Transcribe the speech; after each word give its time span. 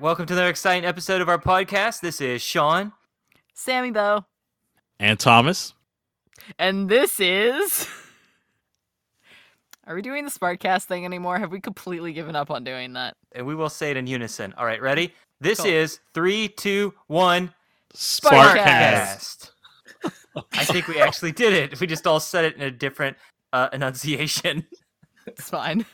Welcome 0.00 0.24
to 0.26 0.32
another 0.32 0.48
exciting 0.48 0.86
episode 0.86 1.20
of 1.20 1.28
our 1.28 1.38
podcast. 1.38 2.00
This 2.00 2.20
is 2.20 2.40
Sean. 2.40 2.92
Sammy 3.52 3.90
Bo. 3.90 4.24
And 4.98 5.18
Thomas. 5.18 5.74
And 6.58 6.88
this 6.88 7.20
is. 7.20 7.86
Are 9.86 9.94
we 9.94 10.00
doing 10.02 10.24
the 10.24 10.30
Sparkcast 10.30 10.84
thing 10.84 11.04
anymore? 11.04 11.38
Have 11.38 11.50
we 11.50 11.60
completely 11.60 12.12
given 12.14 12.34
up 12.34 12.50
on 12.50 12.64
doing 12.64 12.94
that? 12.94 13.14
And 13.32 13.46
we 13.46 13.54
will 13.54 13.68
say 13.68 13.90
it 13.90 13.96
in 13.98 14.06
unison. 14.06 14.54
All 14.56 14.64
right, 14.64 14.80
ready? 14.80 15.12
This 15.40 15.58
Cool. 15.60 15.70
is 15.70 16.00
three, 16.14 16.48
two, 16.48 16.94
one. 17.08 17.52
Sparkcast. 17.94 19.50
I 20.54 20.64
think 20.64 20.86
we 20.88 20.98
actually 21.00 21.32
did 21.32 21.52
it. 21.52 21.78
We 21.80 21.86
just 21.86 22.06
all 22.06 22.20
said 22.20 22.44
it 22.46 22.56
in 22.56 22.62
a 22.62 22.70
different 22.70 23.16
uh, 23.52 23.68
enunciation. 23.72 24.66
It's 25.26 25.50
fine. 25.50 25.84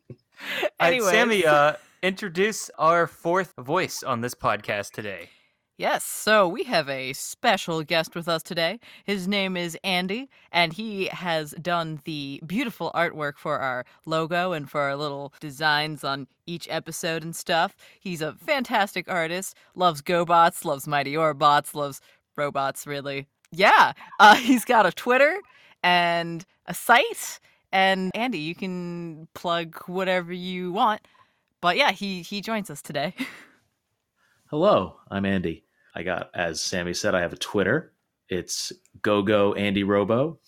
anyway, 0.00 0.70
Anyways. 0.80 1.10
Sammy, 1.10 1.46
uh, 1.46 1.74
introduce 2.02 2.68
our 2.78 3.06
fourth 3.06 3.54
voice 3.58 4.02
on 4.02 4.20
this 4.20 4.34
podcast 4.34 4.90
today. 4.90 5.30
Yes, 5.78 6.04
so 6.04 6.48
we 6.48 6.64
have 6.64 6.88
a 6.88 7.12
special 7.12 7.82
guest 7.82 8.14
with 8.14 8.28
us 8.28 8.42
today. 8.42 8.78
His 9.04 9.26
name 9.26 9.56
is 9.56 9.78
Andy, 9.82 10.28
and 10.52 10.72
he 10.72 11.06
has 11.06 11.52
done 11.62 12.00
the 12.04 12.42
beautiful 12.44 12.90
artwork 12.94 13.38
for 13.38 13.58
our 13.58 13.84
logo 14.04 14.52
and 14.52 14.68
for 14.68 14.80
our 14.80 14.96
little 14.96 15.32
designs 15.40 16.04
on 16.04 16.26
each 16.46 16.66
episode 16.70 17.22
and 17.22 17.34
stuff. 17.34 17.74
He's 18.00 18.20
a 18.20 18.34
fantastic 18.34 19.08
artist, 19.08 19.56
loves 19.74 20.02
GoBots, 20.02 20.64
loves 20.64 20.86
Mighty 20.86 21.14
Orbots, 21.14 21.74
loves 21.74 22.00
robots, 22.36 22.86
really. 22.86 23.26
Yeah, 23.52 23.92
uh, 24.18 24.34
he's 24.36 24.64
got 24.64 24.86
a 24.86 24.92
Twitter 24.92 25.40
and 25.82 26.44
a 26.66 26.74
site. 26.74 27.40
And 27.72 28.10
Andy, 28.14 28.38
you 28.38 28.54
can 28.54 29.28
plug 29.34 29.78
whatever 29.86 30.32
you 30.32 30.72
want. 30.72 31.00
But 31.62 31.76
yeah, 31.76 31.92
he, 31.92 32.22
he 32.22 32.42
joins 32.42 32.68
us 32.68 32.82
today. 32.82 33.14
Hello, 34.50 34.96
I'm 35.10 35.24
Andy. 35.24 35.64
I 35.94 36.02
got, 36.02 36.30
as 36.34 36.60
Sammy 36.60 36.92
said, 36.92 37.14
I 37.14 37.20
have 37.20 37.32
a 37.32 37.36
Twitter. 37.38 37.92
It's 38.28 38.72
GoGo 39.00 39.54
Andy 39.54 39.84
Robo. 39.84 40.40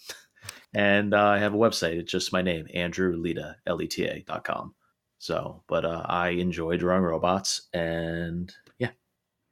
And 0.75 1.15
uh, 1.15 1.25
I 1.25 1.39
have 1.39 1.55
a 1.55 1.57
website. 1.57 1.95
It's 1.95 2.11
just 2.11 2.33
my 2.33 2.43
name, 2.43 2.67
Andrew 2.75 3.17
Leta, 3.17 3.55
L-E-T-A 3.65 4.25
dot 4.27 4.43
com. 4.43 4.75
So, 5.19 5.63
but 5.69 5.85
uh, 5.85 6.03
I 6.05 6.31
enjoy 6.31 6.77
drawing 6.79 7.05
robots. 7.05 7.69
And 7.73 8.53
yeah, 8.79 8.91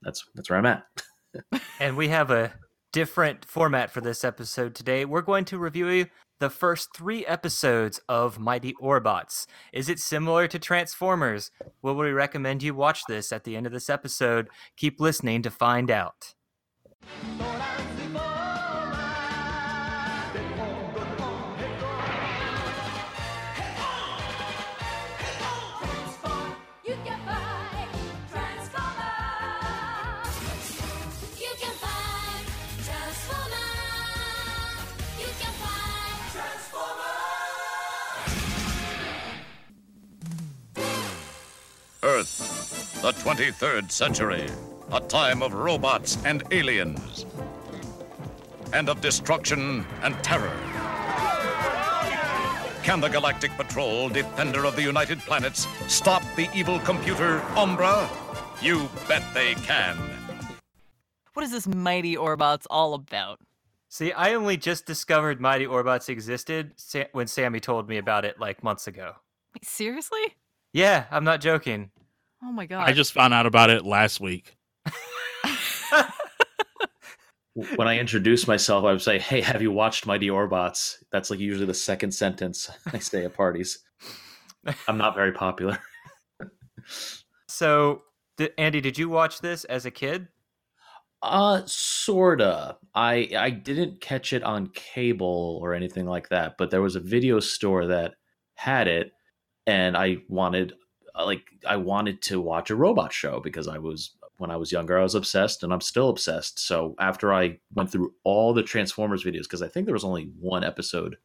that's 0.02 0.24
that's 0.34 0.50
where 0.50 0.58
I'm 0.58 0.66
at. 0.66 0.84
And 1.80 1.96
we 1.96 2.08
have 2.08 2.30
a 2.30 2.52
different 2.92 3.44
format 3.46 3.90
for 3.90 4.00
this 4.02 4.22
episode 4.22 4.74
today. 4.74 5.04
We're 5.06 5.22
going 5.22 5.46
to 5.46 5.58
review 5.58 6.06
the 6.42 6.50
first 6.50 6.88
three 6.92 7.24
episodes 7.24 8.00
of 8.08 8.40
Mighty 8.40 8.74
Orbots. 8.82 9.46
Is 9.72 9.88
it 9.88 10.00
similar 10.00 10.48
to 10.48 10.58
Transformers? 10.58 11.52
Will 11.82 11.94
we 11.94 12.10
recommend 12.10 12.64
you 12.64 12.74
watch 12.74 13.04
this 13.06 13.30
at 13.30 13.44
the 13.44 13.54
end 13.54 13.64
of 13.64 13.72
this 13.72 13.88
episode? 13.88 14.48
Keep 14.76 14.98
listening 14.98 15.42
to 15.42 15.52
find 15.52 15.88
out. 15.88 16.34
The 43.02 43.10
23rd 43.14 43.90
century, 43.90 44.46
a 44.92 45.00
time 45.00 45.42
of 45.42 45.54
robots 45.54 46.18
and 46.24 46.44
aliens, 46.52 47.26
and 48.72 48.88
of 48.88 49.00
destruction 49.00 49.84
and 50.02 50.14
terror. 50.22 50.56
Can 52.84 53.00
the 53.00 53.08
Galactic 53.08 53.50
Patrol, 53.56 54.08
defender 54.08 54.64
of 54.64 54.76
the 54.76 54.82
United 54.82 55.18
Planets, 55.18 55.66
stop 55.88 56.22
the 56.36 56.48
evil 56.54 56.78
computer 56.78 57.40
Umbra? 57.56 58.08
You 58.60 58.88
bet 59.08 59.24
they 59.34 59.54
can. 59.54 59.98
what 61.34 61.44
is 61.44 61.50
this 61.50 61.66
Mighty 61.66 62.14
Orbots 62.14 62.66
all 62.70 62.94
about? 62.94 63.40
See, 63.88 64.12
I 64.12 64.34
only 64.34 64.56
just 64.56 64.86
discovered 64.86 65.40
Mighty 65.40 65.66
Orbots 65.66 66.08
existed 66.08 66.74
when 67.10 67.26
Sammy 67.26 67.58
told 67.58 67.88
me 67.88 67.98
about 67.98 68.24
it 68.24 68.38
like 68.38 68.62
months 68.62 68.86
ago. 68.86 69.14
Wait, 69.54 69.64
seriously? 69.64 70.36
Yeah, 70.72 71.06
I'm 71.10 71.24
not 71.24 71.40
joking. 71.40 71.90
Oh 72.44 72.52
my 72.52 72.66
god. 72.66 72.88
I 72.88 72.92
just 72.92 73.12
found 73.12 73.32
out 73.34 73.46
about 73.46 73.70
it 73.70 73.84
last 73.84 74.20
week. 74.20 74.56
when 77.76 77.86
I 77.86 77.98
introduce 77.98 78.46
myself, 78.48 78.84
I 78.84 78.92
would 78.92 79.02
say, 79.02 79.18
"Hey, 79.18 79.40
have 79.42 79.62
you 79.62 79.70
watched 79.70 80.06
Mighty 80.06 80.28
Orbots?" 80.28 80.96
That's 81.12 81.30
like 81.30 81.38
usually 81.38 81.66
the 81.66 81.74
second 81.74 82.12
sentence 82.12 82.70
I 82.92 82.98
say 82.98 83.24
at 83.24 83.34
parties. 83.34 83.80
I'm 84.88 84.98
not 84.98 85.14
very 85.14 85.32
popular. 85.32 85.78
So, 87.48 88.02
di- 88.38 88.48
Andy, 88.58 88.80
did 88.80 88.98
you 88.98 89.08
watch 89.08 89.40
this 89.40 89.64
as 89.64 89.84
a 89.84 89.90
kid? 89.90 90.26
Uh, 91.20 91.62
sorta. 91.66 92.78
I 92.94 93.28
I 93.36 93.50
didn't 93.50 94.00
catch 94.00 94.32
it 94.32 94.42
on 94.42 94.68
cable 94.68 95.58
or 95.62 95.74
anything 95.74 96.06
like 96.06 96.30
that, 96.30 96.54
but 96.58 96.70
there 96.70 96.82
was 96.82 96.96
a 96.96 97.00
video 97.00 97.38
store 97.40 97.86
that 97.88 98.14
had 98.54 98.88
it, 98.88 99.12
and 99.66 99.96
I 99.96 100.16
wanted, 100.28 100.72
like, 101.20 101.50
I 101.66 101.76
wanted 101.76 102.22
to 102.22 102.40
watch 102.40 102.70
a 102.70 102.76
robot 102.76 103.12
show 103.12 103.40
because 103.40 103.68
I 103.68 103.78
was 103.78 104.12
when 104.38 104.50
I 104.50 104.56
was 104.56 104.72
younger, 104.72 104.98
I 104.98 105.04
was 105.04 105.14
obsessed, 105.14 105.62
and 105.62 105.72
I'm 105.72 105.80
still 105.80 106.08
obsessed. 106.08 106.58
So 106.58 106.96
after 106.98 107.32
I 107.32 107.58
went 107.74 107.92
through 107.92 108.12
all 108.24 108.52
the 108.52 108.62
Transformers 108.62 109.22
videos, 109.22 109.42
because 109.42 109.62
I 109.62 109.68
think 109.68 109.86
there 109.86 109.94
was 109.94 110.04
only 110.04 110.32
one 110.40 110.64
episode 110.64 111.16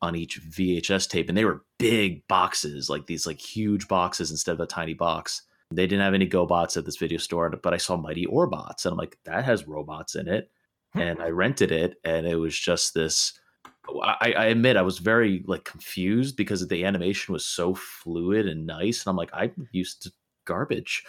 on 0.00 0.14
each 0.14 0.40
VHS 0.42 1.08
tape, 1.08 1.28
and 1.28 1.36
they 1.36 1.44
were 1.44 1.64
big 1.78 2.26
boxes, 2.28 2.88
like 2.88 3.06
these 3.06 3.26
like 3.26 3.40
huge 3.40 3.88
boxes 3.88 4.30
instead 4.30 4.52
of 4.52 4.60
a 4.60 4.66
tiny 4.66 4.94
box. 4.94 5.42
They 5.72 5.86
didn't 5.86 6.04
have 6.04 6.14
any 6.14 6.28
GoBots 6.28 6.76
at 6.76 6.84
this 6.84 6.98
video 6.98 7.18
store, 7.18 7.50
but 7.50 7.72
I 7.74 7.78
saw 7.78 7.96
Mighty 7.96 8.26
Orbots, 8.26 8.84
and 8.84 8.92
I'm 8.92 8.98
like, 8.98 9.18
that 9.24 9.44
has 9.44 9.66
robots 9.66 10.14
in 10.14 10.28
it. 10.28 10.50
Hmm. 10.92 11.00
And 11.00 11.22
I 11.22 11.28
rented 11.28 11.72
it, 11.72 11.96
and 12.04 12.26
it 12.26 12.36
was 12.36 12.58
just 12.58 12.94
this. 12.94 13.32
I, 14.02 14.34
I 14.36 14.44
admit 14.46 14.76
I 14.76 14.82
was 14.82 14.98
very 14.98 15.42
like 15.46 15.64
confused 15.64 16.36
because 16.36 16.66
the 16.66 16.84
animation 16.84 17.32
was 17.32 17.44
so 17.44 17.74
fluid 17.74 18.46
and 18.46 18.66
nice, 18.66 19.04
and 19.04 19.10
I'm 19.10 19.16
like, 19.16 19.30
I'm 19.32 19.68
used 19.72 20.02
to 20.02 20.12
garbage. 20.44 21.04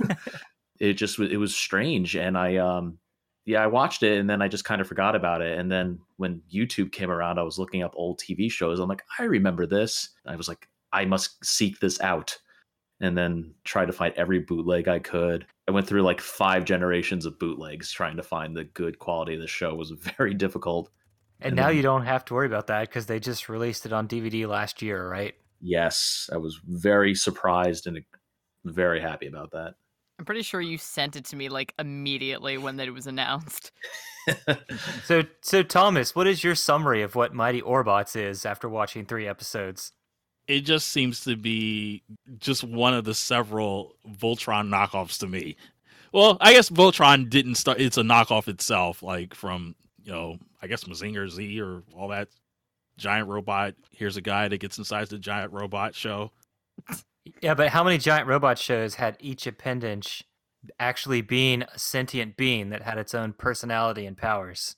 it 0.80 0.94
just 0.94 1.18
it 1.18 1.36
was 1.36 1.54
strange, 1.54 2.16
and 2.16 2.36
I 2.36 2.56
um 2.56 2.98
yeah 3.46 3.62
I 3.62 3.66
watched 3.68 4.02
it, 4.02 4.18
and 4.18 4.28
then 4.28 4.42
I 4.42 4.48
just 4.48 4.64
kind 4.64 4.80
of 4.80 4.88
forgot 4.88 5.14
about 5.14 5.42
it, 5.42 5.58
and 5.58 5.70
then 5.70 6.00
when 6.16 6.42
YouTube 6.52 6.92
came 6.92 7.10
around, 7.10 7.38
I 7.38 7.44
was 7.44 7.58
looking 7.58 7.82
up 7.82 7.94
old 7.96 8.20
TV 8.20 8.50
shows. 8.50 8.80
I'm 8.80 8.88
like, 8.88 9.04
I 9.18 9.24
remember 9.24 9.66
this. 9.66 10.10
I 10.26 10.36
was 10.36 10.48
like, 10.48 10.68
I 10.92 11.04
must 11.04 11.44
seek 11.44 11.78
this 11.78 12.00
out 12.00 12.38
and 13.00 13.16
then 13.16 13.54
try 13.64 13.84
to 13.84 13.92
find 13.92 14.12
every 14.14 14.40
bootleg 14.40 14.88
I 14.88 14.98
could. 14.98 15.46
I 15.68 15.70
went 15.70 15.86
through 15.86 16.02
like 16.02 16.20
five 16.20 16.64
generations 16.64 17.26
of 17.26 17.38
bootlegs 17.38 17.92
trying 17.92 18.16
to 18.16 18.22
find 18.22 18.56
the 18.56 18.64
good 18.64 18.98
quality 18.98 19.34
of 19.34 19.40
the 19.40 19.46
show 19.46 19.74
was 19.74 19.90
very 19.90 20.34
difficult. 20.44 20.90
And 21.40 21.48
And 21.50 21.56
now 21.56 21.66
then- 21.68 21.76
you 21.76 21.82
don't 21.82 22.04
have 22.04 22.24
to 22.26 22.34
worry 22.34 22.46
about 22.46 22.66
that 22.68 22.88
because 22.88 23.06
they 23.06 23.20
just 23.20 23.48
released 23.48 23.86
it 23.86 23.92
on 23.92 24.08
DVD 24.08 24.46
last 24.46 24.82
year, 24.82 25.08
right? 25.08 25.34
Yes, 25.60 26.28
I 26.32 26.36
was 26.36 26.60
very 26.64 27.14
surprised 27.14 27.86
and 27.86 27.98
uh, 27.98 28.00
very 28.64 29.00
happy 29.00 29.26
about 29.26 29.50
that. 29.52 29.74
I'm 30.18 30.24
pretty 30.24 30.42
sure 30.42 30.60
you 30.60 30.78
sent 30.78 31.14
it 31.14 31.24
to 31.26 31.36
me 31.36 31.48
like 31.48 31.74
immediately 31.78 32.58
when 32.58 32.78
it 32.80 32.92
was 32.92 33.06
announced. 33.06 33.70
So, 35.04 35.22
so 35.40 35.62
Thomas, 35.62 36.14
what 36.14 36.26
is 36.26 36.44
your 36.44 36.54
summary 36.54 37.00
of 37.00 37.14
what 37.14 37.32
Mighty 37.32 37.62
Orbots 37.62 38.14
is 38.14 38.44
after 38.44 38.68
watching 38.68 39.06
three 39.06 39.26
episodes? 39.26 39.92
It 40.46 40.62
just 40.66 40.88
seems 40.90 41.24
to 41.24 41.34
be 41.34 42.02
just 42.38 42.62
one 42.62 42.92
of 42.92 43.04
the 43.04 43.14
several 43.14 43.96
Voltron 44.06 44.68
knockoffs 44.68 45.18
to 45.20 45.26
me. 45.26 45.56
Well, 46.12 46.36
I 46.42 46.52
guess 46.52 46.68
Voltron 46.68 47.30
didn't 47.30 47.54
start. 47.54 47.80
It's 47.80 47.96
a 47.96 48.02
knockoff 48.02 48.48
itself, 48.48 49.02
like 49.02 49.34
from 49.34 49.74
you 50.08 50.14
know, 50.14 50.38
I 50.62 50.66
guess 50.68 50.84
Mazinger 50.84 51.28
Z 51.28 51.60
or 51.60 51.82
all 51.94 52.08
that 52.08 52.28
giant 52.96 53.28
robot. 53.28 53.74
Here's 53.90 54.16
a 54.16 54.22
guy 54.22 54.48
that 54.48 54.56
gets 54.58 54.78
inside 54.78 55.06
the 55.08 55.18
giant 55.18 55.52
robot 55.52 55.94
show. 55.94 56.32
Yeah, 57.42 57.52
but 57.52 57.68
how 57.68 57.84
many 57.84 57.98
giant 57.98 58.26
robot 58.26 58.58
shows 58.58 58.94
had 58.94 59.18
each 59.20 59.46
appendage 59.46 60.24
actually 60.80 61.20
being 61.20 61.60
a 61.62 61.78
sentient 61.78 62.38
being 62.38 62.70
that 62.70 62.80
had 62.80 62.96
its 62.96 63.14
own 63.14 63.34
personality 63.34 64.06
and 64.06 64.16
powers? 64.16 64.76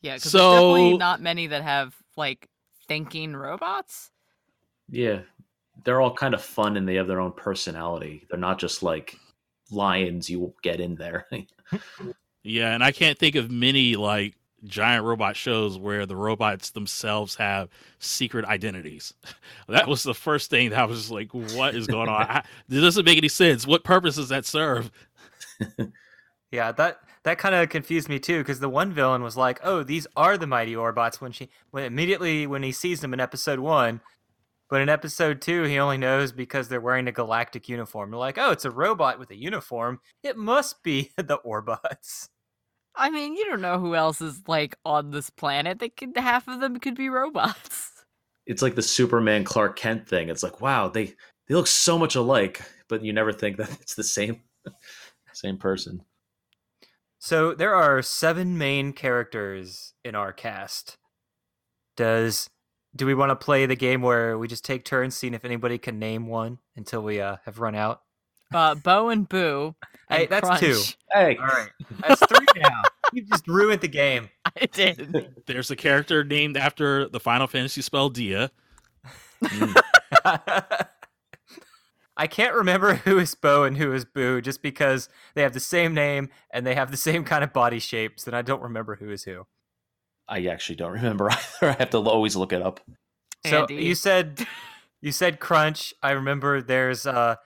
Yeah, 0.00 0.14
because 0.14 0.30
there's 0.30 0.44
definitely 0.44 0.90
So- 0.92 0.96
not 0.98 1.20
many 1.20 1.48
that 1.48 1.64
have 1.64 1.96
like 2.16 2.48
thinking 2.86 3.34
robots. 3.34 4.12
yeah, 4.88 5.22
they're 5.84 6.00
all 6.00 6.14
kind 6.14 6.34
of 6.34 6.42
fun 6.42 6.76
and 6.76 6.86
they 6.88 6.94
have 6.94 7.08
their 7.08 7.20
own 7.20 7.32
personality. 7.32 8.26
They're 8.30 8.38
not 8.38 8.60
just 8.60 8.84
like 8.84 9.16
lions 9.72 10.30
you 10.30 10.54
get 10.62 10.78
in 10.78 10.94
there. 10.94 11.26
Yeah, 12.44 12.72
and 12.72 12.84
I 12.84 12.92
can't 12.92 13.18
think 13.18 13.34
of 13.34 13.50
many 13.50 13.96
like 13.96 14.34
giant 14.64 15.04
robot 15.04 15.36
shows 15.36 15.76
where 15.76 16.06
the 16.06 16.16
robots 16.16 16.70
themselves 16.70 17.34
have 17.36 17.68
secret 17.98 18.44
identities. 18.44 19.12
That 19.66 19.88
was 19.88 20.02
the 20.02 20.14
first 20.14 20.50
thing 20.50 20.70
that 20.70 20.78
I 20.78 20.84
was 20.84 21.10
like, 21.10 21.32
what 21.32 21.74
is 21.74 21.86
going 21.86 22.10
on? 22.10 22.22
I, 22.22 22.44
this 22.68 22.82
doesn't 22.82 23.06
make 23.06 23.16
any 23.16 23.28
sense. 23.28 23.66
What 23.66 23.82
purpose 23.82 24.16
does 24.16 24.28
that 24.28 24.44
serve? 24.44 24.90
Yeah, 26.54 26.70
that 26.70 27.00
that 27.24 27.38
kind 27.38 27.52
of 27.52 27.68
confused 27.68 28.08
me 28.08 28.20
too 28.20 28.38
because 28.38 28.60
the 28.60 28.68
one 28.68 28.92
villain 28.92 29.24
was 29.24 29.36
like, 29.36 29.58
"Oh, 29.64 29.82
these 29.82 30.06
are 30.14 30.38
the 30.38 30.46
mighty 30.46 30.74
Orbots." 30.74 31.20
When 31.20 31.32
she, 31.32 31.50
when 31.72 31.82
immediately 31.82 32.46
when 32.46 32.62
he 32.62 32.70
sees 32.70 33.00
them 33.00 33.12
in 33.12 33.18
episode 33.18 33.58
one, 33.58 34.00
but 34.70 34.80
in 34.80 34.88
episode 34.88 35.40
two, 35.40 35.64
he 35.64 35.80
only 35.80 35.98
knows 35.98 36.30
because 36.30 36.68
they're 36.68 36.80
wearing 36.80 37.08
a 37.08 37.12
galactic 37.12 37.68
uniform. 37.68 38.12
They're 38.12 38.20
like, 38.20 38.38
"Oh, 38.38 38.52
it's 38.52 38.64
a 38.64 38.70
robot 38.70 39.18
with 39.18 39.32
a 39.32 39.36
uniform. 39.36 39.98
It 40.22 40.36
must 40.36 40.84
be 40.84 41.10
the 41.16 41.38
Orbots." 41.38 42.28
I 42.96 43.10
mean, 43.10 43.34
you 43.34 43.44
don't 43.46 43.60
know 43.60 43.78
who 43.78 43.94
else 43.94 44.20
is 44.20 44.42
like 44.46 44.76
on 44.84 45.10
this 45.10 45.30
planet. 45.30 45.78
They 45.78 45.88
could 45.88 46.16
half 46.16 46.46
of 46.48 46.60
them 46.60 46.78
could 46.78 46.94
be 46.94 47.08
robots. 47.08 47.90
It's 48.46 48.62
like 48.62 48.74
the 48.74 48.82
Superman 48.82 49.42
Clark 49.44 49.76
Kent 49.76 50.06
thing. 50.06 50.28
It's 50.28 50.42
like, 50.42 50.60
wow, 50.60 50.88
they 50.88 51.14
they 51.48 51.54
look 51.54 51.66
so 51.66 51.98
much 51.98 52.14
alike, 52.14 52.60
but 52.88 53.02
you 53.02 53.12
never 53.12 53.32
think 53.32 53.56
that 53.58 53.70
it's 53.80 53.94
the 53.94 54.04
same 54.04 54.42
same 55.32 55.58
person. 55.58 56.02
So 57.18 57.54
there 57.54 57.74
are 57.74 58.02
seven 58.02 58.58
main 58.58 58.92
characters 58.92 59.94
in 60.04 60.14
our 60.14 60.32
cast. 60.32 60.98
Does 61.96 62.50
do 62.94 63.06
we 63.06 63.14
want 63.14 63.30
to 63.30 63.36
play 63.36 63.66
the 63.66 63.76
game 63.76 64.02
where 64.02 64.38
we 64.38 64.46
just 64.46 64.64
take 64.64 64.84
turns 64.84 65.16
seeing 65.16 65.34
if 65.34 65.44
anybody 65.44 65.78
can 65.78 65.98
name 65.98 66.26
one 66.26 66.58
until 66.76 67.02
we 67.02 67.20
uh, 67.20 67.36
have 67.44 67.58
run 67.58 67.74
out? 67.74 68.02
Uh, 68.54 68.74
Bo 68.76 69.08
and 69.08 69.28
Boo. 69.28 69.74
Hey, 70.08 70.22
and 70.22 70.30
that's 70.30 70.60
two. 70.60 70.80
Hey, 71.12 71.36
All 71.36 71.46
right, 71.46 71.70
that's 72.00 72.24
three 72.26 72.46
now. 72.56 72.82
You 73.12 73.22
just 73.22 73.48
ruined 73.48 73.80
the 73.80 73.88
game. 73.88 74.28
I 74.44 74.66
did. 74.66 75.42
There's 75.46 75.70
a 75.70 75.76
character 75.76 76.22
named 76.22 76.56
after 76.56 77.08
the 77.08 77.20
Final 77.20 77.46
Fantasy 77.46 77.82
spell 77.82 78.10
Dia. 78.10 78.50
I 82.16 82.28
can't 82.28 82.54
remember 82.54 82.94
who 82.94 83.18
is 83.18 83.34
Bo 83.34 83.64
and 83.64 83.76
who 83.76 83.92
is 83.92 84.04
Boo 84.04 84.40
just 84.40 84.62
because 84.62 85.08
they 85.34 85.42
have 85.42 85.52
the 85.52 85.58
same 85.60 85.92
name 85.92 86.28
and 86.50 86.64
they 86.64 86.76
have 86.76 86.92
the 86.92 86.96
same 86.96 87.24
kind 87.24 87.42
of 87.42 87.52
body 87.52 87.80
shapes, 87.80 88.26
and 88.26 88.36
I 88.36 88.42
don't 88.42 88.62
remember 88.62 88.96
who 88.96 89.10
is 89.10 89.24
who. 89.24 89.46
I 90.28 90.46
actually 90.46 90.76
don't 90.76 90.92
remember 90.92 91.30
either. 91.30 91.40
I 91.62 91.72
have 91.72 91.90
to 91.90 91.98
always 91.98 92.36
look 92.36 92.52
it 92.52 92.62
up. 92.62 92.80
So 93.44 93.62
Andy. 93.62 93.84
you 93.84 93.94
said 93.94 94.46
you 95.00 95.12
said 95.12 95.40
Crunch. 95.40 95.92
I 96.02 96.12
remember 96.12 96.62
there's 96.62 97.04
uh 97.04 97.36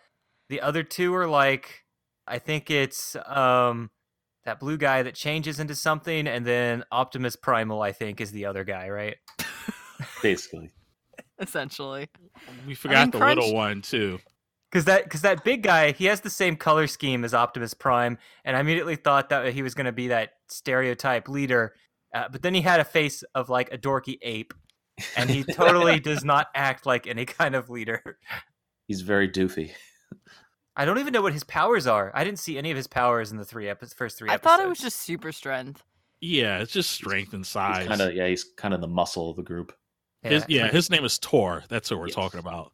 the 0.49 0.61
other 0.61 0.83
two 0.83 1.15
are 1.15 1.27
like 1.27 1.85
I 2.27 2.39
think 2.39 2.71
it's 2.71 3.17
um 3.27 3.91
that 4.45 4.61
blue 4.61 4.79
guy 4.79 5.03
that 5.03 5.15
changes 5.15 5.61
into 5.61 5.75
something 5.75 6.27
and 6.27 6.47
then 6.47 6.85
Optimus 6.91 7.37
Primal 7.37 7.83
I 7.83 7.93
think 7.93 8.21
is 8.21 8.31
the 8.33 8.47
other 8.47 8.65
guy, 8.65 8.89
right? 8.89 9.17
Basically, 10.23 10.71
essentially. 11.39 12.09
We 12.67 12.75
forgot 12.75 13.13
the 13.13 13.19
Crunch- 13.19 13.41
little 13.41 13.55
one 13.55 13.83
too. 13.83 14.19
Cuz 14.73 14.85
that 14.85 15.09
cuz 15.11 15.23
that 15.23 15.45
big 15.45 15.63
guy, 15.63 15.93
he 15.93 16.07
has 16.07 16.21
the 16.21 16.31
same 16.31 16.57
color 16.57 16.87
scheme 16.87 17.25
as 17.25 17.35
Optimus 17.35 17.75
Prime 17.75 18.19
and 18.45 18.57
I 18.57 18.61
immediately 18.61 18.97
thought 18.97 19.29
that 19.31 19.53
he 19.53 19.63
was 19.63 19.75
going 19.75 19.87
to 19.87 19.93
be 19.93 20.09
that 20.09 20.35
stereotype 20.49 21.29
leader. 21.29 21.75
Uh, 22.15 22.29
but 22.31 22.43
then 22.43 22.55
he 22.55 22.63
had 22.63 22.81
a 22.81 22.85
face 22.85 23.23
of 23.35 23.49
like 23.49 23.73
a 23.73 23.79
dorky 23.79 24.19
ape 24.23 24.55
and 25.17 25.31
he 25.31 25.45
totally 25.45 26.01
does 26.11 26.25
not 26.25 26.49
act 26.55 26.87
like 26.87 27.07
any 27.07 27.25
kind 27.25 27.55
of 27.55 27.71
leader. 27.71 28.19
he's 28.87 29.03
very 29.03 29.29
doofy. 29.29 29.73
I 30.79 30.85
don't 30.85 30.99
even 30.99 31.13
know 31.13 31.21
what 31.23 31.33
his 31.33 31.45
powers 31.45 31.87
are. 31.87 32.11
I 32.15 32.23
didn't 32.25 32.39
see 32.39 32.57
any 32.57 32.71
of 32.71 32.77
his 32.77 32.87
powers 32.87 33.31
in 33.33 33.37
the 33.37 33.45
three 33.45 33.69
epi- 33.69 33.87
first 33.97 34.17
three 34.17 34.31
I 34.31 34.35
episodes. 34.35 34.57
thought 34.57 34.65
it 34.65 34.69
was 34.69 34.79
just 34.79 35.01
super 35.01 35.33
strength. 35.33 35.83
Yeah, 36.21 36.59
it's 36.61 36.73
just 36.73 36.91
strength 36.91 37.35
and 37.35 37.45
size. 37.47 37.87
Kind 37.87 38.01
of 38.01 38.15
yeah, 38.15 38.29
he's 38.29 38.45
kind 38.57 38.73
of 38.73 38.81
the 38.81 38.89
muscle 38.89 39.31
of 39.31 39.37
the 39.37 39.43
group. 39.43 39.73
his, 40.23 40.45
yeah, 40.49 40.69
his 40.69 40.89
name 40.91 41.05
is 41.05 41.19
Tor. 41.19 41.65
That's 41.69 41.91
what 41.91 42.01
we're 42.01 42.07
Yes. 42.07 42.15
talking 42.15 42.41
about. 42.41 42.73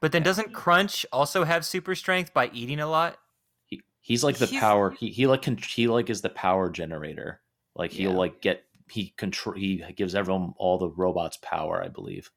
But 0.00 0.12
then 0.12 0.22
doesn't 0.22 0.52
Crunch 0.54 1.04
also 1.12 1.44
have 1.44 1.64
super 1.64 1.94
strength 1.94 2.32
by 2.32 2.50
eating 2.54 2.80
a 2.80 2.86
lot? 2.88 3.18
He 3.66 3.80
he's 4.00 4.24
like 4.24 4.36
the 4.38 4.46
He's- 4.46 4.60
power. 4.60 4.90
He 4.90 5.10
he 5.10 5.26
like 5.26 5.42
con- 5.42 5.56
he 5.58 5.86
like 5.88 6.08
is 6.08 6.20
the 6.22 6.30
power 6.30 6.70
generator. 6.70 7.42
Like 7.76 7.90
he'll 7.92 8.12
Yeah. 8.12 8.16
like 8.16 8.40
get 8.40 8.64
he 8.88 9.10
control. 9.16 9.54
He 9.56 9.76
gives 9.96 10.14
everyone 10.16 10.54
all 10.56 10.78
the 10.78 10.88
robots 10.90 11.38
power. 11.42 11.82
I 11.84 11.88
believe. 11.88 12.30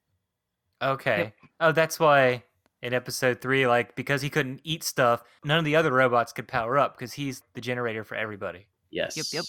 Okay. 0.81 1.33
Oh, 1.59 1.71
that's 1.71 1.99
why 1.99 2.43
in 2.83 2.93
episode 2.93 3.39
three, 3.41 3.65
like 3.65 3.95
because 3.95 4.21
he 4.21 4.29
couldn't 4.29 4.59
eat 4.65 4.83
stuff, 4.83 5.23
none 5.45 5.57
of 5.57 5.63
the 5.65 5.75
other 5.75 5.91
robots 5.91 6.33
could 6.33 6.47
power 6.47 6.77
up 6.77 6.95
because 6.95 7.13
he's 7.13 7.41
the 7.53 7.61
generator 7.61 8.03
for 8.03 8.15
everybody. 8.15 8.67
Yes. 8.91 9.15
Yep, 9.15 9.25
yep. 9.31 9.45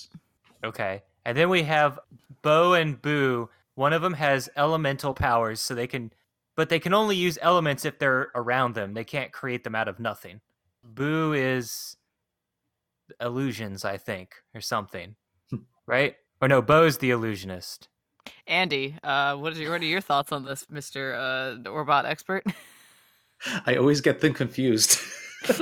Okay. 0.65 1.03
And 1.27 1.37
then 1.37 1.51
we 1.51 1.65
have 1.65 1.99
Bo 2.43 2.75
and 2.75 3.03
Boo. 3.03 3.51
One 3.75 3.93
of 3.93 4.03
them 4.03 4.15
has 4.15 4.49
elemental 4.57 5.15
powers, 5.15 5.61
so 5.61 5.75
they 5.75 5.89
can, 5.89 6.13
but 6.55 6.69
they 6.69 6.79
can 6.79 6.95
only 6.95 7.17
use 7.17 7.37
elements 7.43 7.85
if 7.85 7.99
they're 7.99 8.31
around 8.37 8.77
them. 8.77 8.95
They 8.95 9.05
can't 9.05 9.33
create 9.33 9.65
them 9.65 9.75
out 9.75 9.89
of 9.89 9.99
nothing. 9.99 10.41
Boo 10.85 11.33
is 11.33 11.97
illusions, 13.21 13.85
I 13.85 13.97
think, 13.97 14.37
or 14.55 14.61
something, 14.61 15.17
right? 15.89 16.15
Or 16.41 16.47
no, 16.47 16.63
Bo's 16.63 16.99
the 16.99 17.11
illusionist. 17.11 17.89
Andy, 18.47 18.97
uh, 19.03 19.35
what, 19.37 19.55
is 19.55 19.59
your, 19.59 19.73
what 19.73 19.81
are 19.81 19.87
your 19.87 20.01
thoughts 20.01 20.31
on 20.31 20.45
this, 20.45 20.67
Mister 20.71 21.15
uh, 21.15 21.69
Orbot 21.69 22.05
expert? 22.05 22.45
I 23.67 23.77
always 23.77 24.01
get 24.01 24.21
them 24.21 24.33
confused. 24.35 24.99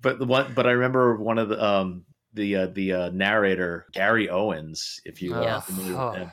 but 0.00 0.18
the 0.18 0.24
one, 0.26 0.52
but 0.54 0.66
I 0.66 0.72
remember 0.72 1.16
one 1.16 1.38
of 1.38 1.48
the 1.48 1.62
um 1.64 2.04
the 2.34 2.56
uh, 2.56 2.66
the 2.68 2.92
uh, 2.92 3.10
narrator 3.10 3.86
Gary 3.92 4.28
Owens. 4.28 5.00
If 5.04 5.22
you 5.22 5.30
Yeah. 5.40 5.56
are 5.56 5.60
familiar 5.62 5.96
Oh. 5.96 6.10
with 6.10 6.18
him. 6.18 6.32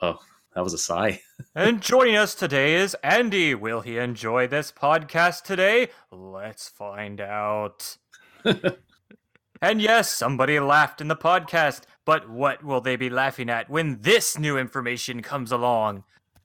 Oh, 0.00 0.18
that 0.54 0.64
was 0.64 0.74
a 0.74 0.78
sigh. 0.78 1.20
And 1.54 1.80
joining 1.82 2.16
us 2.16 2.34
today 2.34 2.74
is 2.74 2.94
Andy. 3.02 3.54
Will 3.54 3.80
he 3.80 3.98
enjoy 3.98 4.46
this 4.46 4.70
podcast 4.72 5.42
today? 5.42 5.88
Let's 6.10 6.68
find 6.68 7.20
out. 7.20 7.98
and 9.60 9.82
yes, 9.82 10.10
somebody 10.10 10.58
laughed 10.60 11.00
in 11.00 11.08
the 11.08 11.16
podcast, 11.16 11.82
but 12.04 12.28
what 12.30 12.62
will 12.64 12.80
they 12.80 12.96
be 12.96 13.10
laughing 13.10 13.50
at 13.50 13.68
when 13.68 14.00
this 14.02 14.38
new 14.38 14.56
information 14.56 15.20
comes 15.22 15.50
along? 15.52 16.04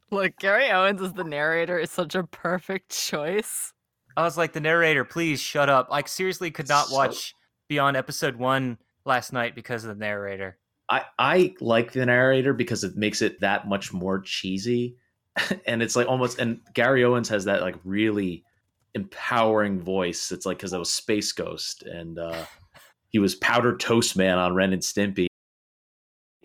Look, 0.09 0.37
Gary 0.37 0.69
Owens 0.71 1.01
as 1.01 1.13
the 1.13 1.23
narrator 1.23 1.77
is 1.77 1.91
such 1.91 2.15
a 2.15 2.23
perfect 2.23 2.89
choice. 2.97 3.73
I 4.15 4.23
was 4.23 4.37
like, 4.37 4.53
the 4.53 4.59
narrator, 4.61 5.03
please 5.03 5.41
shut 5.41 5.69
up. 5.69 5.89
Like, 5.89 6.07
seriously, 6.07 6.49
could 6.49 6.69
not 6.69 6.87
So- 6.87 6.95
watch 6.95 7.33
beyond 7.67 7.97
episode 7.97 8.35
one 8.37 8.77
last 9.05 9.33
night 9.33 9.53
because 9.55 9.83
of 9.83 9.89
the 9.89 9.99
narrator. 10.05 10.57
I 10.89 11.03
I 11.19 11.53
like 11.59 11.91
the 11.91 12.05
narrator 12.05 12.53
because 12.53 12.85
it 12.85 12.95
makes 12.95 13.21
it 13.21 13.41
that 13.41 13.67
much 13.67 13.91
more 13.91 14.21
cheesy, 14.21 14.95
and 15.67 15.83
it's 15.83 15.97
like 15.97 16.07
almost. 16.07 16.39
And 16.39 16.61
Gary 16.73 17.03
Owens 17.03 17.27
has 17.27 17.43
that 17.43 17.61
like 17.61 17.75
really 17.83 18.45
empowering 18.93 19.81
voice. 19.81 20.31
It's 20.31 20.45
like 20.45 20.57
because 20.59 20.71
I 20.73 20.77
was 20.77 20.89
Space 20.91 21.33
Ghost, 21.33 21.83
and 21.83 22.17
uh, 22.17 22.45
he 23.09 23.19
was 23.19 23.35
Powder 23.35 23.75
Toast 23.75 24.15
Man 24.15 24.37
on 24.37 24.55
Ren 24.55 24.71
and 24.71 24.81
Stimpy, 24.81 25.27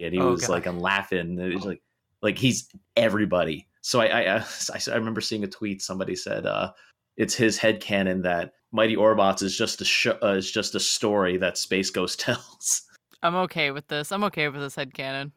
and 0.01 0.13
he 0.13 0.19
Oh, 0.21 0.33
was 0.33 0.41
God. 0.43 0.51
like 0.51 0.67
on 0.67 0.81
Laugh-In. 0.81 1.39
and 1.39 1.53
It's 1.53 1.65
like 1.65 1.81
like 2.23 2.39
he's 2.39 2.69
everybody. 2.97 3.69
So 3.83 4.01
I 4.01 4.07
I, 4.07 4.37
I 4.75 4.81
I 4.91 4.95
remember 4.95 5.21
seeing 5.21 5.45
a 5.45 5.49
tweet. 5.49 5.83
Somebody 5.83 6.17
said 6.17 6.47
uh, 6.47 6.73
it's 7.17 7.35
his 7.35 7.59
head 7.59 7.81
canon 7.81 8.23
that 8.23 8.53
Mighty 8.73 8.97
Orbots 8.97 9.43
is 9.43 9.57
just 9.57 9.81
a 9.81 9.85
sh- 9.85 10.07
uh, 10.23 10.35
is 10.35 10.51
just 10.51 10.75
a 10.75 10.81
story 10.81 11.37
that 11.39 11.59
Space 11.59 11.91
Ghost 11.91 12.21
tells. 12.21 12.83
I'm 13.23 13.37
okay 13.37 13.71
with 13.71 13.89
this. 13.89 14.11
I'm 14.11 14.25
okay 14.25 14.49
with 14.49 14.61
this 14.61 14.77
headcanon. 14.77 15.33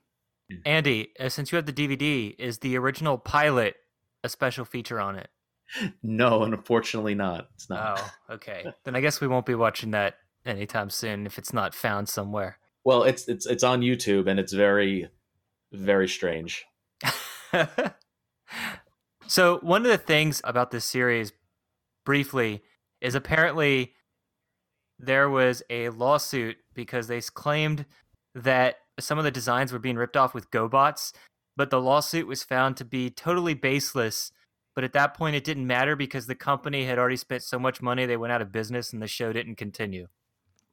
Andy, 0.65 1.10
uh, 1.20 1.30
since 1.30 1.51
you 1.51 1.56
have 1.56 1.65
the 1.65 1.74
DVD, 1.74 2.36
is 2.38 2.60
the 2.60 2.77
original 2.77 3.18
pilot 3.18 3.75
a 4.24 4.30
special 4.30 4.63
feature 4.63 5.00
on 5.00 5.15
it? 5.15 5.30
No, 6.04 6.44
unfortunately 6.44 7.15
not. 7.15 7.48
It's 7.56 7.70
not. 7.70 8.00
Oh, 8.30 8.36
okay. 8.36 8.65
then 8.84 8.96
I 8.96 9.01
guess 9.01 9.20
we 9.20 9.27
won't 9.27 9.46
be 9.46 9.56
watching 9.56 9.92
that 9.92 10.15
anytime 10.46 10.89
soon 10.89 11.25
if 11.25 11.38
it's 11.38 11.54
not 11.54 11.74
found 11.74 12.08
somewhere. 12.10 12.60
Well, 12.84 13.04
it's 13.04 13.27
it's 13.27 13.46
it's 13.48 13.63
on 13.63 13.82
YouTube 13.82 14.27
and 14.27 14.39
it's 14.39 14.54
very 14.54 15.10
very 15.72 16.08
strange. 16.08 16.65
so 19.27 19.59
one 19.59 19.83
of 19.83 19.91
the 19.91 19.97
things 19.97 20.41
about 20.43 20.71
this 20.71 20.85
series, 20.85 21.33
briefly, 22.05 22.62
is 23.01 23.15
apparently 23.15 23.93
there 25.00 25.29
was 25.29 25.62
a 25.69 25.89
lawsuit 25.89 26.57
because 26.74 27.07
they 27.07 27.21
claimed 27.21 27.85
that 28.33 28.77
some 29.00 29.17
of 29.17 29.24
the 29.24 29.31
designs 29.31 29.71
were 29.71 29.79
being 29.79 29.97
ripped 29.97 30.17
off 30.17 30.33
with 30.33 30.51
GoBots, 30.51 31.13
but 31.57 31.69
the 31.69 31.81
lawsuit 31.81 32.27
was 32.27 32.43
found 32.43 32.77
to 32.77 32.85
be 32.85 33.09
totally 33.09 33.53
baseless. 33.53 34.31
But 34.74 34.83
at 34.83 34.93
that 34.93 35.13
point, 35.13 35.35
it 35.35 35.43
didn't 35.43 35.67
matter 35.67 35.95
because 35.95 36.27
the 36.27 36.35
company 36.35 36.85
had 36.85 37.00
already 37.00 37.15
spent 37.15 37.43
so 37.43 37.57
much 37.57 37.81
money 37.81 38.05
they 38.05 38.17
went 38.17 38.33
out 38.33 38.41
of 38.41 38.51
business 38.51 38.91
and 38.91 39.01
the 39.01 39.07
show 39.07 39.31
didn't 39.31 39.55
continue. 39.55 40.07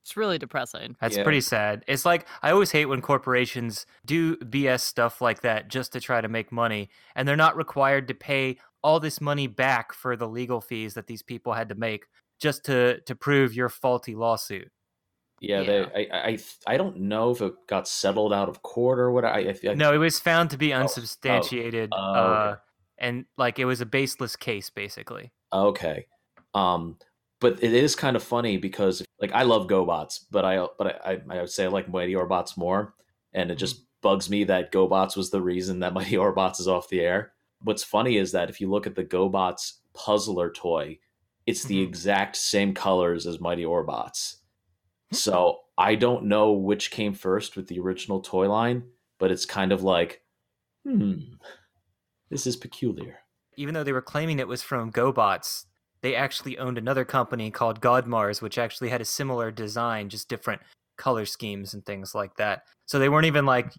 It's 0.02 0.16
really 0.16 0.38
depressing. 0.38 0.96
That's 1.00 1.16
Yeah. 1.16 1.22
pretty 1.22 1.40
sad. 1.40 1.84
It's 1.86 2.04
like 2.04 2.26
I 2.42 2.50
always 2.50 2.72
hate 2.72 2.86
when 2.86 3.00
corporations 3.00 3.86
do 4.04 4.36
BS 4.36 4.82
stuff 4.82 5.20
like 5.20 5.42
that 5.42 5.68
just 5.68 5.92
to 5.92 6.00
try 6.00 6.20
to 6.20 6.28
make 6.28 6.50
money, 6.50 6.90
and 7.14 7.26
they're 7.28 7.36
not 7.36 7.56
required 7.56 8.08
to 8.08 8.14
pay 8.14 8.58
all 8.82 8.98
this 8.98 9.20
money 9.20 9.46
back 9.46 9.92
for 9.92 10.16
the 10.16 10.26
legal 10.28 10.60
fees 10.60 10.94
that 10.94 11.06
these 11.06 11.22
people 11.22 11.52
had 11.52 11.68
to 11.68 11.76
make 11.76 12.06
just 12.40 12.64
to 12.64 13.00
to 13.02 13.14
prove 13.14 13.54
your 13.54 13.68
faulty 13.68 14.14
lawsuit. 14.16 14.70
Yeah, 15.40 15.60
Yeah. 15.60 15.86
they. 15.94 16.10
I, 16.10 16.18
I. 16.30 16.38
I 16.66 16.76
don't 16.76 16.96
know 17.02 17.30
if 17.30 17.40
it 17.40 17.54
got 17.68 17.86
settled 17.86 18.32
out 18.32 18.48
of 18.48 18.62
court 18.62 18.98
or 18.98 19.10
what. 19.12 19.24
I, 19.24 19.54
I 19.68 19.74
No, 19.74 19.92
it 19.92 19.98
was 19.98 20.18
found 20.18 20.50
to 20.50 20.56
be 20.58 20.72
Oh, 20.72 20.78
oh, 20.78 20.80
unsubstantiated, 20.82 21.90
oh, 21.92 21.96
uh, 21.96 22.50
okay. 22.54 22.60
and 22.98 23.24
like 23.38 23.60
it 23.60 23.64
was 23.66 23.80
a 23.80 23.86
baseless 23.86 24.34
case, 24.34 24.68
basically. 24.70 25.30
Okay. 25.52 26.06
Um, 26.54 26.98
but 27.40 27.62
it 27.62 27.72
is 27.72 27.96
kind 27.96 28.14
of 28.14 28.22
funny 28.22 28.56
because 28.56 29.02
like 29.22 29.32
I 29.32 29.44
love 29.44 29.68
GoBots, 29.68 30.24
but 30.30 30.44
I 30.44 30.66
but 30.76 31.00
I 31.06 31.22
I 31.30 31.40
would 31.40 31.50
say 31.50 31.64
I 31.64 31.68
like 31.68 31.88
Mighty 31.88 32.12
Orbots 32.14 32.56
more, 32.58 32.94
and 33.32 33.50
it 33.50 33.54
just 33.54 33.86
bugs 34.02 34.28
me 34.28 34.44
that 34.44 34.72
GoBots 34.72 35.16
was 35.16 35.30
the 35.30 35.40
reason 35.40 35.78
that 35.80 35.94
Mighty 35.98 36.16
Orbots 36.16 36.60
is 36.60 36.68
off 36.68 36.88
the 36.90 37.00
air. 37.00 37.32
What's 37.62 37.84
funny 37.84 38.16
is 38.18 38.32
that 38.32 38.50
if 38.50 38.60
you 38.60 38.68
look 38.68 38.86
at 38.86 38.96
the 38.96 39.04
GoBots 39.04 39.74
puzzler 39.94 40.50
toy, 40.50 40.98
it's 41.46 41.64
the 41.64 41.78
Mhm. 41.82 41.86
exact 41.88 42.36
same 42.36 42.74
colors 42.74 43.26
as 43.26 43.40
Mighty 43.40 43.62
Orbots. 43.64 44.36
So 45.12 45.60
I 45.78 45.94
don't 45.94 46.24
know 46.24 46.52
which 46.52 46.90
came 46.90 47.12
first 47.14 47.54
with 47.56 47.68
the 47.68 47.78
original 47.78 48.20
toy 48.20 48.48
line, 48.48 48.84
but 49.18 49.30
it's 49.30 49.44
kind 49.46 49.70
of 49.70 49.82
like, 49.84 50.22
hmm, 50.84 51.14
this 52.30 52.46
is 52.46 52.56
peculiar. 52.56 53.20
Even 53.56 53.74
though 53.74 53.84
they 53.84 53.92
were 53.92 54.02
claiming 54.02 54.38
it 54.38 54.48
was 54.48 54.62
from 54.62 54.90
GoBots, 54.90 55.66
they 56.02 56.14
actually 56.14 56.58
owned 56.58 56.78
another 56.78 57.04
company 57.04 57.50
called 57.50 57.80
Godmars, 57.80 58.42
which 58.42 58.58
actually 58.58 58.90
had 58.90 59.00
a 59.00 59.06
similar 59.06 59.50
design, 59.50 60.08
just 60.08 60.28
different 60.28 60.60
color 60.96 61.24
schemes 61.24 61.74
and 61.74 61.84
things 61.86 62.14
like 62.14 62.36
that. 62.36 62.64
So 62.86 62.98
they 62.98 63.08
weren't 63.08 63.26
even 63.26 63.46
like 63.46 63.72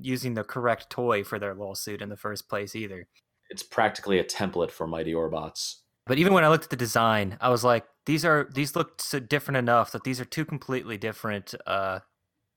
using 0.00 0.34
the 0.34 0.44
correct 0.44 0.90
toy 0.90 1.24
for 1.24 1.38
their 1.38 1.54
lawsuit 1.54 2.00
in 2.00 2.08
the 2.08 2.16
first 2.16 2.48
place 2.48 2.74
either. 2.74 3.06
It's 3.50 3.62
practically 3.62 4.18
a 4.18 4.24
template 4.24 4.70
for 4.70 4.86
Mighty 4.86 5.12
Orbots. 5.12 5.76
But 6.06 6.18
even 6.18 6.32
when 6.32 6.44
I 6.44 6.48
looked 6.48 6.64
at 6.64 6.70
the 6.70 6.76
design, 6.76 7.38
I 7.40 7.48
was 7.48 7.64
like, 7.64 7.84
these 8.06 8.24
are 8.24 8.48
these 8.52 8.76
look 8.76 9.00
so 9.00 9.18
different 9.18 9.56
enough 9.56 9.92
that 9.92 10.04
these 10.04 10.20
are 10.20 10.24
two 10.24 10.44
completely 10.44 10.98
different 10.98 11.54
uh, 11.66 12.00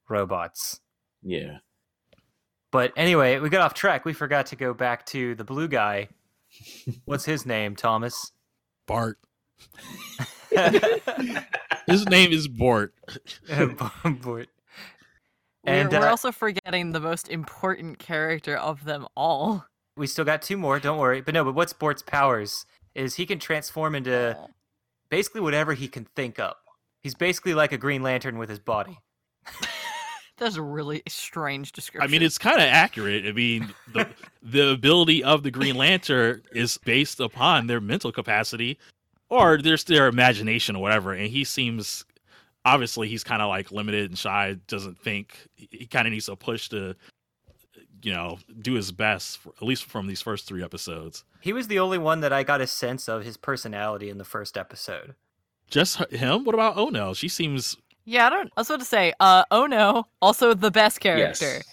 robots. 0.10 0.80
Yeah. 1.24 1.58
But 2.72 2.92
anyway, 2.98 3.40
we 3.40 3.50
got 3.50 3.62
off 3.62 3.74
track. 3.74 4.04
We 4.04 4.14
forgot 4.14 4.48
to 4.48 4.56
go 4.56 4.74
back 4.74 5.06
to 5.08 5.36
the 5.36 5.46
blue 5.46 5.68
guy. 5.68 6.10
What's 7.06 7.26
his 7.26 7.46
name, 7.46 7.76
Thomas? 7.76 8.34
Bart. 8.88 9.20
His 11.86 12.06
name 12.08 12.32
is 12.32 12.48
Bort. 12.48 12.94
Bort. 13.48 14.50
We're, 15.66 15.74
And, 15.74 15.92
we're 15.92 16.00
uh, 16.00 16.10
also 16.10 16.32
forgetting 16.32 16.92
the 16.94 17.00
most 17.00 17.30
important 17.30 18.00
character 18.00 18.58
of 18.58 18.86
them 18.86 19.06
all. 19.16 19.66
we 19.96 20.08
still 20.08 20.26
got 20.26 20.42
two 20.42 20.58
more. 20.58 20.80
Don't 20.80 20.98
worry. 20.98 21.22
But 21.22 21.34
no, 21.34 21.44
but 21.44 21.54
what's 21.54 21.74
Bort's 21.74 22.02
powers 22.02 22.66
is 22.96 23.16
he 23.16 23.26
can 23.26 23.38
transform 23.40 23.94
into 23.94 24.38
basically 25.10 25.42
whatever 25.42 25.74
he 25.74 25.88
can 25.88 26.06
think 26.16 26.40
up. 26.40 26.62
He's 27.04 27.16
basically 27.16 27.54
like 27.54 27.72
a 27.72 27.78
Green 27.78 28.02
Lantern 28.02 28.38
with 28.38 28.50
his 28.50 28.60
body. 28.60 29.00
That's 30.38 30.56
a 30.56 30.62
really 30.62 31.02
strange 31.08 31.72
description. 31.72 32.08
I 32.08 32.12
mean, 32.12 32.22
it's 32.22 32.38
kind 32.38 32.58
of 32.58 32.68
accurate. 32.68 33.26
I 33.26 33.32
mean, 33.32 33.74
the 33.92 34.08
the 34.44 34.70
ability 34.70 35.24
of 35.24 35.42
the 35.42 35.50
Green 35.50 35.76
Lantern 35.76 36.44
is 36.52 36.78
based 36.78 37.20
upon 37.20 37.66
their 37.66 37.82
mental 37.82 38.12
capacity, 38.12 38.78
or 39.30 39.60
there's 39.60 39.84
their 39.86 40.08
imagination 40.08 40.76
or 40.76 40.82
whatever. 40.84 41.12
And 41.14 41.28
he 41.28 41.44
seems, 41.44 42.06
obviously, 42.66 43.08
he's 43.08 43.24
kind 43.24 43.42
of 43.42 43.50
like 43.50 43.72
limited 43.72 44.12
and 44.12 44.18
shy. 44.18 44.58
Doesn't 44.68 45.00
think. 45.00 45.48
He 45.56 45.88
kind 45.88 46.06
of 46.06 46.14
needs 46.14 46.30
a 46.30 46.36
push 46.36 46.70
to, 46.70 46.96
you 48.04 48.14
know, 48.14 48.38
do 48.62 48.74
his 48.74 48.92
best. 48.92 49.40
For, 49.40 49.54
at 49.60 49.64
least 49.64 49.86
from 49.86 50.06
these 50.06 50.22
first 50.22 50.46
three 50.46 50.64
episodes. 50.64 51.24
He 51.42 51.52
was 51.52 51.68
the 51.68 51.80
only 51.80 51.98
one 51.98 52.20
that 52.20 52.32
I 52.32 52.44
got 52.44 52.62
a 52.62 52.68
sense 52.68 53.10
of 53.10 53.24
his 53.24 53.38
personality 53.38 54.12
in 54.12 54.20
the 54.20 54.24
first 54.24 54.56
episode. 54.56 55.16
Just 55.68 55.98
him. 56.12 56.44
What 56.44 56.54
about 56.54 56.78
Ono? 56.78 57.16
She 57.16 57.28
seems. 57.28 57.76
Yeah, 58.08 58.26
I 58.28 58.30
don't. 58.32 58.52
I 58.58 58.62
was 58.62 58.70
about 58.70 58.80
to 58.80 58.86
say, 58.86 59.14
uh, 59.20 59.44
oh 59.52 59.66
no, 59.68 60.06
also 60.22 60.54
the 60.54 60.72
best 60.72 61.00
character. 61.00 61.46
Yes. 61.56 61.64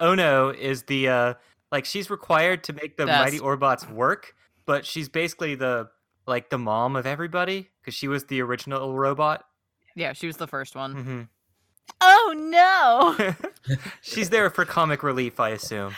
Ono 0.00 0.50
is 0.50 0.82
the 0.84 1.08
uh 1.08 1.34
like 1.72 1.84
she's 1.84 2.10
required 2.10 2.64
to 2.64 2.72
make 2.72 2.96
the 2.96 3.06
That's- 3.06 3.24
Mighty 3.32 3.38
Orbots 3.38 3.90
work, 3.90 4.34
but 4.66 4.84
she's 4.84 5.08
basically 5.08 5.54
the 5.54 5.88
like 6.26 6.50
the 6.50 6.58
mom 6.58 6.94
of 6.96 7.06
everybody 7.06 7.70
because 7.80 7.94
she 7.94 8.08
was 8.08 8.24
the 8.24 8.42
original 8.42 8.94
robot. 8.94 9.44
Yeah, 9.96 10.12
she 10.12 10.26
was 10.26 10.36
the 10.36 10.46
first 10.46 10.76
one. 10.76 10.94
Mm-hmm. 10.94 11.22
Oh 12.02 12.34
no! 13.66 13.76
she's 14.02 14.30
there 14.30 14.50
for 14.50 14.64
comic 14.64 15.02
relief, 15.02 15.40
I 15.40 15.50
assume. 15.50 15.94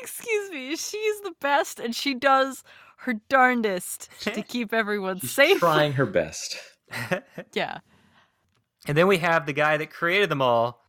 Excuse 0.00 0.50
me, 0.50 0.70
she's 0.76 1.20
the 1.20 1.32
best, 1.40 1.78
and 1.80 1.94
she 1.94 2.14
does 2.14 2.64
her 2.98 3.14
darndest 3.28 4.08
to 4.20 4.42
keep 4.42 4.72
everyone 4.72 5.20
She's 5.20 5.32
safe. 5.32 5.58
trying 5.58 5.92
her 5.94 6.06
best. 6.06 6.56
Yeah, 7.52 7.78
and 8.86 8.96
then 8.96 9.06
we 9.06 9.18
have 9.18 9.46
the 9.46 9.52
guy 9.52 9.76
that 9.76 9.90
created 9.90 10.28
them 10.28 10.42
all, 10.42 10.82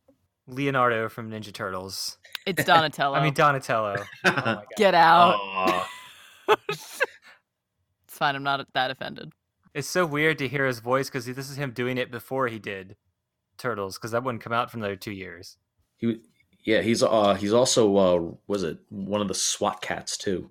Leonardo 0.48 1.10
from 1.10 1.30
Ninja 1.32 1.54
Turtles. 1.54 2.18
it's 2.46 2.63
Donatello. 2.66 3.16
I 3.18 3.24
mean 3.24 3.34
Donatello. 3.34 3.98
Oh 4.25 4.32
my 4.32 4.42
god. 4.44 4.66
get 4.77 4.96
out. 4.96 5.86
It's 6.48 7.01
fine. 8.10 8.36
I'm 8.36 8.44
not 8.44 8.66
that 8.74 8.92
offended. 8.92 9.32
It's 9.74 9.88
so 9.88 10.06
weird 10.06 10.38
to 10.39 10.48
hear 10.48 10.66
his 10.66 10.80
voice 10.80 11.08
because 11.10 11.25
this 11.25 11.50
is 11.50 11.58
him 11.58 11.72
doing 11.72 11.98
it 11.98 12.10
before 12.12 12.48
he 12.48 12.58
did 12.60 12.96
Turtles 13.58 13.98
because 13.98 14.12
that 14.12 14.24
wouldn't 14.24 14.44
come 14.44 14.54
out 14.54 14.72
for 14.72 14.77
another 14.77 14.96
two 14.96 15.12
years. 15.12 15.58
he, 15.98 16.22
yeah, 16.63 16.82
he's 16.82 17.04
uh 17.04 17.36
he's 17.36 17.54
also 17.54 17.96
uh 17.98 18.32
was 18.48 18.63
it 18.63 18.77
one 18.89 19.22
of 19.22 19.27
the 19.27 19.34
SWAT 19.36 19.82
Kats 19.82 20.18
too. 20.18 20.50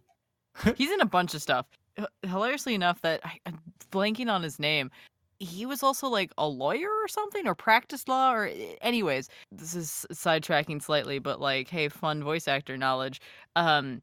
He's 0.76 0.90
in 0.90 1.02
a 1.02 1.06
bunch 1.06 1.34
of 1.34 1.42
stuff. 1.42 1.66
H- 1.98 2.06
Hilariously 2.22 2.74
enough, 2.74 3.02
that 3.02 3.20
I, 3.24 3.38
I'm 3.44 3.58
blanking 3.92 4.32
on 4.32 4.42
his 4.42 4.58
name. 4.58 4.90
He 5.38 5.66
was 5.66 5.82
also 5.82 6.08
like 6.08 6.32
a 6.38 6.48
lawyer 6.48 6.88
or 6.88 7.08
something, 7.08 7.46
or 7.46 7.54
practiced 7.54 8.08
law, 8.08 8.32
or 8.32 8.50
anyways. 8.80 9.28
This 9.52 9.74
is 9.74 10.06
sidetracking 10.12 10.82
slightly, 10.82 11.18
but 11.18 11.40
like, 11.40 11.68
hey, 11.68 11.88
fun 11.88 12.24
voice 12.24 12.48
actor 12.48 12.76
knowledge. 12.76 13.20
Um, 13.54 14.02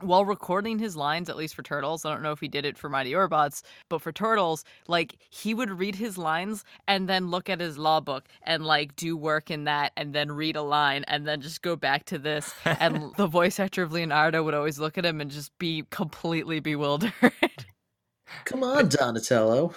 while 0.00 0.24
recording 0.24 0.78
his 0.78 0.96
lines, 0.96 1.28
at 1.28 1.36
least 1.36 1.56
for 1.56 1.62
Turtles, 1.62 2.04
I 2.04 2.12
don't 2.12 2.22
know 2.22 2.30
if 2.30 2.38
he 2.38 2.46
did 2.46 2.64
it 2.64 2.78
for 2.78 2.88
Mighty 2.88 3.12
Orbots, 3.12 3.62
but 3.88 4.00
for 4.00 4.12
Turtles, 4.12 4.64
like 4.86 5.16
he 5.28 5.54
would 5.54 5.70
read 5.70 5.96
his 5.96 6.16
lines 6.16 6.64
and 6.86 7.08
then 7.08 7.30
look 7.30 7.50
at 7.50 7.58
his 7.58 7.78
law 7.78 7.98
book 7.98 8.28
and 8.44 8.64
like 8.64 8.94
do 8.94 9.16
work 9.16 9.50
in 9.50 9.64
that, 9.64 9.92
and 9.96 10.14
then 10.14 10.30
read 10.30 10.54
a 10.54 10.62
line, 10.62 11.04
and 11.08 11.26
then 11.26 11.40
just 11.40 11.62
go 11.62 11.74
back 11.74 12.04
to 12.04 12.18
this 12.18 12.54
and 12.64 13.12
the 13.16 13.26
voice 13.26 13.58
actor 13.58 13.82
of 13.82 13.92
Leonardo 13.92 14.42
would 14.44 14.54
always 14.54 14.78
look 14.78 14.96
at 14.98 15.04
him 15.04 15.20
and 15.20 15.32
just 15.32 15.56
be 15.58 15.84
completely 15.90 16.60
bewildered. 16.60 17.12
Come 18.44 18.62
on, 18.62 18.88
Donatello. 18.88 19.74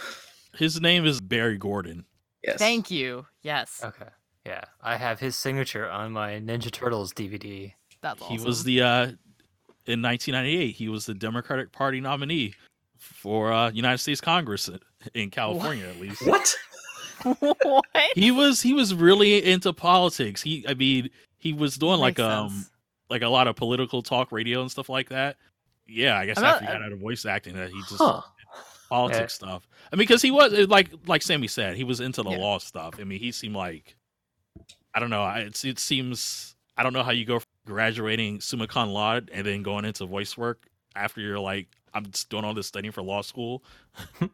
His 0.55 0.81
name 0.81 1.05
is 1.05 1.21
Barry 1.21 1.57
Gordon. 1.57 2.05
Yes. 2.43 2.57
Thank 2.57 2.89
you. 2.91 3.25
Yes, 3.43 3.81
Okay. 3.83 4.09
Yeah, 4.45 4.63
I 4.81 4.97
have 4.97 5.19
his 5.19 5.35
signature 5.37 5.87
on 5.87 6.11
my 6.13 6.31
Ninja 6.39 6.71
Turtles 6.71 7.13
DVD. 7.13 7.73
that's 8.01 8.19
awesome. 8.23 8.37
He 8.37 8.43
was 8.43 8.63
the 8.63 8.81
uh 8.81 9.03
in 9.85 10.01
1998. 10.01 10.71
He 10.75 10.89
was 10.89 11.05
the 11.05 11.13
Democratic 11.13 11.71
Party 11.71 12.01
nominee 12.01 12.55
for 12.97 13.51
uh, 13.53 13.69
United 13.71 13.99
States 13.99 14.19
Congress 14.21 14.67
in- 14.67 14.79
in 15.13 15.29
California, 15.29 15.85
at 15.87 15.99
least. 15.99 16.25
What? 16.25 16.55
what? 17.61 17.85
He 18.15 18.31
was 18.31 18.61
he 18.61 18.73
was 18.73 18.95
really 18.95 19.43
into 19.45 19.73
politics. 19.73 20.41
He, 20.41 20.65
I 20.67 20.73
mean, 20.73 21.09
he 21.37 21.53
was 21.53 21.77
doing 21.77 21.99
like 21.99 22.17
Makes 22.17 22.29
um 22.33 22.49
sense. 22.49 22.71
like 23.11 23.21
a 23.21 23.29
lot 23.29 23.47
of 23.47 23.55
political 23.55 24.01
talk 24.01 24.31
radio 24.31 24.61
and 24.61 24.71
stuff 24.71 24.89
like 24.89 25.09
that. 25.09 25.37
Yeah, 25.87 26.17
I 26.17 26.25
guess 26.25 26.37
I'm 26.39 26.45
after 26.45 26.65
not- 26.65 26.71
he 26.73 26.77
got 26.79 26.85
out 26.85 26.91
of 26.93 26.99
voice 26.99 27.25
acting, 27.25 27.55
that 27.55 27.69
he 27.69 27.79
just 27.81 27.97
Huh. 27.99 28.21
Politics 28.91 29.33
stuff. 29.33 29.67
I 29.91 29.95
mean, 29.95 30.03
because 30.03 30.21
he 30.21 30.29
was 30.29 30.53
uh, 30.53 30.65
like 30.69 30.89
like 31.07 31.23
Sammy 31.23 31.47
said, 31.47 31.75
he 31.75 31.83
was 31.83 31.99
into 31.99 32.21
the 32.21 32.29
Yeah. 32.31 32.37
law 32.37 32.59
stuff. 32.59 32.95
I 32.99 33.03
mean, 33.05 33.19
he 33.19 33.31
seemed 33.31 33.55
like 33.55 33.95
I 34.93 34.99
don't 34.99 35.09
know. 35.09 35.23
I- 35.23 35.39
It's 35.39 35.65
it 35.65 35.79
seems 35.79 36.55
I 36.77 36.83
don't 36.83 36.93
know 36.93 37.03
how 37.03 37.11
you 37.11 37.25
go 37.25 37.39
from 37.39 37.47
graduating 37.65 38.41
summa 38.41 38.67
cum 38.67 38.89
laude 38.89 39.29
and 39.33 39.45
then 39.47 39.63
going 39.63 39.85
into 39.85 40.05
voice 40.05 40.37
work 40.37 40.67
after 40.95 41.21
you're 41.21 41.39
like 41.39 41.67
I'm 41.93 42.05
just 42.11 42.29
doing 42.29 42.43
all 42.45 42.53
this 42.53 42.67
studying 42.67 42.91
for 42.91 43.01
law 43.01 43.21
school. 43.21 43.63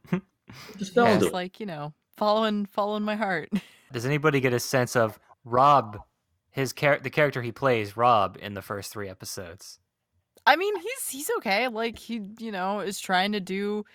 Just 0.77 0.95
Yeah, 0.95 1.15
It's 1.15 1.25
it. 1.25 1.33
like 1.33 1.59
you 1.59 1.65
know, 1.65 1.93
following 2.15 2.65
following 2.65 3.03
my 3.03 3.15
heart. 3.15 3.49
Does 3.91 4.05
anybody 4.05 4.39
get 4.39 4.53
a 4.53 4.59
sense 4.59 4.95
of 4.95 5.19
Rob, 5.45 5.99
his 6.51 6.73
char- 6.73 6.99
the 6.99 7.09
character 7.09 7.41
he 7.41 7.51
plays, 7.51 7.95
Rob, 7.97 8.37
in 8.41 8.53
the 8.53 8.61
first 8.61 8.91
three 8.91 9.07
episodes? 9.09 9.79
I 10.45 10.55
mean, 10.55 10.75
he's 10.77 11.09
he's 11.09 11.29
okay. 11.37 11.67
Like 11.67 11.97
he, 11.99 12.21
you 12.39 12.51
know, 12.51 12.79
is 12.79 12.99
trying 12.99 13.33
to 13.33 13.39
do 13.39 13.85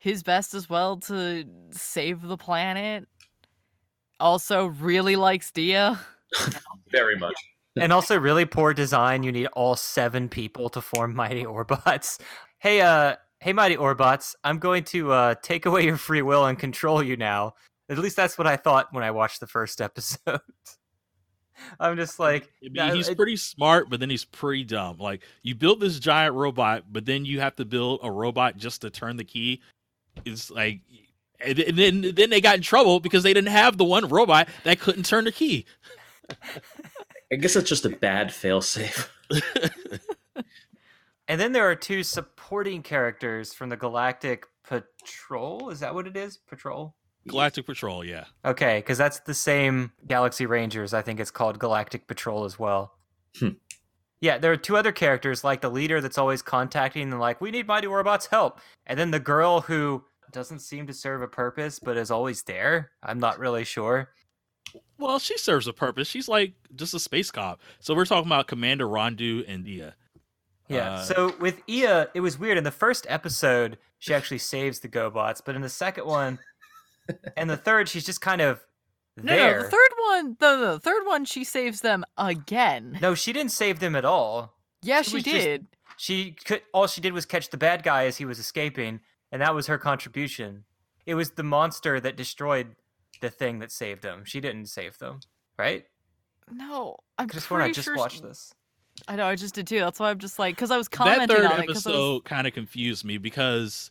his 0.00 0.22
best 0.22 0.54
as 0.54 0.68
well 0.68 0.96
to 0.96 1.44
save 1.70 2.22
the 2.22 2.36
planet. 2.36 3.06
Also, 4.18 4.66
really 4.66 5.14
likes 5.14 5.52
Dia. 5.52 6.00
Very 6.90 7.16
much. 7.16 7.34
and 7.80 7.92
also, 7.92 8.18
really 8.18 8.46
poor 8.46 8.74
design. 8.74 9.22
You 9.22 9.30
need 9.30 9.46
all 9.48 9.76
seven 9.76 10.28
people 10.28 10.68
to 10.70 10.80
form 10.80 11.14
Mighty 11.14 11.44
Orbots. 11.44 12.18
Hey, 12.62 12.82
uh, 12.82 13.16
hey, 13.38 13.54
Mighty 13.54 13.78
Orbots, 13.78 14.34
I'm 14.44 14.58
going 14.58 14.84
to 14.84 15.12
uh, 15.12 15.34
take 15.40 15.64
away 15.64 15.86
your 15.86 15.96
free 15.96 16.20
will 16.20 16.44
and 16.44 16.58
control 16.58 17.02
you 17.02 17.16
now. 17.16 17.54
At 17.88 17.96
least 17.96 18.16
that's 18.16 18.36
what 18.36 18.46
I 18.46 18.56
thought 18.56 18.88
when 18.92 19.02
I 19.02 19.12
watched 19.12 19.40
the 19.40 19.46
first 19.46 19.80
episode. 19.80 20.40
I'm 21.78 21.96
just 21.96 22.18
like, 22.18 22.50
I 22.62 22.68
mean, 22.68 22.96
he's 22.96 23.08
it- 23.08 23.16
pretty 23.16 23.38
smart, 23.38 23.88
but 23.88 23.98
then 23.98 24.10
he's 24.10 24.26
pretty 24.26 24.64
dumb. 24.64 24.98
Like 24.98 25.22
you 25.42 25.54
built 25.54 25.80
this 25.80 25.98
giant 25.98 26.34
robot, 26.34 26.84
but 26.92 27.06
then 27.06 27.24
you 27.24 27.40
have 27.40 27.56
to 27.56 27.64
build 27.64 28.00
a 28.02 28.12
robot 28.12 28.58
just 28.58 28.82
to 28.82 28.90
turn 28.90 29.16
the 29.16 29.24
key. 29.24 29.62
It's 30.24 30.50
like, 30.50 30.80
And, 31.44 31.56
then 31.58 32.12
then 32.14 32.30
they 32.30 32.40
got 32.40 32.56
in 32.56 32.62
trouble 32.62 33.00
because 33.00 33.22
they 33.22 33.34
didn't 33.34 33.50
have 33.50 33.78
the 33.78 33.84
one 33.84 34.08
robot 34.08 34.48
that 34.64 34.80
couldn't 34.80 35.06
turn 35.06 35.24
the 35.24 35.32
key. 35.32 35.66
I 37.32 37.36
guess 37.36 37.56
it's 37.56 37.68
just 37.68 37.84
a 37.84 37.90
bad 37.90 38.28
failsafe. 38.28 39.08
And 41.30 41.40
then 41.40 41.52
there 41.52 41.70
are 41.70 41.76
two 41.76 42.02
supporting 42.02 42.82
characters 42.82 43.54
from 43.54 43.68
the 43.68 43.76
Galactic 43.76 44.46
Patrol. 44.64 45.70
Is 45.70 45.78
that 45.78 45.94
what 45.94 46.08
it 46.08 46.16
is? 46.16 46.36
Patrol? 46.36 46.96
Galactic 47.28 47.66
Patrol, 47.66 48.04
yeah. 48.04 48.24
Okay, 48.44 48.78
because 48.78 48.98
that's 48.98 49.20
the 49.20 49.32
same 49.32 49.92
Galaxy 50.08 50.44
Rangers. 50.44 50.92
I 50.92 51.02
think 51.02 51.20
it's 51.20 51.30
called 51.30 51.60
Galactic 51.60 52.08
Patrol 52.08 52.42
as 52.42 52.58
well. 52.58 52.94
Hmm. 53.38 53.50
Yeah, 54.20 54.38
there 54.38 54.50
are 54.50 54.56
two 54.56 54.76
other 54.76 54.90
characters, 54.90 55.44
like 55.44 55.60
the 55.60 55.70
leader 55.70 56.00
that's 56.00 56.18
always 56.18 56.42
contacting 56.42 57.10
them, 57.10 57.20
like, 57.20 57.40
we 57.40 57.52
need 57.52 57.68
Mighty 57.68 57.86
Robots' 57.86 58.26
help. 58.26 58.58
And 58.84 58.98
then 58.98 59.12
the 59.12 59.20
girl 59.20 59.60
who 59.60 60.02
doesn't 60.32 60.60
seem 60.60 60.86
to 60.86 60.92
serve 60.94 61.22
a 61.22 61.28
purpose, 61.28 61.78
but 61.78 61.96
is 61.96 62.10
always 62.10 62.42
there. 62.42 62.90
I'm 63.02 63.18
not 63.18 63.38
really 63.38 63.64
sure. 63.64 64.10
Well, 64.98 65.18
she 65.18 65.36
serves 65.38 65.66
a 65.66 65.72
purpose. 65.72 66.08
She's 66.08 66.28
like 66.28 66.52
just 66.76 66.94
a 66.94 66.98
space 66.98 67.30
cop. 67.30 67.60
So 67.80 67.94
we're 67.94 68.04
talking 68.04 68.28
about 68.28 68.46
Commander 68.46 68.86
Rondu 68.86 69.44
and 69.48 69.64
Dia. 69.64 69.94
Yeah. 70.68 70.92
Uh, 70.92 71.02
so 71.02 71.34
with 71.40 71.64
Dia, 71.66 72.08
it 72.14 72.20
was 72.20 72.38
weird. 72.38 72.56
In 72.58 72.64
the 72.64 72.70
first 72.70 73.06
episode, 73.08 73.78
she 73.98 74.14
actually 74.14 74.38
saves 74.54 74.80
the 74.80 74.88
GoBots, 74.88 75.42
but 75.44 75.56
in 75.56 75.62
the 75.62 75.68
second 75.68 76.06
one 76.06 76.38
and 77.36 77.50
the 77.50 77.56
third, 77.56 77.88
she's 77.88 78.04
just 78.06 78.20
kind 78.20 78.40
of 78.40 78.60
No, 79.16 79.34
there. 79.34 79.56
no, 79.56 79.62
the 79.64 79.68
third 79.70 79.90
one, 80.08 80.36
the, 80.38 80.56
the 80.74 80.78
third 80.80 81.04
one, 81.06 81.24
she 81.24 81.42
saves 81.44 81.80
them 81.80 82.04
again. 82.16 82.98
No, 83.02 83.14
she 83.14 83.32
didn't 83.32 83.50
save 83.52 83.80
them 83.80 83.96
at 83.96 84.04
all. 84.04 84.54
yeah, 84.82 85.00
it 85.00 85.06
she 85.06 85.16
was 85.16 85.24
just- 85.24 85.36
did. 85.36 85.66
She 85.96 86.30
could 86.46 86.62
all 86.72 86.86
she 86.86 87.02
did 87.02 87.12
was 87.12 87.26
catch 87.26 87.50
the 87.50 87.58
bad 87.58 87.82
guy 87.82 88.06
as 88.06 88.16
he 88.16 88.24
was 88.24 88.38
escaping, 88.38 89.00
and 89.32 89.40
that 89.42 89.54
was 89.54 89.66
her 89.66 89.78
contribution. 89.78 90.64
It 91.06 91.14
was 91.14 91.30
the 91.30 91.42
monster 91.42 91.98
that 92.00 92.16
destroyed 92.16 92.74
the 93.20 93.30
thing 93.30 93.58
that 93.60 93.70
saved 93.72 94.02
them. 94.02 94.24
She 94.24 94.40
didn't 94.40 94.66
save 94.66 94.98
them, 94.98 95.20
right? 95.58 95.84
No, 96.52 96.96
I'm 97.18 97.24
I 97.30 97.32
just 97.32 97.50
want 97.50 97.60
to 97.60 97.64
pretty 97.64 97.74
just 97.74 97.84
sure 97.86 97.96
watch 97.96 98.16
she- 98.16 98.20
this. 98.22 98.54
I 99.08 99.16
know, 99.16 99.24
I 99.26 99.34
just 99.34 99.54
did 99.54 99.66
too. 99.66 99.80
That's 99.80 99.98
why 99.98 100.10
I'm 100.10 100.18
just 100.18 100.38
like, 100.38 100.56
because 100.56 100.70
I 100.70 100.76
was 100.76 100.88
That 100.88 100.96
commenting 100.96 101.28
third 101.36 101.46
on 101.46 101.62
it. 101.62 101.66
'cause 101.68 101.86
I 101.86 101.90
was- 101.90 101.96
episode 101.96 102.24
kind 102.24 102.46
of 102.46 102.52
confused 102.52 103.04
me 103.04 103.16
because 103.18 103.90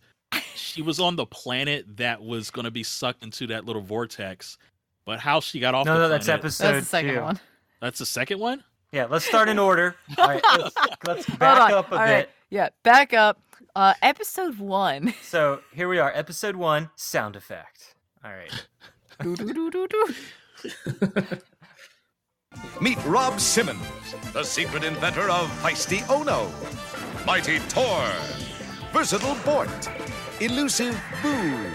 she 0.54 0.82
was 0.84 1.00
on 1.00 1.16
the 1.16 1.26
planet 1.26 1.98
that 1.98 2.22
was 2.22 2.52
going 2.52 2.66
to 2.66 2.72
be 2.72 2.84
sucked 2.84 3.24
into 3.24 3.48
that 3.48 3.66
little 3.66 3.82
vortex. 3.82 4.58
But 5.06 5.20
how 5.20 5.40
she 5.40 5.60
got 5.60 5.74
off 5.74 5.86
No, 5.88 5.94
the 5.96 6.00
no, 6.02 6.08
planet, 6.10 6.26
that's 6.26 6.30
episode 6.30 6.74
That's 6.74 6.86
the 6.86 6.90
second 6.90 7.16
two. 7.16 7.22
one. 7.22 7.40
That's 7.82 7.98
the 7.98 8.06
second 8.06 8.40
one? 8.40 8.64
Yeah, 8.92 9.06
let's 9.06 9.26
start 9.26 9.50
in 9.50 9.58
order. 9.58 9.96
All 10.18 10.28
right, 10.28 10.44
let's, 10.60 10.76
let's 11.08 11.26
back 11.38 11.72
up 11.72 11.92
a 11.92 11.96
All 11.96 12.06
bit. 12.06 12.14
right. 12.14 12.30
Yeah, 12.52 12.70
back 12.84 13.14
up. 13.14 13.40
Uh, 13.76 13.94
episode 14.02 14.58
one. 14.60 15.14
So 15.24 15.60
here 15.74 15.88
we 15.88 16.00
are, 16.00 16.12
episode 16.16 16.56
one, 16.56 16.90
sound 16.96 17.36
effect. 17.36 17.94
All 18.26 18.32
right. 18.32 18.66
Meet 22.82 23.06
Rob 23.06 23.40
Simmons, 23.40 23.80
the 24.34 24.44
secret 24.44 24.84
inventor 24.84 25.30
of 25.30 25.48
Feisty 25.62 26.02
Ono, 26.10 26.52
Mighty 27.26 27.60
Tor, 27.70 28.10
Versatile 28.92 29.38
Bort, 29.46 29.70
Elusive 30.40 31.00
Boo, 31.22 31.66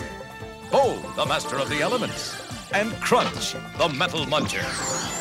Bo, 0.73 0.97
the 1.15 1.25
master 1.27 1.59
of 1.59 1.69
the 1.71 1.81
elements, 1.81 2.35
and 2.73 2.93
Crunch, 3.01 3.55
the 3.79 3.89
metal 3.89 4.27
muncher. 4.27 4.65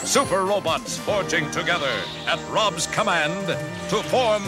Super 0.03 0.43
robots 0.43 0.97
forging 0.97 1.51
together 1.51 1.93
at 2.25 2.39
Rob's 2.49 2.87
command 2.87 3.45
to 3.89 4.01
form 4.09 4.41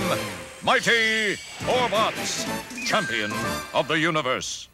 Mighty 0.65 1.35
Orbots, 1.67 2.43
champion 2.87 3.31
of 3.71 3.87
the 3.87 3.99
universe. 3.99 4.67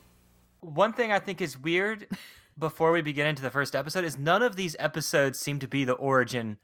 One 0.61 0.93
thing 0.93 1.11
I 1.11 1.19
think 1.19 1.41
is 1.41 1.59
weird 1.59 2.07
before 2.57 2.93
we 2.93 3.01
begin 3.01 3.27
into 3.27 3.41
the 3.41 3.49
first 3.49 3.75
episode 3.75 4.05
is 4.05 4.17
none 4.17 4.41
of 4.41 4.55
these 4.55 4.73
episodes 4.79 5.37
seem 5.37 5.59
to 5.59 5.67
be 5.67 5.83
the 5.83 5.91
origin 5.91 6.59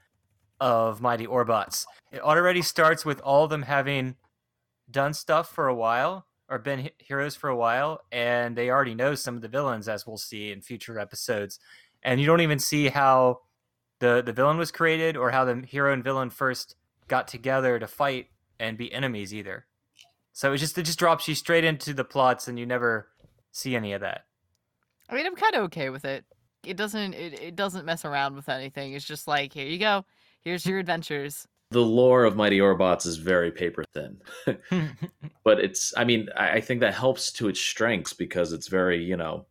of 0.60 1.02
Mighty 1.02 1.26
Orbots. 1.26 1.84
It 2.10 2.22
already 2.22 2.62
starts 2.62 3.04
with 3.04 3.20
all 3.20 3.44
of 3.44 3.50
them 3.50 3.64
having 3.64 4.16
done 4.90 5.12
stuff 5.12 5.50
for 5.50 5.68
a 5.68 5.74
while 5.74 6.24
or 6.48 6.58
been 6.58 6.88
heroes 6.96 7.36
for 7.36 7.50
a 7.50 7.56
while, 7.56 8.00
and 8.10 8.56
they 8.56 8.70
already 8.70 8.94
know 8.94 9.14
some 9.14 9.36
of 9.36 9.42
the 9.42 9.48
villains, 9.48 9.90
as 9.90 10.06
we'll 10.06 10.16
see 10.16 10.50
in 10.50 10.62
future 10.62 10.98
episodes. 10.98 11.60
And 12.02 12.18
you 12.18 12.26
don't 12.26 12.40
even 12.40 12.58
see 12.58 12.88
how 12.88 13.40
the 13.98 14.22
the 14.24 14.32
villain 14.32 14.56
was 14.56 14.72
created 14.72 15.18
or 15.18 15.32
how 15.32 15.44
the 15.44 15.66
hero 15.66 15.92
and 15.92 16.02
villain 16.02 16.30
first 16.30 16.76
got 17.08 17.28
together 17.28 17.78
to 17.78 17.86
fight 17.86 18.28
and 18.60 18.78
be 18.78 18.92
enemies 18.92 19.34
either. 19.34 19.66
So 20.32 20.52
it 20.52 20.58
just 20.58 20.78
it 20.78 20.84
just 20.84 20.98
drops 20.98 21.26
you 21.28 21.34
straight 21.34 21.64
into 21.64 21.92
the 21.92 22.04
plots, 22.04 22.48
and 22.48 22.58
you 22.58 22.66
never 22.66 23.08
see 23.52 23.74
any 23.74 23.92
of 23.92 24.00
that. 24.02 24.26
I 25.08 25.14
mean, 25.14 25.26
I'm 25.26 25.36
kind 25.36 25.54
of 25.54 25.64
okay 25.64 25.90
with 25.90 26.04
it. 26.04 26.24
It 26.64 26.76
doesn't. 26.76 27.14
It, 27.14 27.40
it 27.40 27.56
doesn't 27.56 27.84
mess 27.84 28.04
around 28.04 28.36
with 28.36 28.48
anything. 28.48 28.92
It's 28.92 29.04
just 29.04 29.26
like, 29.26 29.52
here 29.52 29.66
you 29.66 29.78
go. 29.78 30.04
Here's 30.42 30.64
your 30.64 30.78
adventures. 30.78 31.46
the 31.70 31.80
lore 31.80 32.24
of 32.24 32.36
Mighty 32.36 32.58
Orbots 32.58 33.06
is 33.06 33.16
very 33.16 33.50
paper 33.50 33.84
thin. 33.92 34.18
but 35.44 35.60
it's 35.60 35.92
i 35.96 36.04
mean 36.04 36.28
I, 36.36 36.50
I 36.52 36.60
think 36.60 36.80
that 36.80 36.94
helps 36.94 37.32
to 37.32 37.48
its 37.48 37.60
strengths 37.60 38.12
because 38.12 38.52
it's 38.52 38.68
very 38.68 39.02
you 39.02 39.16
know 39.16 39.46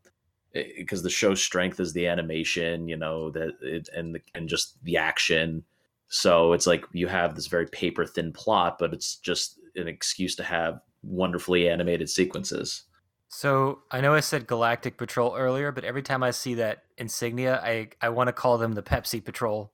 eh, 0.56 0.63
because 0.78 1.04
the 1.04 1.10
show's 1.10 1.41
strength 1.41 1.80
is 1.80 1.93
the 1.93 2.08
animation 2.08 2.88
you 2.88 2.98
know 2.98 3.32
that 3.32 3.54
it 3.62 3.89
and 3.96 4.15
the, 4.15 4.22
and 4.36 4.48
just 4.48 4.84
the 4.84 4.98
action 4.98 5.63
so 6.10 6.54
it's 6.54 6.67
like 6.67 6.86
you 6.93 7.08
have 7.08 7.36
this 7.36 7.48
very 7.48 7.67
paper 7.67 8.06
thin 8.06 8.32
plot 8.32 8.78
but 8.80 8.93
it's 8.93 9.15
just 9.15 9.60
an 9.76 9.88
excuse 9.88 10.36
to 10.36 10.43
have 10.43 10.80
wonderfully 11.04 11.70
animated 11.70 12.10
sequences 12.10 12.84
So 13.30 13.80
I 13.91 14.00
know 14.00 14.13
I 14.13 14.22
said 14.22 14.48
Galactic 14.48 14.98
Patrol 14.98 15.36
earlier, 15.36 15.74
but 15.74 15.84
every 15.84 16.02
time 16.02 16.24
I 16.24 16.32
see 16.32 16.56
that 16.56 16.84
insignia, 16.98 17.60
I 17.62 17.89
I 18.02 18.08
want 18.10 18.30
to 18.30 18.34
call 18.34 18.58
them 18.58 18.72
the 18.74 18.82
Pepsi 18.82 19.24
Patrol 19.24 19.70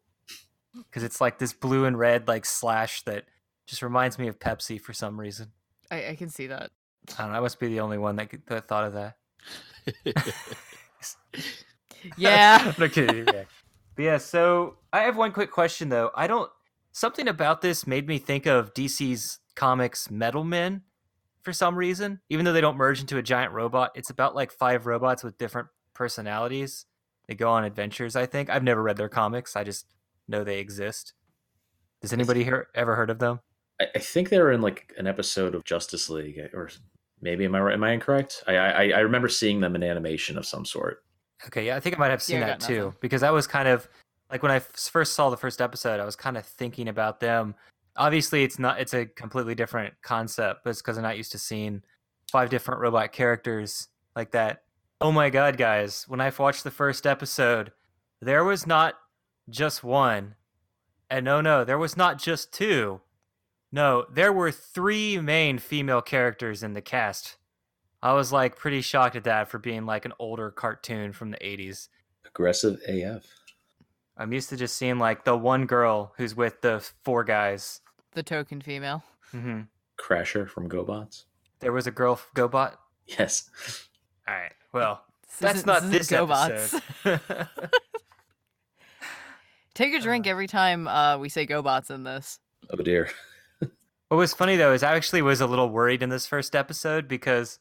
because 0.74 1.04
it's 1.04 1.22
like 1.22 1.38
this 1.38 1.54
blue 1.54 1.86
and 1.86 1.98
red 1.98 2.28
like 2.28 2.46
slash 2.46 3.04
that 3.04 3.26
just 3.68 3.84
reminds 3.84 4.18
me 4.18 4.28
of 4.28 4.40
Pepsi 4.40 4.82
for 4.82 4.92
some 4.92 5.20
reason. 5.20 5.52
I, 5.92 6.10
I 6.10 6.16
can 6.16 6.30
see 6.30 6.48
that. 6.48 6.72
I 7.18 7.22
don't 7.22 7.32
know. 7.32 7.38
I 7.38 7.42
must 7.42 7.60
be 7.60 7.68
the 7.68 7.82
only 7.82 8.00
one 8.00 8.16
that, 8.16 8.32
that 8.48 8.68
thought 8.68 8.86
of 8.86 8.94
that. 8.94 9.18
Yeah. 12.18 12.74
no 12.80 12.90
kidding. 12.90 13.28
Yeah. 13.28 13.44
But 13.96 14.04
yeah. 14.04 14.18
So 14.18 14.78
I 14.92 15.02
have 15.02 15.18
one 15.18 15.32
quick 15.32 15.52
question 15.52 15.90
though. 15.90 16.12
I 16.16 16.28
don't. 16.28 16.50
Something 16.92 17.28
about 17.28 17.62
this 17.62 17.88
made 17.88 18.08
me 18.08 18.20
think 18.20 18.46
of 18.46 18.74
DC's 18.74 19.40
comics 19.56 20.12
Metal 20.12 20.44
Men 20.44 20.84
for 21.42 21.54
some 21.54 21.76
reason. 21.76 22.20
Even 22.30 22.46
though 22.46 22.54
they 22.54 22.62
don't 22.62 22.78
merge 22.78 23.02
into 23.02 23.18
a 23.18 23.24
giant 23.24 23.52
robot, 23.52 23.92
it's 23.96 24.10
about 24.10 24.36
like 24.36 24.52
five 24.52 24.86
robots 24.86 25.24
with 25.24 25.38
different 25.38 25.70
personalities. 25.94 26.86
They 27.28 27.36
go 27.36 27.50
on 27.50 27.64
adventures. 27.64 28.16
I 28.16 28.26
think 28.26 28.50
I've 28.50 28.64
never 28.64 28.84
read 28.84 28.98
their 28.98 29.10
comics. 29.10 29.56
I 29.56 29.64
just 29.64 29.88
know 30.28 30.44
they 30.44 30.60
exist. 30.60 31.14
Does 32.02 32.14
anybody 32.14 32.44
here 32.44 32.68
ever 32.76 32.96
heard 32.96 33.10
of 33.10 33.20
them? 33.20 33.40
I, 33.80 33.88
I 33.96 34.00
think 34.00 34.30
they 34.30 34.40
were 34.40 34.52
in 34.52 34.62
like 34.62 34.94
an 34.98 35.08
episode 35.08 35.56
of 35.56 35.64
justice 35.64 36.10
league 36.10 36.38
or 36.54 36.70
maybe 37.22 37.46
am 37.46 37.56
i 37.56 37.74
am 37.74 37.84
i 37.84 37.92
incorrect 37.92 38.44
i 38.48 38.56
i, 38.56 38.84
I 38.90 39.00
remember 39.00 39.30
seeing 39.30 39.62
them 39.62 39.76
in 39.76 39.84
animation 39.84 40.38
of 40.38 40.46
some 40.46 40.66
sort 40.66 41.04
Okay, 41.48 41.66
yeah, 41.68 41.76
I 41.76 41.80
think 41.80 41.96
I 41.96 42.00
might 42.00 42.12
have 42.12 42.22
seen 42.22 42.40
Yeah, 42.40 42.48
that 42.48 42.60
too 42.60 42.86
nothing. 42.86 42.98
because 43.02 43.22
that 43.22 43.34
was 43.34 43.48
kind 43.48 43.68
of 43.68 43.88
like 44.32 44.42
when 44.44 44.52
I 44.52 44.58
f- 44.58 44.72
first 44.76 45.14
saw 45.14 45.30
the 45.30 45.38
first 45.38 45.62
episode, 45.62 46.00
I 46.00 46.06
was 46.06 46.16
kind 46.16 46.38
of 46.38 46.46
thinking 46.46 46.88
about 46.88 47.20
them. 47.20 47.56
Obviously, 47.98 48.44
it's 48.44 48.58
not 48.60 48.80
it's 48.80 48.94
a 48.94 49.06
completely 49.06 49.54
different 49.56 49.94
concept, 50.02 50.64
but 50.64 50.72
it's 50.72 50.82
because 50.82 50.98
I'm 50.98 51.04
not 51.04 51.18
used 51.18 51.32
to 51.34 51.38
seeing 51.40 51.82
five 52.32 52.50
different 52.50 52.82
robot 52.82 53.12
characters 53.12 53.90
like 54.16 54.32
that. 54.32 54.64
Oh 55.02 55.12
my 55.12 55.30
god, 55.30 55.58
guys, 55.58 56.06
when 56.08 56.22
I 56.22 56.32
watched 56.38 56.64
the 56.64 56.72
first 56.72 57.06
episode, 57.06 57.72
there 58.22 58.44
was 58.44 58.66
not 58.66 58.96
just 59.50 59.84
one. 59.84 60.36
And 61.10 61.26
no, 61.26 61.42
no, 61.42 61.64
there 61.64 61.78
was 61.78 61.96
not 61.98 62.18
just 62.18 62.54
two. 62.54 63.02
No, 63.72 64.06
there 64.12 64.32
were 64.32 64.52
three 64.52 65.20
main 65.20 65.58
female 65.60 66.02
characters 66.02 66.64
in 66.64 66.74
the 66.74 66.82
cast. 66.82 67.36
I 68.04 68.12
was 68.14 68.32
like 68.34 68.58
pretty 68.58 68.82
shocked 68.82 69.16
at 69.16 69.24
that 69.24 69.48
for 69.50 69.58
being 69.58 69.86
like 69.86 70.04
an 70.06 70.12
older 70.20 70.52
cartoon 70.52 71.14
from 71.14 71.32
the 71.32 71.38
80s. 71.38 71.88
aggressive 72.26 72.80
af 72.88 73.26
I'm 74.18 74.32
used 74.34 74.50
to 74.50 74.58
just 74.58 74.76
seeing 74.78 75.00
like 75.00 75.24
the 75.26 75.36
one 75.38 75.66
girl 75.66 76.14
who's 76.18 76.36
with 76.36 76.62
the 76.62 76.86
four 77.04 77.24
guys. 77.24 77.82
The 78.12 78.22
token 78.24 78.62
female. 78.62 79.04
hmm 79.32 79.62
crasher 79.98 80.48
from 80.50 80.68
gobots 80.70 81.24
There 81.60 81.72
was 81.72 81.88
a 81.88 81.92
girl 81.92 82.14
f- 82.14 82.30
GoBot. 82.36 82.76
yes 83.08 83.50
All 84.28 84.34
right. 84.36 84.52
Well, 84.74 85.04
This 85.28 85.38
that's 85.40 85.60
isn't- 85.60 85.92
this 85.92 86.10
this 86.10 86.20
GoBots. 86.20 86.82
episode. 87.06 87.50
Take 89.74 89.94
a 89.96 90.00
drink 90.00 90.28
every 90.28 90.48
time 90.48 90.88
uh, 90.88 91.18
we 91.18 91.30
say 91.30 91.48
GoBots 91.48 91.90
in 91.90 92.04
this. 92.04 92.40
oh 92.72 92.78
dear 92.78 93.10
what 94.10 94.18
was 94.18 94.34
funny 94.34 94.56
though 94.56 94.74
is 94.74 94.84
I 94.84 94.94
actually 94.96 95.22
was 95.22 95.42
a 95.42 95.48
little 95.48 95.70
worried 95.70 96.04
in 96.04 96.10
this 96.10 96.28
first 96.28 96.56
episode 96.56 97.08
because 97.08 97.60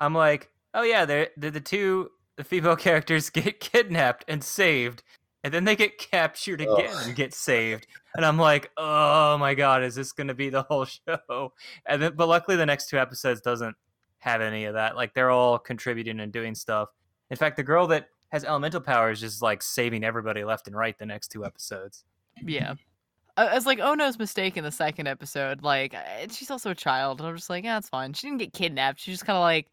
I'm 0.00 0.14
like, 0.14 0.50
oh 0.74 0.82
yeah, 0.82 1.04
they're, 1.04 1.28
they're 1.36 1.50
the 1.50 1.60
two 1.60 2.10
the 2.36 2.44
female 2.44 2.76
characters 2.88 3.30
get 3.30 3.60
kidnapped 3.60 4.24
and 4.28 4.42
saved, 4.42 5.02
and 5.44 5.52
then 5.52 5.64
they 5.64 5.76
get 5.76 5.98
captured 5.98 6.60
again 6.60 6.90
Ugh. 6.90 7.06
and 7.06 7.16
get 7.16 7.34
saved, 7.34 7.86
and 8.14 8.24
I'm 8.24 8.38
like, 8.38 8.70
oh 8.76 9.38
my 9.38 9.54
god, 9.54 9.82
is 9.82 9.94
this 9.94 10.12
gonna 10.12 10.34
be 10.34 10.50
the 10.50 10.62
whole 10.62 10.84
show? 11.08 11.52
And 11.86 12.02
then, 12.02 12.12
but 12.16 12.28
luckily 12.28 12.56
the 12.56 12.66
next 12.66 12.88
two 12.88 12.98
episodes 12.98 13.40
doesn't 13.40 13.76
have 14.18 14.40
any 14.40 14.64
of 14.64 14.74
that. 14.74 14.96
Like 14.96 15.14
they're 15.14 15.30
all 15.30 15.58
contributing 15.58 16.20
and 16.20 16.32
doing 16.32 16.54
stuff, 16.54 16.88
In 17.30 17.36
fact, 17.36 17.56
the 17.56 17.62
girl 17.62 17.86
that 17.88 18.08
has 18.30 18.44
elemental 18.44 18.80
powers 18.80 19.22
is 19.22 19.32
just 19.32 19.42
like 19.42 19.62
saving 19.62 20.04
everybody 20.04 20.44
left 20.44 20.66
and 20.66 20.76
right 20.76 20.98
the 20.98 21.06
next 21.06 21.28
two 21.28 21.44
episodes. 21.44 22.04
Yeah. 22.44 22.74
I 23.36 23.54
was 23.54 23.66
like 23.66 23.78
Ono's 23.78 24.18
mistake 24.18 24.56
in 24.56 24.64
the 24.64 24.72
second 24.72 25.06
episode. 25.06 25.62
Like, 25.62 25.94
uh, 25.94 26.26
she's 26.30 26.50
also 26.50 26.70
a 26.70 26.74
child. 26.74 27.20
And 27.20 27.28
I'm 27.28 27.36
just 27.36 27.48
like, 27.48 27.64
yeah, 27.64 27.78
it's 27.78 27.88
fine. 27.88 28.12
She 28.12 28.26
didn't 28.26 28.40
get 28.40 28.52
kidnapped. 28.52 28.98
She's 28.98 29.14
just 29.14 29.26
kind 29.26 29.36
of 29.36 29.42
like, 29.42 29.68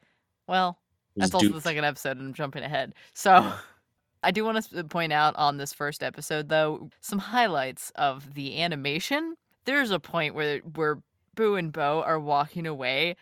well, 0.47 0.79
that's 1.15 1.33
also 1.33 1.49
the 1.49 1.61
second 1.61 1.85
episode, 1.85 2.17
and 2.17 2.27
I'm 2.27 2.33
jumping 2.33 2.63
ahead. 2.63 2.93
So. 3.13 3.51
I 4.23 4.31
do 4.31 4.43
want 4.43 4.65
to 4.71 4.83
point 4.85 5.13
out 5.13 5.35
on 5.35 5.57
this 5.57 5.71
first 5.71 6.01
episode, 6.01 6.49
though, 6.49 6.89
some 6.99 7.19
highlights 7.19 7.91
of 7.93 8.33
the 8.33 8.59
animation. 8.59 9.35
There's 9.65 9.91
a 9.91 9.99
point 9.99 10.33
where 10.33 10.61
where 10.61 10.97
Boo 11.35 11.55
and 11.55 11.71
Bo 11.71 12.01
are 12.01 12.19
walking 12.19 12.65
away, 12.65 13.17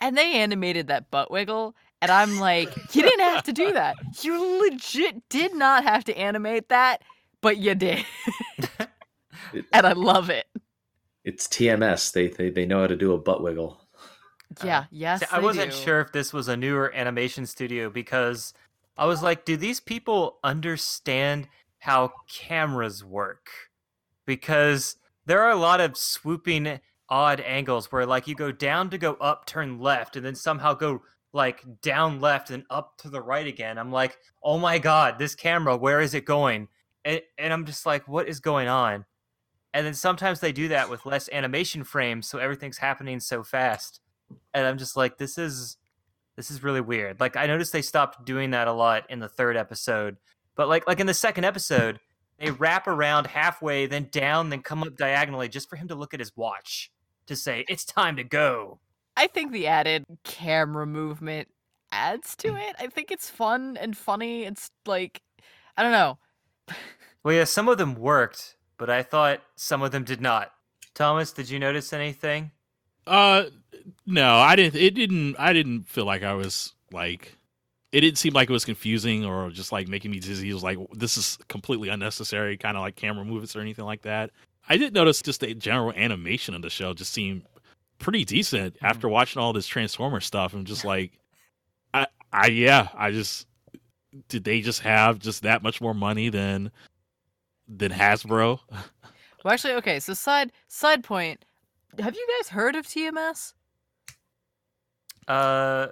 and 0.00 0.18
they 0.18 0.34
animated 0.34 0.88
that 0.88 1.12
butt 1.12 1.30
wiggle, 1.30 1.76
and 2.02 2.10
I'm 2.10 2.40
like, 2.40 2.74
you 2.92 3.02
didn't 3.02 3.20
have 3.20 3.44
to 3.44 3.52
do 3.52 3.72
that. 3.74 3.96
You 4.22 4.60
legit 4.60 5.28
did 5.28 5.54
not 5.54 5.84
have 5.84 6.04
to 6.04 6.18
animate 6.18 6.70
that, 6.70 7.02
but 7.40 7.58
you 7.58 7.76
did, 7.76 8.04
and 9.72 9.86
I 9.86 9.92
love 9.92 10.28
it. 10.28 10.46
It's 11.24 11.46
TMS. 11.46 12.12
They, 12.12 12.28
they 12.28 12.50
they 12.50 12.66
know 12.66 12.80
how 12.80 12.88
to 12.88 12.96
do 12.96 13.12
a 13.12 13.18
butt 13.18 13.44
wiggle. 13.44 13.80
Yeah, 14.64 14.80
uh, 14.80 14.84
yes, 14.90 15.20
See, 15.20 15.26
I 15.30 15.40
wasn't 15.40 15.70
do. 15.72 15.76
sure 15.76 16.00
if 16.00 16.12
this 16.12 16.32
was 16.32 16.48
a 16.48 16.56
newer 16.56 16.92
animation 16.94 17.46
studio 17.46 17.90
because 17.90 18.54
I 18.96 19.06
was 19.06 19.22
like, 19.22 19.44
do 19.44 19.56
these 19.56 19.80
people 19.80 20.38
understand 20.42 21.48
how 21.78 22.12
cameras 22.28 23.04
work? 23.04 23.48
Because 24.26 24.96
there 25.26 25.42
are 25.42 25.50
a 25.50 25.56
lot 25.56 25.80
of 25.80 25.96
swooping 25.96 26.80
odd 27.08 27.40
angles 27.40 27.92
where 27.92 28.06
like 28.06 28.26
you 28.26 28.34
go 28.34 28.50
down 28.50 28.90
to 28.90 28.98
go 28.98 29.14
up, 29.14 29.46
turn 29.46 29.78
left, 29.80 30.16
and 30.16 30.24
then 30.24 30.34
somehow 30.34 30.74
go 30.74 31.02
like 31.32 31.62
down 31.82 32.20
left 32.20 32.50
and 32.50 32.64
up 32.70 32.96
to 32.98 33.10
the 33.10 33.20
right 33.20 33.46
again. 33.46 33.78
I'm 33.78 33.92
like, 33.92 34.18
oh 34.42 34.58
my 34.58 34.78
god, 34.78 35.18
this 35.18 35.34
camera, 35.34 35.76
where 35.76 36.00
is 36.00 36.14
it 36.14 36.24
going? 36.24 36.68
And, 37.04 37.20
and 37.36 37.52
I'm 37.52 37.66
just 37.66 37.86
like, 37.86 38.08
what 38.08 38.28
is 38.28 38.40
going 38.40 38.68
on? 38.68 39.04
And 39.74 39.86
then 39.86 39.94
sometimes 39.94 40.40
they 40.40 40.52
do 40.52 40.68
that 40.68 40.88
with 40.88 41.06
less 41.06 41.28
animation 41.30 41.84
frames, 41.84 42.26
so 42.26 42.38
everything's 42.38 42.78
happening 42.78 43.20
so 43.20 43.44
fast 43.44 44.00
and 44.54 44.66
I'm 44.66 44.78
just 44.78 44.96
like, 44.96 45.18
this 45.18 45.38
is 45.38 45.76
this 46.36 46.50
is 46.50 46.62
really 46.62 46.80
weird. 46.80 47.20
Like 47.20 47.36
I 47.36 47.46
noticed 47.46 47.72
they 47.72 47.82
stopped 47.82 48.24
doing 48.24 48.50
that 48.50 48.68
a 48.68 48.72
lot 48.72 49.04
in 49.10 49.18
the 49.18 49.28
third 49.28 49.56
episode, 49.56 50.16
but 50.54 50.68
like 50.68 50.86
like 50.86 51.00
in 51.00 51.06
the 51.06 51.14
second 51.14 51.44
episode, 51.44 51.98
they 52.38 52.50
wrap 52.50 52.86
around 52.86 53.26
halfway, 53.26 53.86
then 53.86 54.08
down, 54.12 54.50
then 54.50 54.62
come 54.62 54.82
up 54.82 54.96
diagonally 54.96 55.48
just 55.48 55.68
for 55.68 55.76
him 55.76 55.88
to 55.88 55.94
look 55.94 56.14
at 56.14 56.20
his 56.20 56.32
watch 56.36 56.90
to 57.26 57.34
say 57.36 57.64
it's 57.68 57.84
time 57.84 58.16
to 58.16 58.24
go. 58.24 58.78
I 59.16 59.26
think 59.26 59.50
the 59.52 59.66
added 59.66 60.04
camera 60.24 60.86
movement 60.86 61.48
adds 61.90 62.36
to 62.36 62.48
Mm. 62.52 62.70
it. 62.70 62.76
I 62.78 62.86
think 62.86 63.10
it's 63.10 63.28
fun 63.28 63.76
and 63.76 63.96
funny. 63.96 64.44
It's 64.44 64.70
like, 64.86 65.20
I 65.76 65.82
don't 65.82 65.92
know. 65.92 66.18
Well, 67.24 67.34
yeah, 67.34 67.44
some 67.44 67.68
of 67.68 67.78
them 67.78 67.96
worked, 67.96 68.56
but 68.78 68.88
I 68.88 69.02
thought 69.02 69.42
some 69.56 69.82
of 69.82 69.90
them 69.90 70.04
did 70.04 70.20
not. 70.20 70.52
Thomas, 70.94 71.32
did 71.32 71.50
you 71.50 71.58
notice 71.58 71.92
anything? 71.92 72.52
Uh, 73.08 73.44
no, 74.06 74.36
I 74.36 74.56
didn't. 74.56 74.80
It 74.80 74.94
didn't. 74.94 75.36
I 75.38 75.52
didn't 75.52 75.88
feel 75.88 76.04
like 76.04 76.22
I 76.22 76.34
was 76.34 76.74
like. 76.92 77.34
It 77.90 78.02
didn't 78.02 78.18
seem 78.18 78.34
like 78.34 78.50
it 78.50 78.52
was 78.52 78.66
confusing 78.66 79.24
or 79.24 79.48
just 79.50 79.72
like 79.72 79.88
making 79.88 80.10
me 80.10 80.20
dizzy. 80.20 80.50
It 80.50 80.54
was 80.54 80.62
like 80.62 80.78
this 80.92 81.16
is 81.16 81.38
completely 81.48 81.88
unnecessary, 81.88 82.58
kind 82.58 82.76
of 82.76 82.82
like 82.82 82.96
camera 82.96 83.24
movements 83.24 83.56
or 83.56 83.60
anything 83.60 83.86
like 83.86 84.02
that. 84.02 84.30
I 84.68 84.76
did 84.76 84.92
notice 84.92 85.22
just 85.22 85.40
the 85.40 85.54
general 85.54 85.92
animation 85.92 86.54
of 86.54 86.60
the 86.60 86.68
show 86.68 86.92
just 86.92 87.14
seemed 87.14 87.44
pretty 87.98 88.26
decent 88.26 88.76
after 88.82 89.08
watching 89.08 89.40
all 89.40 89.54
this 89.54 89.66
Transformer 89.66 90.20
stuff. 90.20 90.52
I'm 90.52 90.66
just 90.66 90.84
like, 90.84 91.12
I, 91.94 92.06
I, 92.30 92.48
yeah, 92.48 92.88
I 92.94 93.10
just 93.10 93.46
did 94.28 94.44
they 94.44 94.60
just 94.60 94.80
have 94.80 95.18
just 95.18 95.42
that 95.42 95.62
much 95.62 95.80
more 95.80 95.94
money 95.94 96.28
than 96.28 96.70
than 97.68 97.92
Hasbro? 97.92 98.60
Well, 99.44 99.54
actually, 99.54 99.74
okay. 99.74 100.00
So 100.00 100.14
side 100.14 100.50
side 100.66 101.04
point. 101.04 101.44
Have 101.98 102.14
you 102.14 102.26
guys 102.38 102.48
heard 102.48 102.76
of 102.76 102.86
TMS? 102.86 103.54
Uh, 105.26 105.88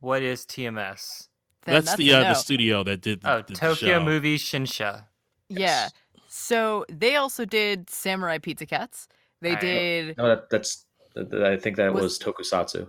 what 0.00 0.22
is 0.22 0.44
TMS? 0.44 1.28
Then 1.64 1.84
that's 1.84 1.96
the 1.96 2.12
uh, 2.14 2.22
no. 2.22 2.28
the 2.28 2.34
studio 2.34 2.84
that 2.84 3.00
did 3.00 3.22
the, 3.22 3.32
Oh, 3.32 3.42
the 3.46 3.54
Tokyo 3.54 3.98
show. 3.98 4.04
Movie 4.04 4.38
Shinsha. 4.38 5.04
Yeah. 5.48 5.88
So 6.28 6.84
they 6.88 7.16
also 7.16 7.44
did 7.44 7.88
Samurai 7.90 8.38
Pizza 8.38 8.66
Cats. 8.66 9.08
They 9.40 9.50
Alright. 9.50 9.60
did. 9.62 10.16
No, 10.18 10.28
that, 10.28 10.50
that's. 10.50 10.84
that- 11.14 11.30
that- 11.30 11.44
I 11.44 11.56
think 11.56 11.76
that 11.76 11.92
Was- 11.92 12.02
was, 12.02 12.18
Tokusatsu, 12.18 12.88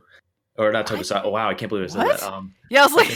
or 0.58 0.72
not 0.72 0.89
What? 0.91 1.00
Tokusatsu. 1.00 1.22
Oh 1.24 1.30
wow, 1.30 1.50
I 1.50 1.54
can't 1.54 1.70
believe 1.70 1.86
I 1.86 1.88
said 1.88 2.04
What? 2.04 2.20
that. 2.20 2.32
Um, 2.32 2.54
Yeah, 2.70 2.82
I 2.82 2.84
was 2.86 2.93
like, 2.93 3.12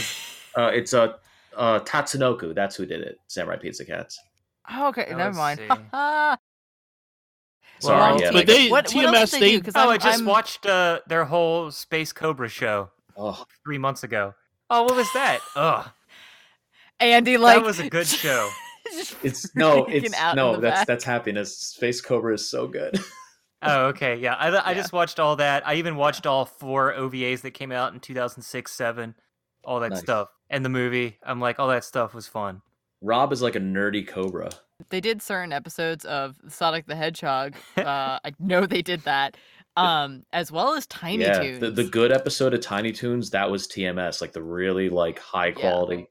uh, 0.56 0.70
it's 0.72 0.94
uh, 0.94 1.12
uh, 1.56 1.80
Tatsunoko. 1.80 2.54
That's 2.54 2.74
who 2.76 2.86
did 2.86 3.02
it. 3.02 3.18
Samurai 3.28 3.56
Pizza 3.56 3.84
Cats. 3.84 4.18
oh, 4.70 4.88
okay, 4.88 5.06
Now 5.10 5.16
never 5.18 5.36
mind. 5.36 5.60
See. 7.82 7.88
Ha 7.88 7.98
Sorry, 7.98 8.10
Wrong 8.12 8.20
yeah. 8.20 8.30
But 8.32 8.46
they- 8.46 8.68
what, 8.70 8.92
what 8.94 9.04
else 9.14 9.14
TMS, 9.14 9.30
did 9.32 9.42
they 9.42 9.50
do? 9.52 9.58
they- 9.58 9.64
'Cause 9.64 9.72
Oh, 9.76 9.80
I'm, 9.80 9.88
I 9.90 9.96
just 9.98 10.18
I'm- 10.18 10.26
watched 10.26 10.66
uh, 10.66 11.00
their 11.06 11.24
whole 11.24 11.70
Space 11.70 12.12
Cobra 12.12 12.48
show 12.48 12.90
three 13.64 13.78
months 13.78 14.02
ago. 14.04 14.34
Oh, 14.70 14.82
what 14.84 14.96
was 14.96 15.12
that? 15.12 15.40
Ugh, 15.56 15.88
Andy 17.00 17.36
like 17.36 17.58
that 17.58 17.64
was 17.66 17.78
a 17.80 17.88
good 17.90 18.06
show. 18.06 18.48
it's 19.22 19.54
no, 19.56 19.84
it's 19.86 20.14
no. 20.34 20.56
That's 20.60 20.80
back. 20.80 20.86
that's 20.86 21.04
happiness. 21.04 21.56
Space 21.58 22.00
Cobra 22.00 22.34
is 22.34 22.48
so 22.48 22.66
good. 22.66 22.98
Oh, 23.64 23.86
okay, 23.90 24.16
yeah. 24.16 24.34
I, 24.34 24.48
I 24.48 24.70
Yeah. 24.72 24.74
just 24.74 24.92
watched 24.92 25.20
all 25.20 25.36
that. 25.36 25.64
I 25.64 25.74
even 25.74 25.94
watched 25.94 26.26
all 26.26 26.44
four 26.44 26.92
OVAs 26.94 27.42
that 27.42 27.52
came 27.52 27.70
out 27.70 27.94
in 27.94 28.00
2006, 28.00 28.72
seven, 28.72 29.14
all 29.62 29.78
that 29.78 29.90
Nice. 29.92 30.00
stuff, 30.00 30.30
and 30.50 30.64
the 30.64 30.68
movie. 30.68 31.16
I'm 31.22 31.38
like, 31.38 31.60
all 31.60 31.68
that 31.68 31.84
stuff 31.84 32.12
was 32.12 32.26
fun. 32.26 32.62
Rob 33.02 33.32
is 33.32 33.40
like 33.40 33.54
a 33.54 33.60
nerdy 33.60 34.04
Cobra. 34.04 34.50
They 34.90 35.00
did 35.00 35.22
certain 35.22 35.52
episodes 35.52 36.04
of 36.04 36.36
Sonic 36.48 36.86
the 36.86 36.96
Hedgehog. 36.96 37.54
Uh, 37.76 38.18
I 38.24 38.32
know 38.38 38.66
they 38.66 38.82
did 38.82 39.00
that, 39.02 39.36
um, 39.76 40.24
as 40.32 40.52
well 40.52 40.74
as 40.74 40.86
Tiny 40.86 41.22
yeah, 41.24 41.38
Toons. 41.40 41.60
the 41.60 41.70
the 41.70 41.84
good 41.84 42.12
episode 42.12 42.54
of 42.54 42.60
Tiny 42.60 42.92
Toons 42.92 43.30
that 43.30 43.50
was 43.50 43.66
TMS, 43.66 44.20
like 44.20 44.32
the 44.32 44.42
really 44.42 44.88
like 44.88 45.18
high 45.18 45.52
quality. 45.52 46.06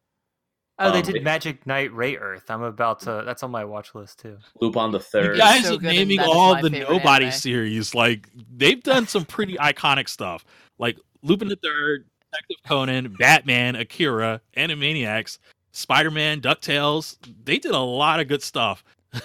Oh, 0.79 0.91
they 0.91 0.99
Um, 0.99 1.03
did 1.05 1.15
it- 1.17 1.23
Magic 1.23 1.67
Knight 1.67 1.91
Rayearth. 1.91 2.49
I'm 2.49 2.63
about 2.63 3.01
to. 3.01 3.21
That's 3.25 3.43
on 3.43 3.51
my 3.51 3.63
watch 3.63 3.93
list 3.93 4.19
too. 4.19 4.37
Lupin 4.59 4.91
the 4.91 4.99
Third. 4.99 5.23
You 5.23 5.29
Third. 5.33 5.37
guys 5.37 5.63
so 5.67 5.75
are 5.75 5.79
naming 5.79 6.19
all 6.19 6.59
the 6.59 6.69
Nobody 6.71 7.25
anime. 7.25 7.31
series. 7.31 7.93
Like 7.93 8.27
they've 8.55 8.81
done 8.81 9.05
some 9.07 9.25
pretty 9.25 9.55
iconic 9.57 10.09
stuff, 10.09 10.43
like 10.79 10.97
Lupin 11.21 11.47
the 11.49 11.55
Third, 11.57 12.07
Detective 12.31 12.57
Conan, 12.67 13.15
Batman, 13.19 13.75
Akira, 13.75 14.41
Animaniacs, 14.57 15.37
Spider 15.71 16.11
Man, 16.11 16.41
Ducktales. 16.41 17.17
They 17.43 17.57
did 17.57 17.71
a 17.71 17.79
lot 17.79 18.19
of 18.19 18.27
good 18.27 18.43
stuff. 18.43 18.83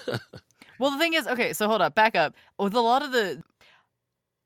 Well, 0.78 0.90
the 0.90 0.98
thing 0.98 1.14
is, 1.14 1.26
okay, 1.26 1.54
so 1.54 1.68
hold 1.68 1.80
up, 1.80 1.94
back 1.94 2.14
up. 2.14 2.34
With 2.58 2.74
a 2.74 2.80
lot 2.82 3.02
of 3.02 3.10
the 3.10 3.42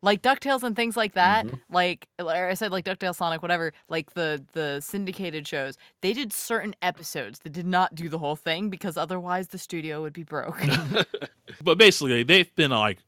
like 0.00 0.22
Ducktales 0.22 0.62
and 0.62 0.76
things 0.76 0.96
like 0.96 1.14
that, 1.14 1.44
Mhm. 1.44 1.60
like 1.70 2.06
like 2.20 2.36
I 2.36 2.54
said, 2.54 2.70
like 2.70 2.84
Ducktales, 2.84 3.16
Sonic, 3.16 3.42
whatever, 3.42 3.72
like 3.88 4.14
the 4.14 4.40
the 4.52 4.80
syndicated 4.80 5.48
shows, 5.48 5.76
they 6.02 6.12
did 6.12 6.32
certain 6.32 6.74
episodes 6.82 7.40
that 7.40 7.50
did 7.52 7.66
not 7.66 7.96
do 7.96 8.08
the 8.08 8.18
whole 8.18 8.36
thing 8.36 8.70
because 8.70 8.96
otherwise 8.96 9.48
the 9.48 9.58
studio 9.58 10.02
would 10.02 10.12
be 10.12 10.22
broke. 10.22 10.56
but 11.64 11.76
basically, 11.78 12.22
they've 12.22 12.54
been 12.54 12.70
like, 12.70 12.98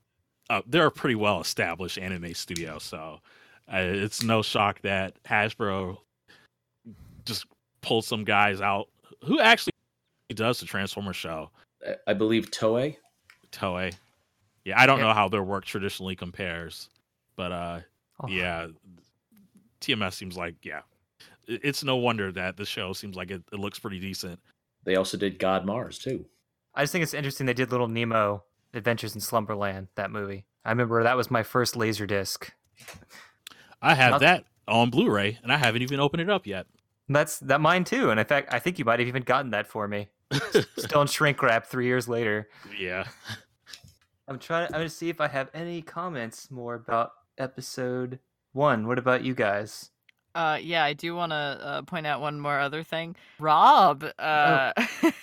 uh, 0.51 0.63
they're 0.67 0.87
a 0.87 0.91
pretty 0.91 1.15
well 1.15 1.41
established 1.41 1.99
anime 1.99 2.35
studio, 2.35 2.81
so 2.81 3.21
uh, 3.73 3.77
it's 3.79 4.23
no 4.25 4.43
shock 4.43 4.81
that 4.83 5.15
Hasbro 5.23 5.99
just 7.25 7.47
pulled 7.83 8.05
some 8.05 8.25
guys 8.25 8.61
out 8.61 8.89
who 9.25 9.39
actually 9.41 9.73
does 10.35 10.59
the 10.61 10.67
Transformer 10.67 11.13
show. 11.13 11.51
I- 11.87 11.97
I 12.09 12.15
believe 12.15 12.51
Toei. 12.51 12.97
Toei. 13.51 13.95
Yeah, 14.65 14.81
I 14.81 14.87
don't 14.87 14.99
Yeah. 14.99 15.07
know 15.09 15.13
how 15.13 15.29
their 15.29 15.43
work 15.43 15.65
traditionally 15.65 16.17
compares, 16.17 16.89
but 17.37 17.53
uh, 17.53 17.81
Oh. 18.21 18.29
yeah, 18.29 18.69
TMS 19.81 20.15
seems 20.15 20.37
like 20.37 20.55
yeah, 20.65 20.83
it's 21.47 21.83
no 21.83 21.97
wonder 21.97 22.31
that 22.33 22.57
the 22.57 22.65
show 22.65 22.93
seems 22.93 23.17
like 23.17 23.31
it, 23.31 23.43
it 23.53 23.59
looks 23.59 23.79
pretty 23.79 23.99
decent. 23.99 24.39
They 24.85 24.97
also 24.97 25.17
did 25.17 25.39
God 25.39 25.67
Mars 25.67 25.99
too. 25.99 26.25
I 26.75 26.83
just 26.85 26.93
think 26.93 27.03
it's 27.03 27.15
interesting 27.15 27.47
they 27.47 27.53
did 27.53 27.71
Little 27.73 27.89
Nemo 27.89 28.45
Adventures 28.75 29.15
in 29.15 29.21
Slumberland, 29.21 29.89
that 29.97 30.11
movie. 30.11 30.47
I 30.65 30.71
remember 30.71 31.03
that 31.03 31.17
was 31.17 31.31
my 31.31 31.43
first 31.43 31.77
laser 31.77 32.07
disc. 32.07 32.53
I 33.83 33.95
have 33.95 34.13
Not- 34.13 34.21
that 34.21 34.45
on 34.69 34.91
Blu-ray, 34.91 35.39
and 35.43 35.53
I 35.53 35.57
haven't 35.59 35.83
even 35.83 35.99
opened 36.01 36.23
it 36.23 36.31
up 36.31 36.47
yet. 36.47 36.67
That's 37.13 37.39
that 37.41 37.61
mine 37.61 37.85
too. 37.85 38.11
And 38.11 38.19
in 38.19 38.27
fact, 38.27 38.53
I 38.53 38.59
think 38.59 38.79
you 38.79 38.85
might 38.85 38.99
have 38.99 39.09
even 39.09 39.23
gotten 39.23 39.51
that 39.51 39.67
for 39.67 39.89
me. 39.89 40.09
Still 40.79 41.01
in 41.03 41.09
shrink 41.09 41.43
wrap 41.43 41.67
three 41.67 41.87
years 41.87 42.09
later. 42.09 42.49
yeah, 42.79 43.05
I'm 44.29 44.39
trying. 44.39 44.67
I'm 44.67 44.81
gonna 44.81 44.89
see 44.89 45.09
if 45.09 45.21
I 45.21 45.29
have 45.29 45.51
any 45.55 45.83
comments 45.83 46.51
more 46.51 46.75
about 46.75 47.13
episode 47.39 48.19
one. 48.53 48.87
What 48.87 48.99
about 48.99 49.25
you 49.25 49.35
guys? 49.35 49.91
Uh, 50.35 50.59
yeah, 50.63 50.83
I 50.85 50.95
do 50.95 51.15
want 51.15 51.31
to 51.31 51.37
uh, 51.37 51.83
point 51.83 52.07
out 52.07 52.21
one 52.21 52.41
more 52.41 52.59
other 52.59 52.83
thing. 52.83 53.17
Rob, 53.39 54.05
uh, 54.19 54.73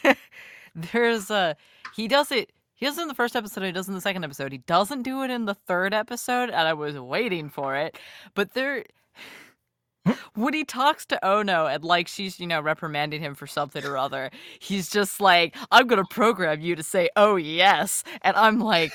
there's 0.76 1.32
a 1.32 1.56
he 1.96 2.08
does 2.08 2.32
it. 2.32 2.52
He 2.76 2.86
does 2.86 2.98
it 2.98 3.02
in 3.02 3.08
the 3.08 3.16
first 3.16 3.36
episode. 3.36 3.64
He 3.64 3.72
does 3.72 3.88
it 3.88 3.92
in 3.92 3.96
the 3.96 4.02
second 4.02 4.24
episode. 4.24 4.52
He 4.52 4.60
doesn't 4.60 5.02
do 5.02 5.24
it 5.24 5.32
in 5.32 5.46
the 5.46 5.54
third 5.54 5.94
episode, 5.94 6.50
and 6.50 6.68
I 6.68 6.74
was 6.74 6.98
waiting 6.98 7.50
for 7.50 7.76
it. 7.76 7.98
But 8.36 8.54
there, 8.54 8.86
when 10.36 10.54
he 10.54 10.64
talks 10.64 11.06
to 11.08 11.26
Ono 11.26 11.66
and 11.66 11.84
like 11.84 12.08
she's, 12.08 12.40
you 12.40 12.48
know, 12.48 12.62
reprimanding 12.62 13.22
him 13.22 13.36
for 13.36 13.48
something 13.48 13.86
or 13.86 13.98
other, 13.98 14.32
he's 14.60 14.90
just 14.90 15.22
like, 15.22 15.56
I'm 15.72 15.88
gonna 15.88 16.06
program 16.10 16.62
you 16.62 16.76
to 16.76 16.84
say, 16.84 17.10
oh 17.16 17.36
yes. 17.36 18.04
And 18.22 18.36
I'm 18.36 18.60
like, 18.60 18.94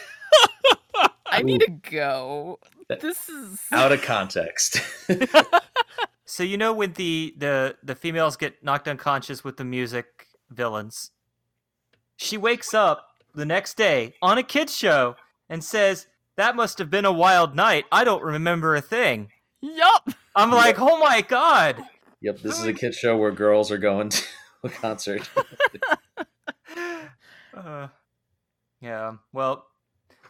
I 1.27 1.43
need 1.43 1.61
to 1.61 1.71
go. 1.91 2.59
This 2.89 3.29
is 3.29 3.61
Out 3.73 3.93
of 3.93 4.03
context. 4.03 4.81
So 6.27 6.43
you 6.43 6.57
know 6.57 6.73
when 6.73 6.95
the 6.95 7.35
the 7.37 7.77
the 7.83 7.95
females 7.95 8.37
get 8.37 8.65
knocked 8.65 8.89
unconscious 8.89 9.45
with 9.45 9.57
the 9.57 9.65
music 9.65 10.27
villains, 10.51 11.11
she 12.17 12.37
wakes 12.37 12.73
up 12.73 13.07
the 13.35 13.45
next 13.45 13.77
day 13.77 14.15
on 14.23 14.39
a 14.39 14.43
kids 14.43 14.77
show 14.77 15.17
and 15.49 15.63
says, 15.63 16.07
"That 16.37 16.57
must 16.57 16.79
have 16.79 16.91
been 16.91 17.05
a 17.05 17.13
wild 17.13 17.55
night. 17.55 17.85
I 17.93 18.05
don't 18.05 18.23
remember 18.23 18.75
a 18.75 18.81
thing." 18.81 19.29
Yup. 19.61 20.11
I'm 20.35 20.51
like, 20.51 20.81
"Oh 20.81 20.99
my 20.99 21.21
god." 21.23 21.83
yep, 22.21 22.41
this 22.41 22.59
is 22.59 22.65
a 22.65 22.73
kid 22.73 22.95
show 22.95 23.17
where 23.17 23.31
girls 23.31 23.71
are 23.71 23.79
going 23.79 24.09
to 24.09 24.25
a 24.65 24.69
concert. 24.69 25.29
Uh, 27.57 27.87
yeah. 28.81 29.13
Well, 29.33 29.65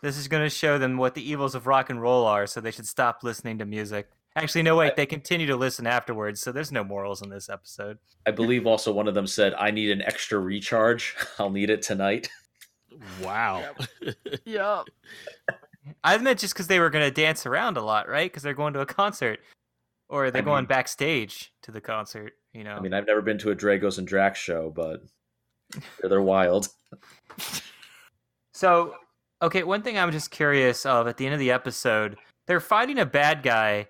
this 0.03 0.19
is 0.19 0.29
going 0.29 0.43
to 0.43 0.51
show 0.51 0.77
them 0.77 0.99
what 0.99 1.15
the 1.15 1.29
evils 1.29 1.55
of 1.55 1.67
rock 1.67 1.89
and 1.89 2.01
roll 2.01 2.27
are, 2.27 2.47
so 2.47 2.61
they 2.61 2.71
should 2.71 2.87
stop 2.87 3.21
listening 3.23 3.59
to 3.59 3.65
music. 3.65 4.11
Actually, 4.37 4.63
no, 4.63 4.77
wait. 4.77 4.97
They 4.97 5.07
continue 5.07 5.47
to 5.47 5.57
listen 5.57 5.87
afterwards, 5.87 6.41
so 6.41 6.53
there's 6.53 6.73
no 6.73 6.85
morals 6.85 7.23
in 7.23 7.31
this 7.31 7.49
episode. 7.49 7.99
I 8.27 8.33
believe 8.33 8.67
also 8.67 8.93
one 8.93 9.09
of 9.09 9.15
them 9.15 9.27
said, 9.27 9.55
I 9.55 9.71
need 9.71 9.91
an 9.91 10.03
extra 10.03 10.39
recharge. 10.39 11.17
I'll 11.39 11.51
need 11.51 11.71
it 11.71 11.83
tonight. 11.83 12.29
Wow. 13.23 13.65
Yep. 14.45 14.85
I 16.03 16.19
meant 16.19 16.41
just 16.41 16.55
because 16.55 16.67
they 16.67 16.81
were 16.81 16.91
going 16.91 17.05
to 17.05 17.11
dance 17.11 17.47
around 17.47 17.77
a 17.77 17.83
lot, 17.83 18.09
right? 18.09 18.31
Because 18.31 18.43
they're 18.43 18.55
going 18.55 18.75
to 18.75 18.81
a 18.81 18.87
concert, 18.87 19.41
or 20.09 20.31
they're 20.31 20.43
I 20.43 20.45
going 20.45 20.63
mean- 20.63 20.69
backstage 20.69 21.53
to 21.63 21.71
the 21.71 21.81
concert. 21.81 22.35
You 22.53 22.65
know. 22.65 22.77
I 22.77 22.81
mean, 22.81 22.95
I've 22.95 23.07
never 23.07 23.21
been 23.23 23.39
to 23.39 23.51
a 23.51 23.57
Dragos 23.57 23.99
and 23.99 24.07
Drax 24.07 24.39
show, 24.39 24.73
but 24.75 25.03
they're 26.03 26.23
wild. 26.23 26.69
So, 28.57 28.95
okay, 29.43 29.65
one 29.65 29.83
thing 29.83 29.99
I'm 29.99 30.13
just 30.13 30.31
curious 30.31 30.87
of 30.87 31.09
at 31.09 31.17
the 31.17 31.27
end 31.27 31.35
of 31.35 31.41
the 31.41 31.51
episode, 31.51 32.17
they're 32.47 32.61
fighting 32.61 33.01
a 33.01 33.05
bad 33.05 33.43
guy, 33.43 33.89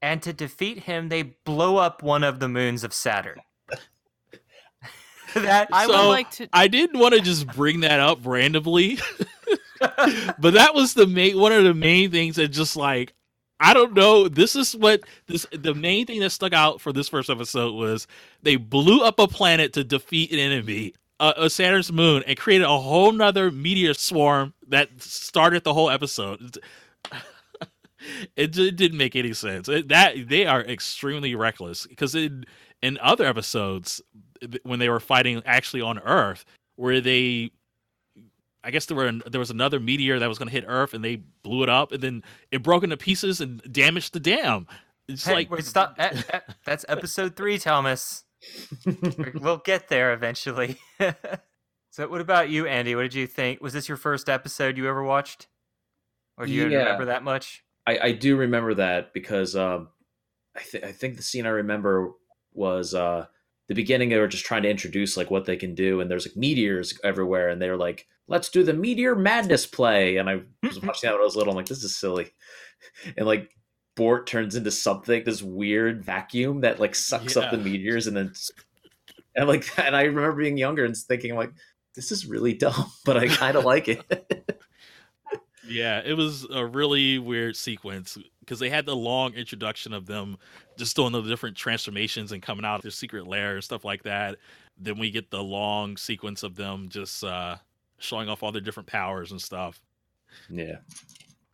and 0.00 0.22
to 0.22 0.32
defeat 0.32 0.84
him, 0.84 1.10
they 1.10 1.34
blow 1.44 1.76
up 1.76 2.02
one 2.02 2.24
of 2.24 2.40
the 2.40 2.48
moons 2.48 2.84
of 2.84 2.94
Saturn. 2.94 3.38
that 5.34 5.68
I 5.70 5.86
would 5.86 6.08
like 6.08 6.30
to 6.32 6.48
I 6.54 6.68
didn't 6.68 6.98
want 6.98 7.14
to 7.14 7.20
just 7.20 7.46
bring 7.48 7.80
that 7.80 8.00
up 8.00 8.20
randomly, 8.24 8.98
but 9.78 10.54
that 10.54 10.74
was 10.74 10.94
the 10.94 11.06
main 11.06 11.38
one 11.38 11.52
of 11.52 11.64
the 11.64 11.74
main 11.74 12.10
things 12.10 12.36
that 12.36 12.48
just 12.48 12.74
like 12.74 13.12
I 13.60 13.74
don't 13.74 13.94
know. 13.94 14.28
This 14.28 14.54
is 14.54 14.76
what 14.76 15.00
this 15.26 15.46
the 15.52 15.74
main 15.74 16.06
thing 16.06 16.20
that 16.20 16.30
stuck 16.30 16.52
out 16.52 16.80
for 16.80 16.92
this 16.92 17.08
first 17.08 17.28
episode 17.30 17.74
was 17.74 18.06
they 18.42 18.56
blew 18.56 19.02
up 19.02 19.18
a 19.18 19.26
planet 19.26 19.72
to 19.74 19.84
defeat 19.84 20.32
an 20.32 20.38
enemy, 20.38 20.94
uh, 21.18 21.32
a 21.36 21.50
Saturn's 21.50 21.90
moon, 21.92 22.22
and 22.26 22.38
created 22.38 22.64
a 22.64 22.78
whole 22.78 23.10
nother 23.12 23.50
meteor 23.50 23.94
swarm 23.94 24.54
that 24.68 24.88
started 25.02 25.64
the 25.64 25.74
whole 25.74 25.90
episode. 25.90 26.58
It, 28.36 28.52
d- 28.52 28.70
didn't 28.70 28.96
make 28.96 29.16
any 29.16 29.32
sense. 29.32 29.68
It- 29.68 29.88
that 29.88 30.28
they 30.28 30.46
are 30.46 30.60
extremely 30.62 31.34
reckless 31.34 31.84
because 31.86 32.14
in 32.14 32.44
in 32.80 32.96
other 33.02 33.26
episodes 33.26 34.00
when 34.62 34.78
they 34.78 34.88
were 34.88 35.00
fighting 35.00 35.42
actually 35.44 35.82
on 35.82 35.98
Earth, 35.98 36.44
where 36.76 37.00
they, 37.00 37.50
I 38.64 38.70
guess 38.70 38.86
there 38.86 38.96
were 38.96 39.06
an, 39.06 39.22
there 39.26 39.38
was 39.38 39.50
another 39.50 39.78
meteor 39.80 40.18
that 40.18 40.28
was 40.28 40.38
going 40.38 40.48
to 40.48 40.52
hit 40.52 40.64
Earth, 40.66 40.92
and 40.94 41.04
they 41.04 41.16
blew 41.42 41.62
it 41.62 41.68
up, 41.68 41.92
and 41.92 42.02
then 42.02 42.22
it 42.50 42.62
broke 42.62 42.82
into 42.84 42.96
pieces 42.96 43.40
and 43.40 43.60
damaged 43.72 44.12
the 44.12 44.20
dam. 44.20 44.66
It's 45.08 45.24
Hey, 45.24 45.34
like 45.48 45.62
stop. 45.62 45.96
That's 46.64 46.84
episode 46.88 47.36
three, 47.36 47.58
Thomas. 47.58 48.24
We're- 48.84 49.32
we'll 49.40 49.58
get 49.58 49.88
there 49.88 50.12
eventually. 50.12 50.76
so, 51.90 52.08
what 52.08 52.20
about 52.20 52.50
you, 52.50 52.66
Andy? 52.66 52.94
What 52.94 53.02
did 53.02 53.14
you 53.14 53.26
think? 53.26 53.60
Was 53.60 53.72
this 53.72 53.88
your 53.88 53.96
first 53.96 54.28
episode 54.28 54.76
you 54.76 54.88
ever 54.88 55.02
watched, 55.02 55.46
or 56.36 56.46
do 56.46 56.52
you 56.52 56.68
Yeah. 56.68 56.78
remember 56.78 57.06
that 57.06 57.22
much? 57.22 57.64
I, 57.86 57.98
I 58.02 58.12
do 58.12 58.36
remember 58.36 58.74
that 58.74 59.14
because 59.14 59.56
um, 59.56 59.88
I, 60.56 60.60
th- 60.60 60.84
I 60.84 60.92
think 60.92 61.16
the 61.16 61.22
scene 61.22 61.46
I 61.46 61.50
remember 61.50 62.10
was 62.52 62.92
uh, 62.92 63.26
the 63.68 63.74
beginning. 63.74 64.08
They 64.08 64.18
were 64.18 64.28
just 64.28 64.44
trying 64.44 64.62
to 64.64 64.70
introduce 64.70 65.16
like 65.16 65.30
what 65.30 65.44
they 65.44 65.56
can 65.56 65.74
do, 65.74 66.00
and 66.00 66.10
there's 66.10 66.26
like 66.26 66.36
meteors 66.36 66.98
everywhere, 67.04 67.48
and 67.48 67.60
they're 67.60 67.76
like, 67.76 68.06
"Let's 68.26 68.48
do 68.48 68.62
the 68.62 68.74
meteor 68.74 69.14
madness 69.14 69.66
play." 69.66 70.16
And 70.16 70.28
I 70.28 70.36
was 70.62 70.78
mm-hmm. 70.78 70.86
watching 70.86 71.08
that 71.08 71.14
when 71.14 71.22
I 71.22 71.24
was 71.24 71.36
little. 71.36 71.52
I'm 71.52 71.56
like, 71.56 71.66
"This 71.66 71.84
is 71.84 71.96
silly," 71.96 72.30
and 73.16 73.26
like 73.26 73.50
Bort 73.96 74.26
turns 74.26 74.54
into 74.54 74.70
something, 74.70 75.24
this 75.24 75.42
weird 75.42 76.04
vacuum 76.04 76.60
that 76.60 76.80
like 76.80 76.94
sucks 76.94 77.36
up 77.36 77.50
the 77.50 77.58
meteors, 77.58 78.06
and 78.06 78.16
then 78.16 78.32
and 79.34 79.48
like 79.48 79.66
and 79.84 79.96
I 79.96 80.02
remember 80.02 80.32
being 80.32 80.56
younger 80.56 80.84
and 80.84 80.96
thinking 80.96 81.34
like, 81.34 81.52
"This 81.94 82.12
is 82.12 82.26
really 82.26 82.54
dumb," 82.54 82.92
but 83.04 83.16
I 83.16 83.28
kind 83.28 83.56
of 83.56 83.64
like 83.64 83.88
it. 83.88 84.60
Yeah, 85.68 86.00
it 86.04 86.14
was 86.14 86.46
a 86.50 86.64
really 86.64 87.18
weird 87.18 87.56
sequence 87.56 88.16
because 88.40 88.58
they 88.58 88.70
had 88.70 88.86
the 88.86 88.96
long 88.96 89.34
introduction 89.34 89.92
of 89.92 90.06
them 90.06 90.38
just 90.76 90.96
doing 90.96 91.12
the 91.12 91.22
different 91.22 91.56
transformations 91.56 92.32
and 92.32 92.42
coming 92.42 92.64
out 92.64 92.76
of 92.76 92.82
their 92.82 92.90
secret 92.90 93.26
lair 93.26 93.54
and 93.54 93.64
stuff 93.64 93.84
like 93.84 94.02
that. 94.04 94.36
Then 94.78 94.98
we 94.98 95.10
get 95.10 95.30
the 95.30 95.42
long 95.42 95.96
sequence 95.96 96.42
of 96.42 96.56
them 96.56 96.88
just 96.88 97.22
uh, 97.22 97.56
showing 97.98 98.28
off 98.28 98.42
all 98.42 98.52
their 98.52 98.62
different 98.62 98.88
powers 98.88 99.30
and 99.30 99.40
stuff. 99.40 99.80
yeah. 100.48 100.76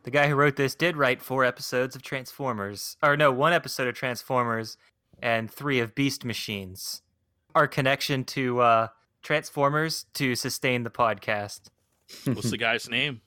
The 0.04 0.10
guy 0.10 0.28
who 0.28 0.34
wrote 0.34 0.56
this 0.56 0.74
did 0.74 0.98
write 0.98 1.22
four 1.22 1.46
episodes 1.46 1.96
of 1.96 2.02
Transformers, 2.02 2.98
or 3.02 3.16
no, 3.16 3.32
one 3.32 3.54
episode 3.54 3.88
of 3.88 3.94
Transformers 3.94 4.76
and 5.22 5.50
three 5.50 5.80
of 5.80 5.94
Beast 5.94 6.26
Machines. 6.26 7.00
Our 7.54 7.66
connection 7.66 8.24
to 8.24 8.60
uh, 8.60 8.88
Transformers 9.22 10.04
to 10.14 10.34
sustain 10.34 10.82
the 10.82 10.90
podcast. 10.90 11.70
What's 12.24 12.50
the 12.50 12.58
guy's 12.58 12.88
name? 12.90 13.22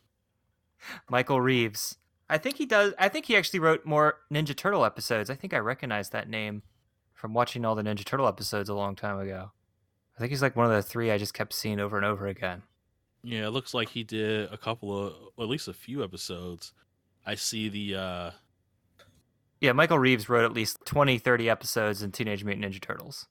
Michael 1.09 1.41
Reaves. 1.41 1.97
I 2.29 2.37
think 2.37 2.57
he 2.57 2.65
does. 2.65 2.93
I 2.99 3.07
think 3.09 3.25
he 3.25 3.37
actually 3.37 3.59
wrote 3.59 3.85
more 3.85 4.19
Ninja 4.31 4.55
Turtle 4.55 4.83
episodes. 4.83 5.29
I 5.29 5.35
think 5.35 5.53
I 5.53 5.59
recognize 5.59 6.09
that 6.09 6.29
name 6.29 6.63
from 7.13 7.33
watching 7.33 7.65
all 7.65 7.75
the 7.75 7.83
Ninja 7.83 8.03
Turtle 8.03 8.27
episodes 8.27 8.69
a 8.69 8.73
long 8.73 8.95
time 8.95 9.19
ago. 9.19 9.51
I 10.15 10.19
think 10.19 10.31
he's 10.31 10.41
like 10.41 10.55
one 10.55 10.65
of 10.65 10.71
the 10.71 10.81
three 10.81 11.11
I 11.11 11.17
just 11.17 11.33
kept 11.33 11.53
seeing 11.53 11.79
over 11.79 11.95
and 11.95 12.05
over 12.05 12.27
again. 12.27 12.63
Yeah, 13.23 13.47
it 13.47 13.51
looks 13.51 13.73
like 13.73 13.89
he 13.89 14.03
did 14.03 14.51
a 14.51 14.57
couple 14.57 15.07
of, 15.07 15.13
at 15.39 15.47
least 15.47 15.67
a 15.67 15.73
few 15.73 16.03
episodes. 16.03 16.73
I 17.25 17.35
see 17.35 17.69
the 17.69 17.95
uh 17.95 18.31
Yeah, 19.61 19.73
Michael 19.73 19.99
Reaves 19.99 20.29
wrote 20.29 20.45
at 20.45 20.53
least 20.53 20.77
20, 20.85 21.17
30 21.17 21.49
episodes 21.49 22.01
in 22.01 22.11
Teenage 22.11 22.43
Mutant 22.43 22.65
Ninja 22.65 22.81
Turtles. 22.81 23.27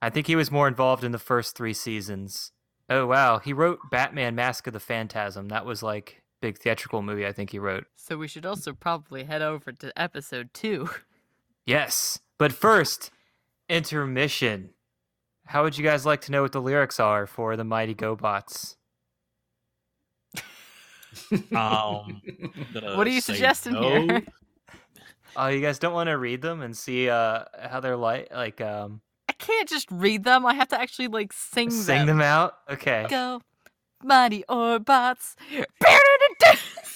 I 0.00 0.10
think 0.10 0.26
he 0.26 0.36
was 0.36 0.50
more 0.50 0.68
involved 0.68 1.04
in 1.04 1.12
the 1.12 1.18
first 1.18 1.56
three 1.56 1.74
seasons. 1.74 2.52
Oh, 2.90 3.06
wow. 3.06 3.38
He 3.38 3.52
wrote 3.52 3.78
Batman 3.90 4.34
Mask 4.34 4.66
of 4.66 4.72
the 4.72 4.80
Phantasm. 4.80 5.48
That 5.48 5.64
was 5.64 5.82
like 5.82 6.21
big 6.42 6.58
theatrical 6.58 7.00
movie 7.00 7.26
I 7.26 7.32
think 7.32 7.50
he 7.50 7.58
wrote. 7.58 7.86
So 7.96 8.18
we 8.18 8.28
should 8.28 8.44
also 8.44 8.74
probably 8.74 9.24
head 9.24 9.40
over 9.40 9.72
to 9.72 9.98
episode 9.98 10.50
two. 10.52 10.90
Yes. 11.64 12.18
But 12.38 12.52
first, 12.52 13.12
intermission. 13.68 14.70
How 15.46 15.62
would 15.62 15.78
you 15.78 15.84
guys 15.84 16.04
like 16.04 16.20
to 16.22 16.32
know 16.32 16.42
what 16.42 16.50
the 16.50 16.60
lyrics 16.60 16.98
are 16.98 17.24
for 17.24 17.56
the 17.56 17.62
Mighty 17.62 17.94
GoBots? 17.94 18.74
um 21.54 22.20
What 22.96 23.06
are 23.06 23.10
you 23.10 23.20
suggesting 23.20 23.74
no. 23.74 23.80
here? 24.00 24.22
Oh, 25.36 25.46
you 25.54 25.60
guys 25.60 25.78
don't 25.78 25.92
want 25.92 26.08
to 26.08 26.18
read 26.18 26.42
them 26.42 26.62
and 26.62 26.76
see 26.76 27.08
uh 27.08 27.44
how 27.60 27.78
they're 27.78 27.96
like 27.96 28.32
like 28.34 28.60
um 28.60 29.00
I 29.28 29.34
can't 29.34 29.68
just 29.68 29.88
read 29.92 30.24
them. 30.24 30.44
I 30.44 30.54
have 30.54 30.68
to 30.68 30.80
actually 30.80 31.06
like 31.08 31.32
sing, 31.32 31.70
sing 31.70 32.06
them 32.06 32.20
out? 32.20 32.54
Okay. 32.68 33.06
Go, 33.08 33.40
mighty 34.02 34.42
Orbots. 34.48 35.36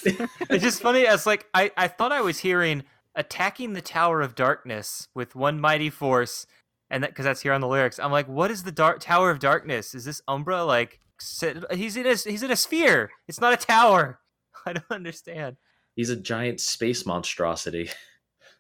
It's 0.05 0.63
just 0.63 0.81
funny 0.83 1.07
as 1.07 1.27
like 1.27 1.47
I, 1.55 1.71
I 1.77 1.89
thought 1.89 2.13
I 2.13 2.21
was 2.21 2.39
hearing 2.39 2.85
attacking 3.15 3.73
the 3.73 3.81
Tower 3.81 4.21
of 4.21 4.35
Darkness 4.35 5.09
with 5.15 5.35
one 5.35 5.61
mighty 5.61 5.91
force, 5.91 6.47
and 6.91 7.03
that 7.03 7.11
because 7.11 7.25
that's 7.25 7.41
here 7.41 7.53
on 7.53 7.61
the 7.61 7.69
lyrics. 7.69 7.99
I'm 7.99 8.13
like, 8.13 8.29
what 8.29 8.51
is 8.51 8.63
the 8.63 8.73
dark 8.73 9.01
Tower 9.01 9.31
of 9.31 9.39
Darkness? 9.39 9.95
Is 9.95 10.05
this 10.05 10.21
Umbra 10.29 10.65
like? 10.65 11.01
sit- 11.19 11.65
He's 11.73 11.97
in 11.97 12.07
a 12.07 12.15
he's 12.15 12.43
in 12.43 12.51
a 12.51 12.57
sphere. 12.57 13.11
It's 13.29 13.41
not 13.41 13.53
a 13.53 13.57
tower. 13.57 14.21
I 14.67 14.75
don't 14.75 14.91
understand. 14.91 15.57
He's 15.95 16.11
a 16.11 16.17
giant 16.17 16.61
space 16.61 17.07
monstrosity. 17.07 17.91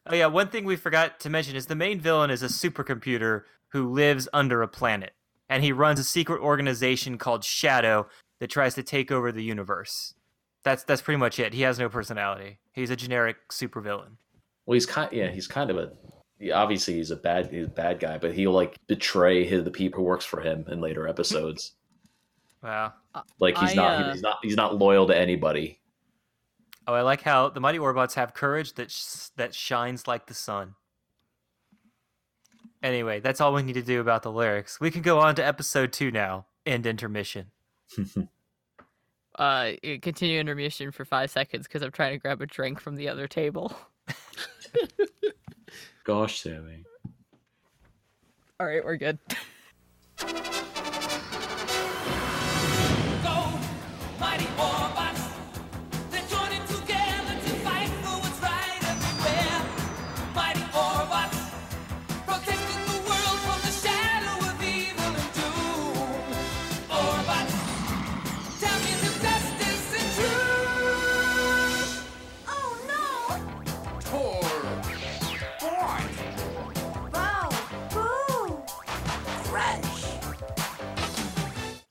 Oh 0.08 0.14
yeah, 0.14 0.26
one 0.26 0.48
thing 0.48 0.64
we 0.64 0.76
forgot 0.76 1.18
to 1.20 1.30
mention 1.30 1.56
is 1.56 1.66
the 1.66 1.74
main 1.74 2.00
villain 2.00 2.30
is 2.30 2.42
a 2.42 2.46
supercomputer 2.46 3.42
who 3.72 3.90
lives 3.92 4.28
under 4.32 4.62
a 4.62 4.68
planet, 4.68 5.12
and 5.48 5.62
he 5.64 5.72
runs 5.72 5.98
a 5.98 6.04
secret 6.04 6.40
organization 6.40 7.18
called 7.18 7.44
Shadow 7.44 8.06
that 8.38 8.48
tries 8.48 8.74
to 8.76 8.82
take 8.82 9.10
over 9.10 9.32
the 9.32 9.42
universe. 9.42 10.14
That's 10.66 10.82
that's 10.82 11.00
pretty 11.00 11.18
much 11.18 11.38
it. 11.38 11.54
He 11.54 11.62
has 11.62 11.78
no 11.78 11.88
personality. 11.88 12.58
He's 12.72 12.90
a 12.90 12.96
generic 12.96 13.36
supervillain. 13.50 14.16
Well, 14.66 14.74
he's 14.74 14.84
kind. 14.84 15.08
Yeah, 15.12 15.28
he's 15.28 15.46
kind 15.46 15.70
of 15.70 15.76
a. 15.78 15.92
obviously, 16.52 16.94
he's 16.94 17.12
a 17.12 17.16
bad. 17.16 17.52
He's 17.52 17.66
a 17.66 17.70
bad 17.70 18.00
guy, 18.00 18.18
but 18.18 18.34
he'll 18.34 18.50
like 18.50 18.76
betray 18.88 19.44
his, 19.44 19.62
the 19.62 19.70
people 19.70 19.98
who 20.00 20.02
works 20.02 20.24
for 20.24 20.40
him 20.40 20.64
in 20.66 20.80
later 20.80 21.06
episodes. 21.06 21.74
Wow. 22.64 22.94
Like 23.38 23.56
he's 23.58 23.70
I, 23.70 23.74
not. 23.74 23.92
uh, 24.02 24.12
He's 24.12 24.22
not. 24.22 24.38
He's 24.42 24.56
not 24.56 24.76
loyal 24.76 25.06
to 25.06 25.16
anybody. 25.16 25.78
Oh, 26.88 26.94
I 26.94 27.02
like 27.02 27.22
how 27.22 27.48
the 27.48 27.60
mighty 27.60 27.78
Orbots 27.78 28.14
have 28.14 28.34
courage 28.34 28.74
that 28.74 28.90
sh- 28.90 29.28
that 29.36 29.54
shines 29.54 30.08
like 30.08 30.26
the 30.26 30.34
sun. 30.34 30.74
Anyway, 32.82 33.20
that's 33.20 33.40
all 33.40 33.54
we 33.54 33.62
need 33.62 33.74
to 33.74 33.82
do 33.82 34.00
about 34.00 34.24
the 34.24 34.32
lyrics. 34.32 34.80
We 34.80 34.90
can 34.90 35.02
go 35.02 35.20
on 35.20 35.36
to 35.36 35.46
episode 35.46 35.92
two 35.92 36.10
now. 36.10 36.46
End 36.66 36.86
intermission. 36.86 37.52
Uh, 39.36 39.72
y- 39.84 39.98
continue 40.00 40.40
intermission 40.40 40.90
for 40.90 41.04
five 41.04 41.30
seconds 41.30 41.66
because 41.66 41.82
I'm 41.82 41.92
trying 41.92 42.12
to 42.12 42.18
grab 42.18 42.40
a 42.40 42.46
drink 42.46 42.80
from 42.80 42.96
the 42.96 43.08
other 43.08 43.28
table. 43.28 43.76
Gosh, 46.04 46.40
Sammy. 46.40 46.84
All 48.58 48.66
right, 48.66 48.84
we're 48.84 48.96
good. 48.96 49.18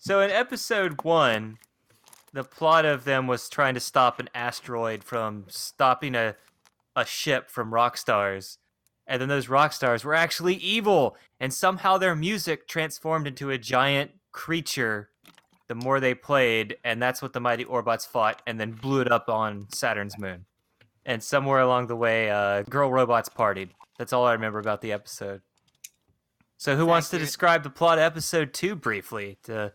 So 0.06 0.22
in 0.22 0.30
episode 0.30 1.02
one, 1.02 1.58
the 2.32 2.44
plot 2.44 2.86
of 2.86 3.06
them 3.06 3.26
was 3.26 3.50
trying 3.50 3.74
to 3.74 3.80
stop 3.80 4.20
an 4.20 4.30
asteroid 4.36 5.04
from 5.04 5.46
stopping 5.48 6.14
a 6.14 6.36
a 6.96 7.04
ship 7.04 7.50
from 7.50 7.74
rock 7.74 7.98
stars. 7.98 8.60
And 9.08 9.20
then 9.20 9.30
those 9.30 9.50
rock 9.50 9.74
stars 9.74 10.04
were 10.04 10.14
actually 10.14 10.58
evil, 10.58 11.18
and 11.40 11.52
somehow 11.52 11.98
their 11.98 12.16
music 12.16 12.68
transformed 12.68 13.26
into 13.26 13.50
a 13.50 13.58
giant 13.58 14.12
creature 14.32 15.10
the 15.68 15.74
more 15.74 16.00
they 16.00 16.14
played, 16.14 16.78
and 16.84 17.02
that's 17.02 17.24
what 17.24 17.34
the 17.34 17.40
mighty 17.40 17.66
Orbots 17.66 18.06
fought 18.06 18.44
and 18.46 18.60
then 18.60 18.74
blew 18.74 19.02
it 19.02 19.12
up 19.12 19.28
on 19.28 19.66
Saturn's 19.74 20.20
moon. 20.20 20.46
And 21.04 21.24
somewhere 21.24 21.62
along 21.62 21.88
the 21.88 21.96
way, 21.96 22.30
uh, 22.30 22.62
girl 22.62 22.92
robots 22.92 23.28
partied. 23.28 23.70
That's 23.98 24.14
all 24.14 24.28
I 24.28 24.34
remember 24.34 24.60
about 24.60 24.82
the 24.82 24.92
episode. 24.92 25.42
So 26.58 26.76
who 26.76 26.86
wants 26.86 27.10
to 27.10 27.18
describe 27.18 27.64
the 27.64 27.72
plot 27.72 27.98
of 27.98 28.04
episode 28.04 28.54
two 28.54 28.76
briefly 28.76 29.40
to 29.46 29.74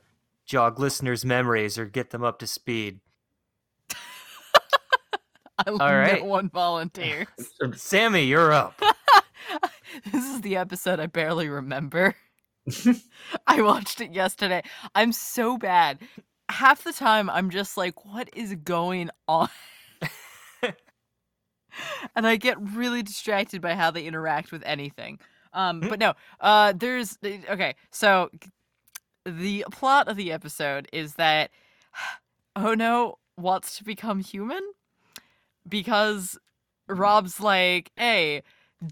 jog 0.50 0.80
listeners' 0.80 1.24
memories 1.24 1.78
or 1.78 1.86
get 1.86 2.10
them 2.10 2.24
up 2.24 2.40
to 2.40 2.46
speed? 2.46 2.98
I 5.64 5.70
love 5.70 5.80
right. 5.80 6.24
one 6.24 6.50
volunteer. 6.50 7.28
Sammy, 7.76 8.24
you're 8.24 8.52
up. 8.52 8.82
this 10.12 10.24
is 10.24 10.40
the 10.40 10.56
episode 10.56 10.98
I 10.98 11.06
barely 11.06 11.48
remember. 11.48 12.16
I 13.46 13.62
watched 13.62 14.00
it 14.00 14.12
yesterday. 14.12 14.62
I'm 14.94 15.12
so 15.12 15.56
bad. 15.56 16.00
Half 16.48 16.82
the 16.82 16.92
time, 16.92 17.30
I'm 17.30 17.50
just 17.50 17.76
like, 17.76 18.04
what 18.04 18.28
is 18.34 18.56
going 18.56 19.10
on? 19.28 19.48
and 22.16 22.26
I 22.26 22.34
get 22.34 22.60
really 22.60 23.04
distracted 23.04 23.62
by 23.62 23.76
how 23.76 23.92
they 23.92 24.04
interact 24.04 24.50
with 24.50 24.64
anything. 24.66 25.20
Um, 25.52 25.80
but 25.80 26.00
no, 26.00 26.14
uh, 26.40 26.72
there's 26.76 27.18
okay. 27.24 27.76
So 27.92 28.30
the 29.24 29.64
plot 29.70 30.08
of 30.08 30.16
the 30.16 30.32
episode 30.32 30.88
is 30.92 31.14
that 31.14 31.50
Ohno 32.56 33.14
wants 33.36 33.78
to 33.78 33.84
become 33.84 34.20
human 34.20 34.60
because 35.68 36.38
Rob's 36.88 37.40
like, 37.40 37.90
hey, 37.96 38.42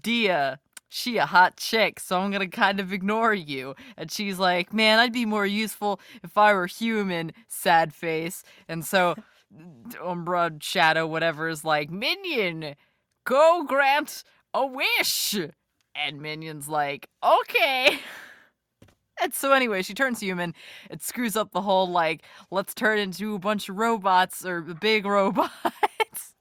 Dia, 0.01 0.59
she 0.87 1.17
a 1.17 1.25
hot 1.25 1.57
chick, 1.57 1.99
so 1.99 2.19
I'm 2.19 2.31
gonna 2.31 2.47
kind 2.47 2.79
of 2.79 2.91
ignore 2.91 3.33
you. 3.33 3.75
And 3.97 4.11
she's 4.11 4.39
like, 4.39 4.73
man, 4.73 4.99
I'd 4.99 5.13
be 5.13 5.25
more 5.25 5.45
useful 5.45 5.99
if 6.23 6.37
I 6.37 6.53
were 6.53 6.67
human, 6.67 7.31
sad 7.47 7.93
face. 7.93 8.43
And 8.67 8.83
so 8.83 9.15
Umbra, 10.03 10.53
Shadow, 10.59 11.07
whatever 11.07 11.47
is 11.47 11.63
like, 11.63 11.89
Minion, 11.89 12.75
go 13.25 13.63
grant 13.67 14.23
a 14.53 14.65
wish. 14.65 15.35
And 15.95 16.21
Minion's 16.21 16.69
like, 16.69 17.09
okay. 17.23 17.99
And 19.21 19.33
so 19.33 19.53
anyway, 19.53 19.81
she 19.81 19.93
turns 19.93 20.19
human. 20.19 20.53
It 20.89 21.01
screws 21.01 21.35
up 21.35 21.51
the 21.51 21.61
whole 21.61 21.87
like, 21.87 22.23
let's 22.51 22.73
turn 22.73 22.99
into 22.99 23.35
a 23.35 23.39
bunch 23.39 23.69
of 23.69 23.77
robots 23.77 24.45
or 24.45 24.61
big 24.61 25.05
robots. 25.07 26.33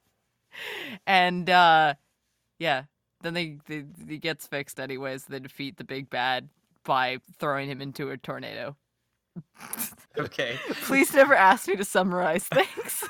and 1.06 1.48
uh 1.48 1.94
yeah, 2.58 2.84
then 3.22 3.34
they, 3.34 3.58
they 3.66 3.84
he 4.08 4.18
gets 4.18 4.46
fixed 4.46 4.80
anyways. 4.80 5.24
They 5.24 5.38
defeat 5.38 5.76
the 5.76 5.84
big 5.84 6.10
bad 6.10 6.48
by 6.84 7.18
throwing 7.38 7.68
him 7.68 7.80
into 7.80 8.10
a 8.10 8.16
tornado. 8.16 8.76
Okay. 10.16 10.58
Please 10.82 11.14
never 11.14 11.32
ask 11.32 11.68
me 11.68 11.76
to 11.76 11.84
summarize 11.84 12.44
things. 12.48 13.04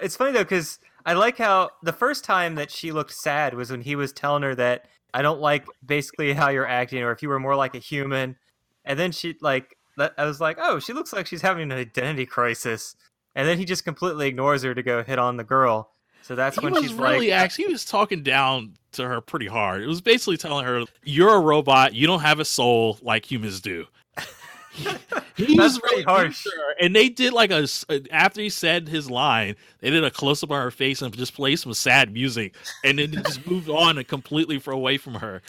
It's 0.00 0.14
funny 0.14 0.30
though 0.30 0.44
because 0.44 0.78
I 1.04 1.14
like 1.14 1.36
how 1.38 1.70
the 1.82 1.92
first 1.92 2.24
time 2.24 2.54
that 2.54 2.70
she 2.70 2.92
looked 2.92 3.12
sad 3.12 3.54
was 3.54 3.72
when 3.72 3.80
he 3.80 3.96
was 3.96 4.12
telling 4.12 4.44
her 4.44 4.54
that 4.54 4.86
I 5.12 5.22
don't 5.22 5.40
like 5.40 5.64
basically 5.84 6.32
how 6.32 6.50
you're 6.50 6.66
acting, 6.66 7.02
or 7.02 7.10
if 7.10 7.22
you 7.22 7.28
were 7.28 7.40
more 7.40 7.56
like 7.56 7.74
a 7.74 7.78
human. 7.78 8.36
And 8.84 8.98
then 8.98 9.12
she 9.12 9.36
like 9.40 9.76
I 9.98 10.24
was 10.24 10.40
like, 10.40 10.58
oh, 10.60 10.78
she 10.80 10.92
looks 10.92 11.12
like 11.12 11.26
she's 11.26 11.42
having 11.42 11.70
an 11.70 11.78
identity 11.78 12.26
crisis. 12.26 12.96
And 13.34 13.48
then 13.48 13.58
he 13.58 13.64
just 13.64 13.84
completely 13.84 14.28
ignores 14.28 14.62
her 14.62 14.74
to 14.74 14.82
go 14.82 15.02
hit 15.02 15.18
on 15.18 15.36
the 15.36 15.44
girl. 15.44 15.90
So 16.22 16.34
that's 16.34 16.58
he 16.58 16.64
when 16.64 16.80
she's 16.82 16.94
really 16.94 17.30
like, 17.30 17.38
actually 17.38 17.66
he 17.66 17.72
was 17.72 17.84
talking 17.84 18.22
down 18.22 18.74
to 18.92 19.06
her 19.06 19.20
pretty 19.20 19.46
hard. 19.46 19.82
It 19.82 19.86
was 19.86 20.00
basically 20.00 20.38
telling 20.38 20.64
her, 20.64 20.84
"You're 21.02 21.34
a 21.34 21.40
robot. 21.40 21.94
You 21.94 22.06
don't 22.06 22.20
have 22.20 22.40
a 22.40 22.44
soul 22.44 22.98
like 23.02 23.30
humans 23.30 23.60
do." 23.60 23.86
he 25.36 25.58
was 25.58 25.80
really 25.82 26.02
harsh. 26.02 26.46
And 26.80 26.96
they 26.96 27.08
did 27.08 27.32
like 27.32 27.50
a 27.50 27.68
uh, 27.88 27.98
after 28.10 28.40
he 28.40 28.48
said 28.48 28.88
his 28.88 29.10
line, 29.10 29.54
they 29.80 29.90
did 29.90 30.02
a 30.02 30.10
close 30.10 30.42
up 30.42 30.50
on 30.50 30.62
her 30.62 30.70
face 30.70 31.02
and 31.02 31.14
just 31.14 31.34
played 31.34 31.56
some 31.56 31.74
sad 31.74 32.12
music, 32.12 32.54
and 32.82 32.98
then 32.98 33.12
just 33.12 33.46
moved 33.46 33.68
on 33.68 33.98
and 33.98 34.08
completely 34.08 34.58
for 34.58 34.72
away 34.72 34.96
from 34.96 35.14
her. 35.14 35.42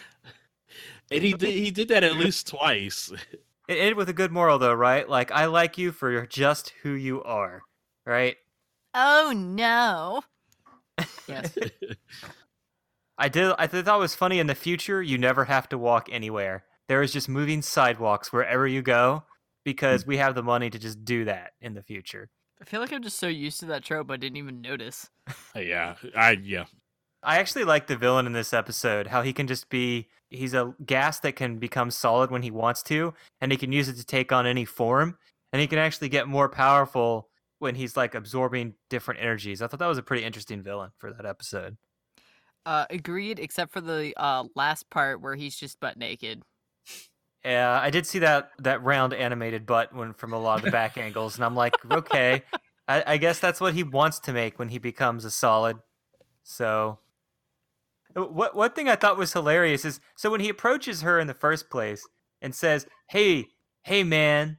And 1.16 1.24
he 1.24 1.34
did 1.34 1.54
he 1.54 1.72
did 1.72 1.88
that 1.90 2.04
at 2.04 2.18
least 2.18 2.48
twice. 2.48 3.12
it 3.68 3.74
ended 3.74 3.96
with 3.96 4.10
a 4.10 4.14
good 4.14 4.32
moral 4.32 4.60
though, 4.60 4.74
right? 4.74 5.08
Like 5.08 5.32
I 5.32 5.46
like 5.46 5.78
you 5.78 5.92
for 5.92 6.26
just 6.26 6.74
who 6.84 6.92
you 6.92 7.24
are, 7.24 7.62
right? 8.06 8.38
oh 8.96 9.34
no. 9.36 10.24
Yes. 11.28 11.58
I 13.18 13.30
did. 13.30 13.54
I 13.58 13.68
thought 13.68 13.98
it 13.98 14.00
was 14.00 14.16
funny. 14.16 14.40
In 14.40 14.48
the 14.48 14.56
future, 14.56 15.02
you 15.02 15.18
never 15.18 15.46
have 15.46 15.70
to 15.70 15.78
walk 15.78 16.10
anywhere. 16.12 16.66
There 16.88 17.02
is 17.02 17.14
just 17.14 17.30
moving 17.30 17.62
sidewalks 17.62 18.32
wherever 18.32 18.68
you 18.68 18.82
go 18.82 19.24
because 19.64 20.04
hmm. 20.04 20.10
we 20.10 20.18
have 20.18 20.36
the 20.36 20.44
money 20.44 20.70
to 20.70 20.80
just 20.80 21.04
do 21.06 21.26
that 21.26 21.52
in 21.62 21.74
the 21.74 21.84
future. 21.84 22.30
I 22.62 22.66
feel 22.66 22.80
like 22.80 22.94
I'm 22.94 23.04
just 23.04 23.20
so 23.20 23.28
used 23.28 23.60
to 23.62 23.66
that 23.68 23.84
trope 23.84 24.10
I 24.10 24.18
didn't 24.18 24.38
even 24.38 24.62
notice. 24.62 25.10
Uh, 25.56 25.60
yeah, 25.60 25.96
I 26.16 26.32
yeah. 26.32 26.66
I 27.26 27.38
actually 27.38 27.64
like 27.64 27.88
the 27.88 27.98
villain 27.98 28.28
in 28.28 28.34
this 28.34 28.54
episode. 28.54 29.08
How 29.08 29.22
he 29.22 29.34
can 29.34 29.48
just 29.48 29.70
be. 29.70 30.08
He's 30.30 30.54
a 30.54 30.74
gas 30.86 31.20
that 31.20 31.36
can 31.36 31.58
become 31.58 31.92
solid 31.92 32.32
when 32.32 32.44
he 32.44 32.52
wants 32.52 32.84
to, 32.84 33.14
and 33.42 33.52
he 33.52 33.58
can 33.58 33.72
use 33.72 33.90
it 33.90 33.96
to 33.98 34.06
take 34.06 34.32
on 34.32 34.46
any 34.46 34.66
form. 34.66 35.18
And 35.54 35.62
he 35.62 35.68
can 35.68 35.80
actually 35.80 36.10
get 36.10 36.28
more 36.28 36.50
powerful 36.50 37.30
when 37.60 37.76
he's 37.76 37.96
like 37.96 38.16
absorbing 38.16 38.74
different 38.90 39.22
energies. 39.22 39.62
I 39.62 39.68
thought 39.68 39.80
that 39.80 39.88
was 39.88 39.98
a 39.98 40.04
pretty 40.04 40.24
interesting 40.24 40.62
villain 40.62 40.92
for 40.98 41.14
that 41.14 41.26
episode. 41.26 41.78
Uh, 42.66 42.86
agreed, 42.90 43.40
except 43.40 43.72
for 43.72 43.82
the 43.82 44.14
uh, 44.18 44.46
last 44.56 44.90
part 44.90 45.22
where 45.22 45.36
he's 45.36 45.56
just 45.56 45.80
butt 45.80 45.98
naked. 45.98 46.42
Yeah, 47.44 47.80
I 47.80 47.92
did 47.92 48.08
see 48.08 48.20
that 48.20 48.50
that 48.60 48.84
round 48.84 49.14
animated 49.14 49.68
butt 49.68 49.94
when 49.94 50.14
from 50.14 50.34
a 50.34 50.40
lot 50.40 50.60
of 50.60 50.66
the 50.66 50.72
back 50.72 50.98
angles, 51.00 51.36
and 51.36 51.46
I'm 51.46 51.56
like, 51.56 51.76
okay, 51.92 52.42
I, 52.88 53.04
I 53.06 53.18
guess 53.18 53.40
that's 53.40 53.62
what 53.62 53.76
he 53.76 53.84
wants 53.84 54.20
to 54.22 54.34
make 54.34 54.58
when 54.58 54.70
he 54.70 54.80
becomes 54.80 55.26
a 55.26 55.32
solid. 55.32 55.78
So, 56.44 56.98
what 58.16 58.56
one 58.56 58.72
thing 58.72 58.88
I 58.88 58.96
thought 58.96 59.18
was 59.18 59.34
hilarious 59.34 59.84
is 59.86 60.00
so 60.16 60.32
when 60.32 60.40
he 60.40 60.50
approaches 60.50 61.02
her 61.02 61.20
in 61.20 61.28
the 61.28 61.34
first 61.34 61.70
place 61.70 62.08
and 62.42 62.56
says, 62.56 62.88
"Hey, 63.10 63.48
hey, 63.84 64.04
man, 64.04 64.58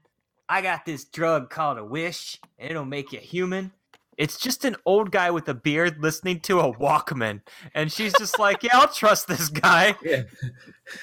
I 0.49 0.61
got 0.61 0.85
this 0.85 1.05
drug 1.05 1.49
called 1.51 1.79
a 1.79 1.85
wish, 1.85 2.39
and 2.59 2.71
it'll 2.71 2.85
make 2.85 3.13
you 3.13 3.19
human." 3.19 3.73
It's 4.19 4.39
just 4.39 4.65
an 4.65 4.77
old 4.87 5.11
guy 5.11 5.31
with 5.31 5.49
a 5.49 5.55
beard 5.55 6.03
listening 6.03 6.41
to 6.41 6.61
a 6.61 6.73
Walkman, 6.73 7.43
and 7.75 7.91
she's 7.91 8.13
just 8.19 8.39
like, 8.39 8.63
"Yeah, 8.63 8.79
I'll 8.79 8.89
trust 8.89 9.29
this 9.29 9.49
guy." 9.49 9.97
Yeah. 10.05 10.23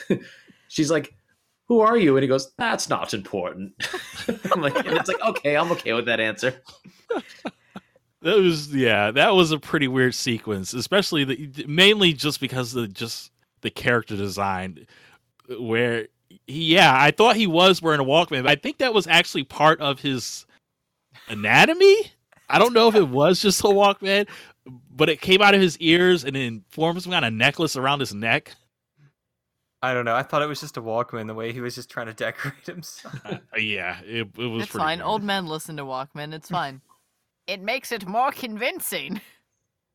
She's 0.69 0.89
like, 0.89 1.13
"Who 1.67 1.82
are 1.82 1.97
you?" 1.97 2.15
And 2.17 2.23
he 2.23 2.27
goes, 2.27 2.51
"That's 2.57 2.89
not 2.89 3.13
important." 3.13 3.73
I'm 4.51 4.61
like, 4.61 4.75
and 4.75 4.97
it's 4.97 5.07
like, 5.07 5.21
okay, 5.21 5.55
I'm 5.55 5.71
okay 5.73 5.93
with 5.93 6.05
that 6.05 6.19
answer. 6.19 6.55
That 8.24 8.38
was 8.38 8.74
yeah, 8.74 9.11
that 9.11 9.36
was 9.36 9.51
a 9.51 9.59
pretty 9.59 9.88
weird 9.89 10.15
sequence, 10.15 10.74
especially 10.74 11.26
the 11.26 11.65
mainly 11.67 12.13
just 12.13 12.39
because 12.39 12.74
of 12.74 12.93
just 12.93 13.32
the 13.61 13.69
character 13.69 14.15
design 14.15 14.88
where 15.59 16.07
he, 16.30 16.74
yeah, 16.76 16.95
I 16.97 17.11
thought 17.11 17.36
he 17.36 17.47
was 17.47 17.82
wearing 17.82 17.99
a 17.99 18.05
Walkman, 18.05 18.43
but 18.43 18.47
I 18.51 18.55
think 18.55 18.78
that 18.78 18.93
was 18.93 19.07
actually 19.07 19.43
part 19.43 19.82
of 19.82 19.99
his 19.99 20.45
anatomy. 21.28 22.11
I 22.49 22.59
don't 22.59 22.74
know 22.74 22.88
if 22.88 22.95
it 22.95 23.09
was 23.09 23.41
just 23.41 23.59
a 23.61 23.67
Walkman, 23.67 24.28
but 24.89 25.09
it 25.09 25.19
came 25.19 25.41
out 25.41 25.53
of 25.53 25.61
his 25.61 25.78
ears 25.80 26.24
and 26.24 26.36
then 26.36 26.63
formed 26.69 27.01
some 27.03 27.11
kind 27.11 27.26
of 27.26 27.34
necklace 27.34 27.76
around 27.76 27.99
his 27.99 28.13
neck. 28.13 28.55
I 29.82 29.93
don't 29.93 30.05
know. 30.05 30.15
I 30.15 30.24
thought 30.24 30.41
it 30.41 30.47
was 30.47 30.61
just 30.61 30.78
a 30.78 30.82
Walkman. 30.82 31.28
The 31.28 31.34
way 31.34 31.51
he 31.51 31.59
was 31.59 31.76
just 31.76 31.89
trying 31.89 32.05
to 32.07 32.13
decorate 32.13 32.65
himself. 32.65 33.19
Uh, 33.26 33.38
yeah, 33.57 33.99
it, 34.05 34.30
it 34.38 34.45
was 34.47 34.63
It's 34.63 34.71
pretty 34.71 34.84
fine. 34.84 34.97
good. 34.99 35.03
Old 35.05 35.24
men 35.24 35.45
listen 35.45 35.76
to 35.76 35.84
Walkman. 35.84 36.34
It's 36.34 36.47
fine. 36.47 36.80
It 37.47 37.61
makes 37.61 37.91
it 37.91 38.07
more 38.07 38.31
convincing. 38.31 39.21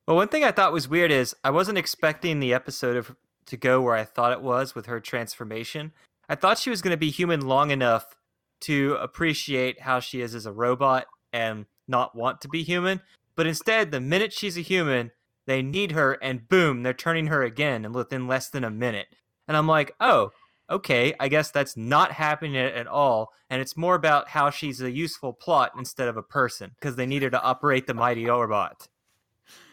Well, 0.06 0.16
one 0.16 0.28
thing 0.28 0.42
I 0.42 0.52
thought 0.52 0.72
was 0.72 0.88
weird 0.88 1.10
is 1.10 1.36
I 1.44 1.50
wasn't 1.50 1.76
expecting 1.76 2.40
the 2.40 2.54
episode 2.54 2.96
of 2.96 3.14
to 3.44 3.58
go 3.58 3.82
where 3.82 3.94
I 3.94 4.04
thought 4.04 4.32
it 4.32 4.40
was 4.40 4.74
with 4.74 4.86
her 4.86 5.00
transformation. 5.00 5.92
I 6.30 6.34
thought 6.34 6.56
she 6.56 6.70
was 6.70 6.80
going 6.80 6.94
to 6.94 6.96
be 6.96 7.10
human 7.10 7.46
long 7.46 7.70
enough 7.70 8.16
to 8.60 8.96
appreciate 9.02 9.82
how 9.82 10.00
she 10.00 10.22
is 10.22 10.34
as 10.34 10.46
a 10.46 10.52
robot 10.52 11.08
and 11.34 11.66
not 11.88 12.16
want 12.16 12.40
to 12.40 12.48
be 12.48 12.62
human, 12.62 13.02
but 13.36 13.46
instead, 13.46 13.90
the 13.90 14.00
minute 14.00 14.32
she's 14.32 14.56
a 14.56 14.62
human, 14.62 15.10
they 15.46 15.60
need 15.60 15.92
her, 15.92 16.14
and 16.14 16.48
boom, 16.48 16.82
they're 16.82 16.94
turning 16.94 17.26
her 17.26 17.42
again, 17.42 17.84
and 17.84 17.94
within 17.94 18.26
less 18.26 18.48
than 18.48 18.64
a 18.64 18.70
minute. 18.70 19.08
And 19.46 19.58
I'm 19.58 19.68
like, 19.68 19.94
oh, 20.00 20.30
okay, 20.70 21.14
I 21.18 21.28
guess 21.28 21.50
that's 21.50 21.76
not 21.76 22.12
happening 22.12 22.56
at 22.56 22.86
all, 22.86 23.32
and 23.50 23.60
it's 23.60 23.76
more 23.76 23.94
about 23.94 24.28
how 24.28 24.50
she's 24.50 24.80
a 24.80 24.90
useful 24.90 25.32
plot 25.32 25.72
instead 25.76 26.08
of 26.08 26.16
a 26.16 26.22
person 26.22 26.70
because 26.78 26.96
they 26.96 27.06
need 27.06 27.22
her 27.22 27.30
to 27.30 27.42
operate 27.42 27.86
the 27.86 27.94
mighty 27.94 28.24
Orbot. 28.24 28.88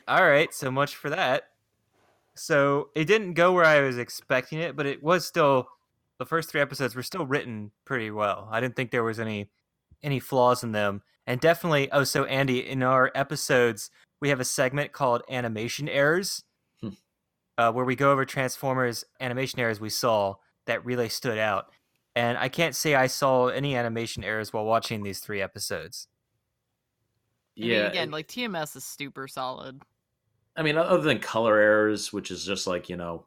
All 0.08 0.24
right, 0.24 0.54
so 0.54 0.72
much 0.72 0.96
for 0.96 1.10
that. 1.10 1.50
So 2.36 2.90
it 2.96 3.06
didn't 3.06 3.34
go 3.34 3.54
where 3.54 3.66
I 3.66 3.82
was 3.82 3.98
expecting 3.98 4.60
it, 4.60 4.76
but 4.76 4.86
it 4.86 5.02
was 5.02 5.26
still 5.26 5.68
the 6.18 6.26
first 6.26 6.50
three 6.50 6.62
episodes 6.62 6.96
were 6.96 7.04
still 7.04 7.26
written 7.26 7.72
pretty 7.86 8.12
well. 8.12 8.48
I 8.52 8.60
didn't 8.60 8.76
think 8.76 8.92
there 8.92 9.04
was 9.04 9.20
any 9.20 9.50
any 10.04 10.20
flaws 10.20 10.64
in 10.64 10.72
them, 10.72 11.02
and 11.26 11.40
definitely. 11.42 11.92
Oh, 11.92 12.04
so 12.04 12.26
Andy, 12.26 12.60
in 12.60 12.84
our 12.84 13.12
episodes, 13.16 13.90
we 14.22 14.30
have 14.30 14.40
a 14.40 14.46
segment 14.46 14.92
called 14.92 15.24
animation 15.30 15.90
errors, 15.90 16.44
Hmm. 16.82 16.90
uh, 17.58 17.72
where 17.72 17.86
we 17.86 17.96
go 17.96 18.12
over 18.12 18.26
Transformers 18.26 19.04
animation 19.20 19.60
errors 19.60 19.80
we 19.80 19.90
saw 19.90 20.36
that 20.66 20.86
really 20.86 21.10
stood 21.10 21.38
out. 21.38 21.72
And 22.16 22.38
I 22.38 22.50
can't 22.50 22.76
say 22.76 22.96
I 22.96 23.08
saw 23.08 23.48
any 23.48 23.76
animation 23.76 24.24
errors 24.24 24.54
while 24.54 24.66
watching 24.66 25.04
these 25.04 25.20
three 25.20 25.42
episodes. 25.42 26.08
I 27.58 27.62
mean, 27.62 27.70
Yeah. 27.72 27.88
again, 27.88 28.12
like 28.12 28.28
TMS 28.28 28.76
is 28.76 28.84
super 28.86 29.28
solid. 29.28 29.82
I 30.56 30.64
mean, 30.64 30.78
other 30.78 31.02
than 31.04 31.20
color 31.20 31.58
errors, 31.58 32.14
which 32.14 32.32
is 32.32 32.46
just 32.46 32.68
like 32.68 32.90
you 32.90 32.98
know 32.98 33.26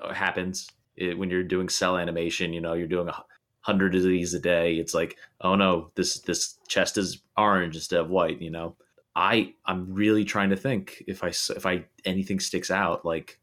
uh, 0.00 0.12
happens 0.14 0.68
it, 0.96 1.16
when 1.18 1.30
you're 1.30 1.42
doing 1.44 1.68
cel 1.68 1.96
animation. 1.96 2.52
You 2.52 2.60
know, 2.60 2.74
you're 2.74 2.86
doing 2.88 3.08
a 3.08 3.24
hundred 3.60 3.94
of 3.94 4.02
these 4.02 4.34
a 4.34 4.40
day. 4.40 4.76
It's 4.76 4.94
like, 4.94 5.16
oh 5.40 5.54
no, 5.56 5.90
this 5.96 6.20
this 6.20 6.58
chest 6.68 6.98
is 6.98 7.22
orange 7.36 7.74
instead 7.76 8.00
of 8.00 8.10
white. 8.10 8.40
You 8.40 8.50
know, 8.50 8.76
I 9.16 9.54
I'm 9.66 9.92
really 9.92 10.24
trying 10.24 10.50
to 10.50 10.56
think 10.56 11.02
if 11.08 11.24
I, 11.24 11.28
if 11.28 11.66
I 11.66 11.84
anything 12.04 12.40
sticks 12.40 12.70
out. 12.70 13.04
Like, 13.04 13.38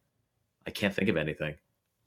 I 0.68 0.72
can't 0.72 0.94
think 0.94 1.10
of 1.10 1.18
anything. 1.18 1.56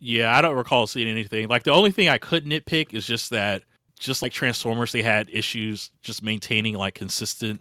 Yeah, 0.00 0.36
I 0.36 0.40
don't 0.40 0.56
recall 0.56 0.86
seeing 0.86 1.08
anything. 1.08 1.48
Like 1.48 1.64
the 1.64 1.72
only 1.72 1.90
thing 1.90 2.08
I 2.08 2.18
could 2.18 2.44
nitpick 2.44 2.94
is 2.94 3.06
just 3.06 3.30
that, 3.30 3.62
just 3.98 4.22
like 4.22 4.32
Transformers, 4.32 4.92
they 4.92 5.02
had 5.02 5.28
issues 5.32 5.90
just 6.02 6.22
maintaining 6.22 6.74
like 6.74 6.94
consistent 6.94 7.60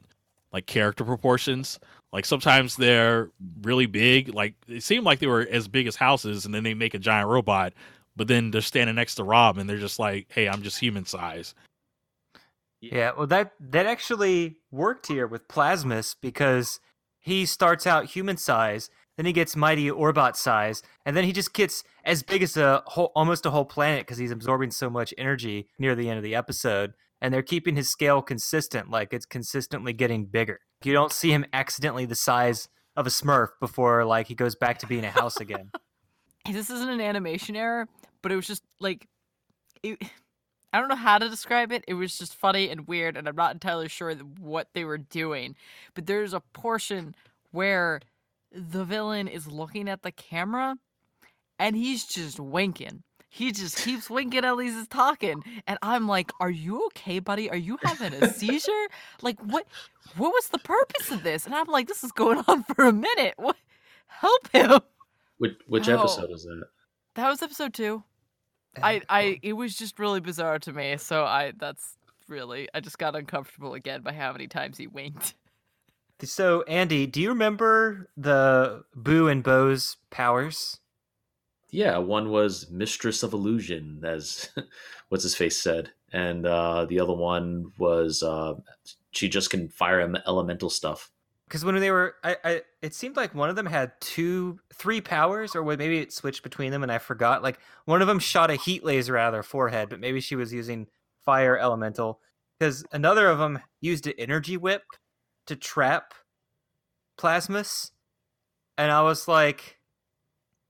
like 0.53 0.67
character 0.67 1.03
proportions. 1.03 1.79
Like 2.13 2.25
sometimes 2.25 2.75
they're 2.75 3.31
really 3.61 3.85
big, 3.85 4.33
like 4.33 4.53
it 4.67 4.83
seemed 4.83 5.05
like 5.05 5.19
they 5.19 5.27
were 5.27 5.47
as 5.51 5.67
big 5.67 5.88
as 5.88 5.95
houses, 5.95 6.45
and 6.45 6.53
then 6.53 6.63
they 6.63 6.73
make 6.73 6.93
a 6.93 6.99
giant 6.99 7.29
robot, 7.29 7.73
but 8.15 8.27
then 8.27 8.51
they're 8.51 8.61
standing 8.61 8.95
next 8.95 9.15
to 9.15 9.23
Rob, 9.23 9.57
and 9.57 9.69
they're 9.69 9.77
just 9.77 9.99
like, 9.99 10.27
"Hey, 10.29 10.47
I'm 10.47 10.61
just 10.61 10.79
human 10.79 11.05
size." 11.05 11.53
Yeah, 12.79 13.11
well, 13.17 13.27
that 13.27 13.53
that 13.59 13.85
actually 13.85 14.57
worked 14.71 15.07
here 15.07 15.27
with 15.27 15.47
Plasmus 15.47 16.15
because 16.21 16.79
he 17.19 17.45
starts 17.45 17.85
out 17.85 18.05
human 18.05 18.38
size, 18.38 18.89
then 19.18 19.26
he 19.26 19.34
gets 19.34 19.55
mighty 19.55 19.89
Orbot 19.89 20.36
size, 20.36 20.82
and 21.05 21.18
then 21.18 21.24
he 21.24 21.34
just 21.34 21.53
gets 21.53 21.84
as 22.05 22.24
big 22.24 22.43
as 22.43 22.55
a 22.55 22.84
whole, 22.86 23.11
almost 23.15 23.45
a 23.45 23.49
whole 23.49 23.65
planet 23.65 24.05
because 24.05 24.20
he's 24.20 24.32
absorbing 24.32 24.72
so 24.72 24.89
much 24.89 25.13
energy 25.18 25.68
near 25.78 25.95
the 25.95 26.09
end 26.09 26.18
of 26.18 26.24
the 26.24 26.36
episode. 26.36 26.93
And 27.20 27.34
they're 27.34 27.41
keeping 27.41 27.76
his 27.76 27.89
scale 27.89 28.22
consistent, 28.22 28.91
like 28.91 29.11
it's 29.11 29.26
consistently 29.26 29.91
getting 29.91 30.26
bigger. 30.26 30.59
You 30.84 30.93
don't 30.93 31.11
see 31.11 31.32
him 31.32 31.45
accidentally 31.51 32.05
the 32.05 32.15
size 32.15 32.70
of 32.95 33.07
a 33.07 33.09
Smurf 33.09 33.49
before 33.59 34.05
like 34.05 34.28
he 34.28 34.36
goes 34.36 34.55
back 34.55 34.78
to 34.80 34.88
being 34.88 35.03
a 35.03 35.11
house 35.11 35.38
again. 35.38 35.72
This 36.49 36.70
isn't 36.70 36.89
an 36.89 37.01
animation 37.01 37.57
error, 37.57 37.89
but 38.22 38.32
it 38.32 38.38
was 38.38 38.47
just 38.47 38.63
like, 38.80 39.05
it, 39.84 40.01
I 40.72 40.80
don't 40.80 40.88
know 40.88 40.95
how 40.95 41.18
to 41.18 41.28
describe 41.28 41.74
it. 41.74 41.84
It 41.89 41.95
was 41.95 42.18
just 42.18 42.36
funny 42.36 42.70
and 42.70 42.88
weird, 42.88 43.18
and 43.18 43.28
I'm 43.28 43.36
not 43.36 43.53
entirely 43.53 43.89
sure 43.89 44.13
what 44.15 44.70
they 44.74 44.86
were 44.86 44.97
doing. 44.97 45.55
But 45.93 46.05
there's 46.05 46.34
a 46.34 46.39
portion 46.39 47.15
where 47.51 47.99
the 48.51 48.83
villain 48.83 49.27
is 49.27 49.47
looking 49.47 49.89
at 49.89 50.01
the 50.03 50.11
camera, 50.11 50.75
and 51.59 51.75
he's 51.75 52.05
just 52.05 52.39
winking. 52.39 53.03
He 53.29 53.51
just 53.51 53.77
keeps 53.83 54.09
winking 54.09 54.45
at 54.45 54.57
he's 54.57 54.87
talking, 54.87 55.43
and 55.67 55.77
I'm 55.81 56.07
like, 56.07 56.31
"Are 56.39 56.49
you 56.49 56.85
okay, 56.87 57.19
buddy? 57.19 57.49
Are 57.49 57.57
you 57.57 57.77
having 57.83 58.13
a 58.13 58.29
seizure? 58.33 58.87
like, 59.21 59.39
what? 59.41 59.67
What 60.15 60.29
was 60.29 60.47
the 60.47 60.59
purpose 60.59 61.11
of 61.11 61.23
this?" 61.23 61.45
And 61.45 61.53
I'm 61.53 61.67
like, 61.67 61.87
"This 61.87 62.03
is 62.03 62.11
going 62.11 62.43
on 62.47 62.63
for 62.63 62.85
a 62.85 62.93
minute. 62.93 63.33
What? 63.37 63.57
Help 64.07 64.49
him!" 64.51 64.79
Which 65.37 65.57
which 65.67 65.89
Oh. 65.89 65.99
episode 65.99 66.31
is 66.31 66.43
that? 66.43 66.63
That 67.15 67.29
was 67.29 67.41
episode 67.43 67.73
two. 67.73 68.03
I, 68.81 69.01
I, 69.09 69.39
it 69.41 69.53
was 69.53 69.75
just 69.75 69.97
really 69.97 70.19
bizarre 70.19 70.59
to 70.59 70.71
me. 70.71 70.97
So 70.97 71.23
I, 71.23 71.51
that's 71.57 71.97
really, 72.27 72.69
I 72.75 72.79
just 72.79 72.99
got 72.99 73.15
uncomfortable 73.15 73.73
again 73.73 74.01
by 74.01 74.13
how 74.13 74.31
many 74.31 74.47
times 74.47 74.77
he 74.77 74.85
winked. 74.85 75.33
So, 76.24 76.63
Andy, 76.63 77.05
do 77.05 77.22
you 77.22 77.30
remember 77.30 78.09
the 78.18 78.84
Boo 78.95 79.28
and 79.28 79.43
Bo's 79.43 79.97
powers? 80.09 80.80
Yeah, 81.70 81.97
one 81.99 82.30
was 82.30 82.70
Mistress 82.72 83.24
of 83.24 83.34
Illusion, 83.34 84.01
as 84.03 84.49
what's 85.09 85.24
his 85.24 85.36
face 85.36 85.61
said, 85.61 85.91
and 86.11 86.45
uh, 86.45 86.86
the 86.86 86.99
other 86.99 87.13
one 87.13 87.72
was 87.78 88.24
uh, 88.24 88.55
she 89.11 89.30
just 89.30 89.49
can 89.51 89.70
fire 89.70 89.99
em- 90.01 90.18
elemental 90.26 90.70
stuff. 90.70 91.11
because 91.47 91.63
when 91.65 91.76
they 91.76 91.91
were 91.91 92.15
I, 92.24 92.38
I 92.43 92.61
it 92.82 92.95
seemed 92.95 93.15
like 93.18 93.36
one 93.36 93.49
of 93.49 93.55
them 93.55 93.65
had 93.65 93.91
two 93.99 94.59
three 94.74 95.01
powers 95.01 95.55
or 95.55 95.63
maybe 95.63 95.99
it 95.99 96.13
switched 96.13 96.43
between 96.43 96.72
them 96.72 96.84
and 96.84 96.91
i 96.91 96.97
forgot 96.97 97.41
like 97.43 97.59
one 97.86 98.01
of 98.01 98.07
them 98.07 98.20
shot 98.20 98.49
a 98.51 98.55
heat 98.55 98.84
laser 98.84 99.18
out 99.18 99.28
of 99.28 99.34
their 99.34 99.43
forehead 99.43 99.89
but 99.89 99.99
maybe 99.99 100.20
she 100.22 100.36
was 100.36 100.53
using 100.53 100.88
fire 101.26 101.57
elemental 101.57 102.20
because 102.59 102.84
another 102.91 103.28
of 103.28 103.39
them 103.39 103.59
used 103.82 104.07
an 104.07 104.13
energy 104.18 104.57
whip 104.57 104.84
to 105.47 105.55
trap 105.55 106.13
plasmus 107.19 107.91
and 108.77 108.91
i 108.91 109.01
was 109.01 109.27
like 109.27 109.79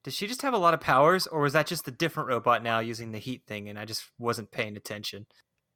"Does 0.04 0.14
she 0.14 0.28
just 0.28 0.42
have 0.44 0.54
a 0.54 0.58
lot 0.58 0.74
of 0.74 0.80
powers 0.80 1.28
or 1.28 1.42
was 1.42 1.54
that 1.54 1.68
just 1.68 1.88
a 1.88 1.92
different 1.92 2.30
robot 2.30 2.64
now 2.64 2.80
using 2.80 3.12
the 3.12 3.20
heat 3.20 3.44
thing 3.46 3.68
and 3.70 3.78
i 3.78 3.86
just 3.86 4.06
wasn't 4.18 4.52
paying 4.52 4.78
attention 4.78 5.26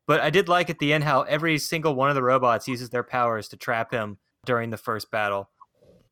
but 0.07 0.21
i 0.21 0.29
did 0.29 0.47
like 0.47 0.69
at 0.69 0.79
the 0.79 0.93
end 0.93 1.03
how 1.03 1.21
every 1.23 1.57
single 1.57 1.93
one 1.95 2.09
of 2.09 2.15
the 2.15 2.23
robots 2.23 2.67
uses 2.67 2.89
their 2.89 3.03
powers 3.03 3.49
to 3.49 3.57
trap 3.57 3.91
him 3.91 4.17
during 4.45 4.71
the 4.71 4.77
first 4.77 5.11
battle. 5.11 5.51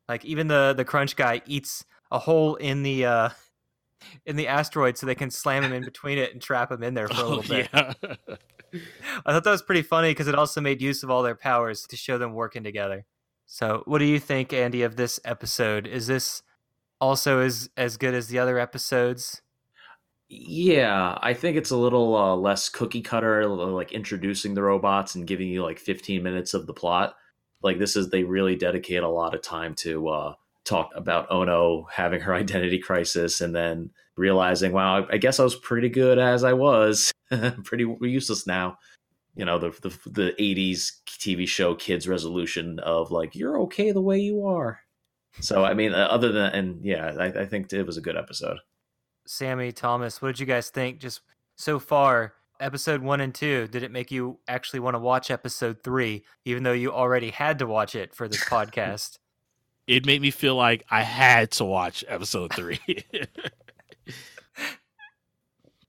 Like 0.08 0.24
even 0.24 0.46
the 0.46 0.72
the 0.76 0.84
crunch 0.84 1.16
guy 1.16 1.42
eats 1.46 1.84
a 2.12 2.18
hole 2.20 2.54
in 2.54 2.84
the 2.84 3.04
uh 3.06 3.28
in 4.24 4.36
the 4.36 4.46
asteroid 4.46 4.96
so 4.96 5.04
they 5.06 5.16
can 5.16 5.30
slam 5.30 5.64
him 5.64 5.72
in 5.72 5.84
between 5.84 6.16
it 6.18 6.32
and 6.32 6.40
trap 6.40 6.70
him 6.70 6.82
in 6.84 6.94
there 6.94 7.08
for 7.08 7.14
a 7.14 7.18
Oh, 7.24 7.28
little 7.28 7.42
bit. 7.42 7.68
yeah. 7.72 7.92
I 9.26 9.32
thought 9.32 9.44
that 9.44 9.50
was 9.50 9.62
pretty 9.62 9.82
funny 9.82 10.10
because 10.10 10.28
it 10.28 10.34
also 10.34 10.60
made 10.60 10.80
use 10.80 11.02
of 11.02 11.10
all 11.10 11.22
their 11.22 11.34
powers 11.34 11.86
to 11.88 11.96
show 11.96 12.18
them 12.18 12.34
working 12.34 12.62
together. 12.62 13.04
So, 13.46 13.82
what 13.86 13.98
do 13.98 14.04
you 14.04 14.20
think, 14.20 14.52
Andy, 14.52 14.82
of 14.82 14.96
this 14.96 15.18
episode? 15.24 15.86
Is 15.86 16.06
this 16.06 16.42
also 17.00 17.40
as 17.40 17.70
as 17.76 17.96
good 17.96 18.14
as 18.14 18.28
the 18.28 18.38
other 18.38 18.58
episodes? 18.58 19.42
Yeah, 20.28 21.18
I 21.20 21.34
think 21.34 21.56
it's 21.56 21.72
a 21.72 21.76
little 21.76 22.14
uh, 22.16 22.36
less 22.36 22.68
cookie 22.68 23.00
cutter, 23.00 23.48
like 23.48 23.90
introducing 23.90 24.54
the 24.54 24.62
robots 24.62 25.16
and 25.16 25.26
giving 25.26 25.48
you 25.48 25.64
like 25.64 25.80
15 25.80 26.22
minutes 26.22 26.54
of 26.54 26.68
the 26.68 26.72
plot. 26.72 27.16
Like 27.62 27.80
this 27.80 27.96
is 27.96 28.08
they 28.08 28.22
really 28.22 28.54
dedicate 28.54 29.02
a 29.02 29.08
lot 29.08 29.34
of 29.34 29.42
time 29.42 29.74
to 29.76 30.08
uh, 30.08 30.34
talk 30.70 30.90
about 30.94 31.28
Ohno 31.30 31.84
having 31.90 32.20
her 32.20 32.34
identity 32.42 32.78
crisis 32.78 33.40
and 33.40 33.54
then 33.54 33.90
realizing, 34.16 34.72
wow, 34.72 35.06
I 35.10 35.18
guess 35.18 35.40
I 35.40 35.44
was 35.44 35.56
pretty 35.56 35.88
good 35.88 36.18
as 36.18 36.44
I 36.44 36.52
was, 36.52 37.12
pretty 37.64 37.86
useless 38.00 38.46
now. 38.46 38.78
You 39.36 39.44
know, 39.44 39.58
the, 39.58 39.70
the 39.82 40.10
the 40.10 40.34
80s 40.40 40.92
TV 41.06 41.46
show 41.46 41.74
kids 41.74 42.08
resolution 42.08 42.78
of 42.80 43.10
like 43.10 43.34
you're 43.34 43.60
okay 43.62 43.92
the 43.92 44.00
way 44.00 44.18
you 44.18 44.44
are. 44.44 44.80
So 45.40 45.64
I 45.64 45.74
mean, 45.74 45.94
uh, 45.94 46.08
other 46.10 46.32
than 46.32 46.52
and 46.52 46.84
yeah, 46.84 47.14
I, 47.18 47.26
I 47.26 47.46
think 47.46 47.72
it 47.72 47.86
was 47.86 47.96
a 47.96 48.02
good 48.02 48.16
episode. 48.16 48.58
Sammy, 49.26 49.70
Thomas, 49.70 50.20
what 50.20 50.28
did 50.28 50.40
you 50.40 50.46
guys 50.46 50.70
think 50.70 50.98
just 50.98 51.20
so 51.56 51.78
far? 51.78 52.34
Episode 52.58 53.00
one 53.00 53.22
and 53.22 53.34
two, 53.34 53.68
did 53.68 53.82
it 53.82 53.90
make 53.90 54.10
you 54.10 54.38
actually 54.46 54.80
want 54.80 54.94
to 54.94 54.98
watch 54.98 55.30
episode 55.30 55.82
three, 55.82 56.24
even 56.44 56.62
though 56.62 56.72
you 56.72 56.92
already 56.92 57.30
had 57.30 57.58
to 57.60 57.66
watch 57.66 57.94
it 57.94 58.14
for 58.14 58.28
this 58.28 58.44
podcast? 58.50 59.16
It 59.90 60.06
made 60.06 60.22
me 60.22 60.30
feel 60.30 60.54
like 60.54 60.86
I 60.88 61.02
had 61.02 61.50
to 61.52 61.64
watch 61.64 62.04
episode 62.06 62.52
three. 62.54 62.78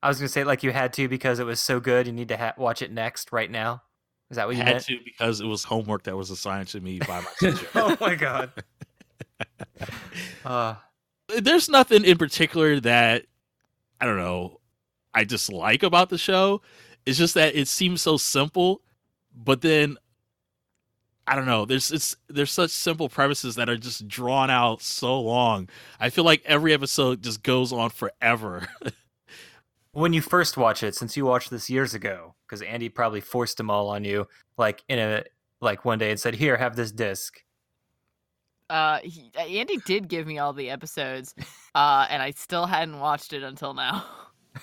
I 0.01 0.07
was 0.07 0.17
gonna 0.17 0.27
say 0.27 0.43
like 0.43 0.63
you 0.63 0.71
had 0.71 0.91
to 0.93 1.07
because 1.07 1.37
it 1.37 1.45
was 1.45 1.59
so 1.59 1.79
good. 1.79 2.07
You 2.07 2.13
need 2.13 2.29
to 2.29 2.37
ha- 2.37 2.55
watch 2.57 2.81
it 2.81 2.91
next, 2.91 3.31
right 3.31 3.49
now. 3.49 3.83
Is 4.31 4.37
that 4.37 4.47
what 4.47 4.55
you 4.55 4.63
had 4.63 4.73
meant? 4.73 4.85
to 4.85 4.97
because 5.05 5.39
it 5.39 5.45
was 5.45 5.63
homework 5.63 6.01
that 6.05 6.17
was 6.17 6.31
assigned 6.31 6.69
to 6.69 6.81
me 6.81 6.97
by 6.97 7.19
my 7.19 7.27
teacher. 7.39 7.67
oh 7.75 7.95
my 8.01 8.15
god. 8.15 8.51
Uh, 10.45 10.75
There's 11.39 11.67
nothing 11.69 12.03
in 12.03 12.17
particular 12.17 12.79
that 12.81 13.25
I 13.99 14.05
don't 14.05 14.17
know. 14.17 14.59
I 15.13 15.23
dislike 15.23 15.81
about 15.81 16.09
the 16.09 16.17
show. 16.17 16.61
It's 17.05 17.17
just 17.17 17.33
that 17.33 17.55
it 17.55 17.67
seems 17.67 18.01
so 18.03 18.17
simple, 18.17 18.81
but 19.35 19.61
then 19.61 19.97
I 21.31 21.35
don't 21.35 21.45
know. 21.45 21.63
There's 21.63 21.93
it's 21.93 22.17
there's 22.27 22.51
such 22.51 22.71
simple 22.71 23.07
premises 23.07 23.55
that 23.55 23.69
are 23.69 23.77
just 23.77 24.05
drawn 24.05 24.49
out 24.49 24.81
so 24.81 25.17
long. 25.17 25.69
I 25.97 26.09
feel 26.09 26.25
like 26.25 26.43
every 26.43 26.73
episode 26.73 27.23
just 27.23 27.41
goes 27.41 27.71
on 27.71 27.89
forever. 27.89 28.67
When 29.93 30.13
you 30.13 30.21
first 30.21 30.55
watch 30.55 30.83
it, 30.83 30.95
since 30.95 31.17
you 31.17 31.25
watched 31.25 31.49
this 31.49 31.69
years 31.69 31.93
ago, 31.93 32.33
because 32.47 32.61
Andy 32.61 32.87
probably 32.87 33.19
forced 33.19 33.57
them 33.57 33.69
all 33.69 33.89
on 33.89 34.05
you, 34.05 34.25
like 34.57 34.81
in 34.87 34.99
a 34.99 35.25
like 35.59 35.83
one 35.83 35.99
day 35.99 36.11
and 36.11 36.17
said, 36.17 36.33
"Here, 36.33 36.55
have 36.55 36.77
this 36.77 36.93
disc." 36.93 37.43
Uh, 38.69 38.99
he, 39.03 39.31
Andy 39.37 39.79
did 39.85 40.07
give 40.07 40.25
me 40.27 40.39
all 40.39 40.53
the 40.53 40.69
episodes, 40.69 41.35
uh, 41.75 42.07
and 42.09 42.23
I 42.23 42.31
still 42.31 42.65
hadn't 42.65 43.01
watched 43.01 43.33
it 43.33 43.43
until 43.43 43.73
now. 43.73 44.05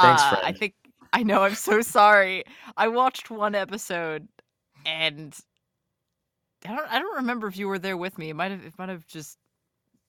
Thanks, 0.00 0.22
uh, 0.22 0.40
I 0.42 0.52
think 0.52 0.74
I 1.12 1.22
know. 1.22 1.44
I'm 1.44 1.54
so 1.54 1.80
sorry. 1.80 2.42
I 2.76 2.88
watched 2.88 3.30
one 3.30 3.54
episode, 3.54 4.26
and 4.84 5.32
I 6.66 6.74
don't. 6.74 6.92
I 6.92 6.98
don't 6.98 7.16
remember 7.16 7.46
if 7.46 7.56
you 7.56 7.68
were 7.68 7.78
there 7.78 7.96
with 7.96 8.18
me. 8.18 8.30
It 8.30 8.34
might 8.34 8.50
have. 8.50 8.64
It 8.64 8.74
might 8.78 8.88
have 8.88 9.06
just 9.06 9.38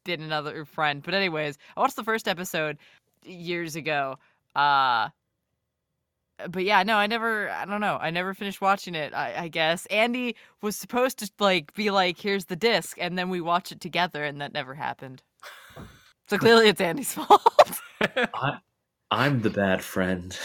been 0.05 0.21
another 0.21 0.65
friend. 0.65 1.03
But 1.03 1.13
anyways, 1.13 1.57
I 1.75 1.79
watched 1.79 1.95
the 1.95 2.03
first 2.03 2.27
episode 2.27 2.77
years 3.23 3.75
ago. 3.75 4.17
Uh 4.55 5.09
but 6.49 6.63
yeah, 6.63 6.83
no, 6.83 6.95
I 6.95 7.07
never. 7.07 7.49
I 7.49 7.65
don't 7.65 7.81
know. 7.81 7.97
I 7.99 8.11
never 8.11 8.33
finished 8.33 8.61
watching 8.61 8.95
it. 8.95 9.13
I, 9.13 9.33
I 9.43 9.47
guess 9.47 9.85
Andy 9.87 10.35
was 10.61 10.75
supposed 10.75 11.19
to 11.19 11.29
like 11.39 11.73
be 11.73 11.91
like, 11.91 12.17
"Here's 12.17 12.45
the 12.45 12.55
disc," 12.55 12.97
and 12.99 13.17
then 13.17 13.29
we 13.29 13.41
watch 13.41 13.71
it 13.71 13.81
together, 13.81 14.23
and 14.23 14.39
that 14.41 14.53
never 14.53 14.73
happened. 14.73 15.21
So 16.27 16.37
clearly, 16.37 16.69
it's 16.69 16.79
Andy's 16.79 17.13
fault. 17.15 17.41
I, 18.01 18.59
I'm 19.11 19.41
the 19.41 19.49
bad 19.49 19.83
friend. 19.83 20.37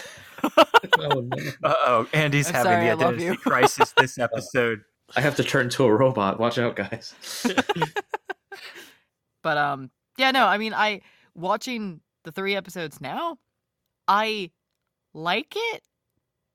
oh, 0.43 0.65
no. 0.99 1.31
Uh 1.63 1.75
oh, 1.87 2.07
Andy's 2.13 2.49
I'm 2.49 2.55
having 2.55 2.73
sorry, 2.73 2.87
the 2.87 2.93
identity 2.93 3.37
crisis 3.37 3.93
this 3.97 4.19
episode. 4.19 4.81
I 5.17 5.21
have 5.21 5.37
to 5.37 5.45
turn 5.45 5.69
to 5.71 5.85
a 5.85 5.95
robot. 5.95 6.39
Watch 6.39 6.59
out, 6.59 6.77
guys. 6.77 7.15
But 9.45 9.59
um, 9.59 9.91
yeah, 10.17 10.33
no, 10.33 10.47
I 10.47 10.59
mean, 10.59 10.75
I 10.75 11.03
watching 11.37 12.01
the 12.25 12.33
three 12.33 12.57
episodes 12.57 13.01
now, 13.01 13.37
I 14.09 14.51
like 15.13 15.53
it, 15.55 15.83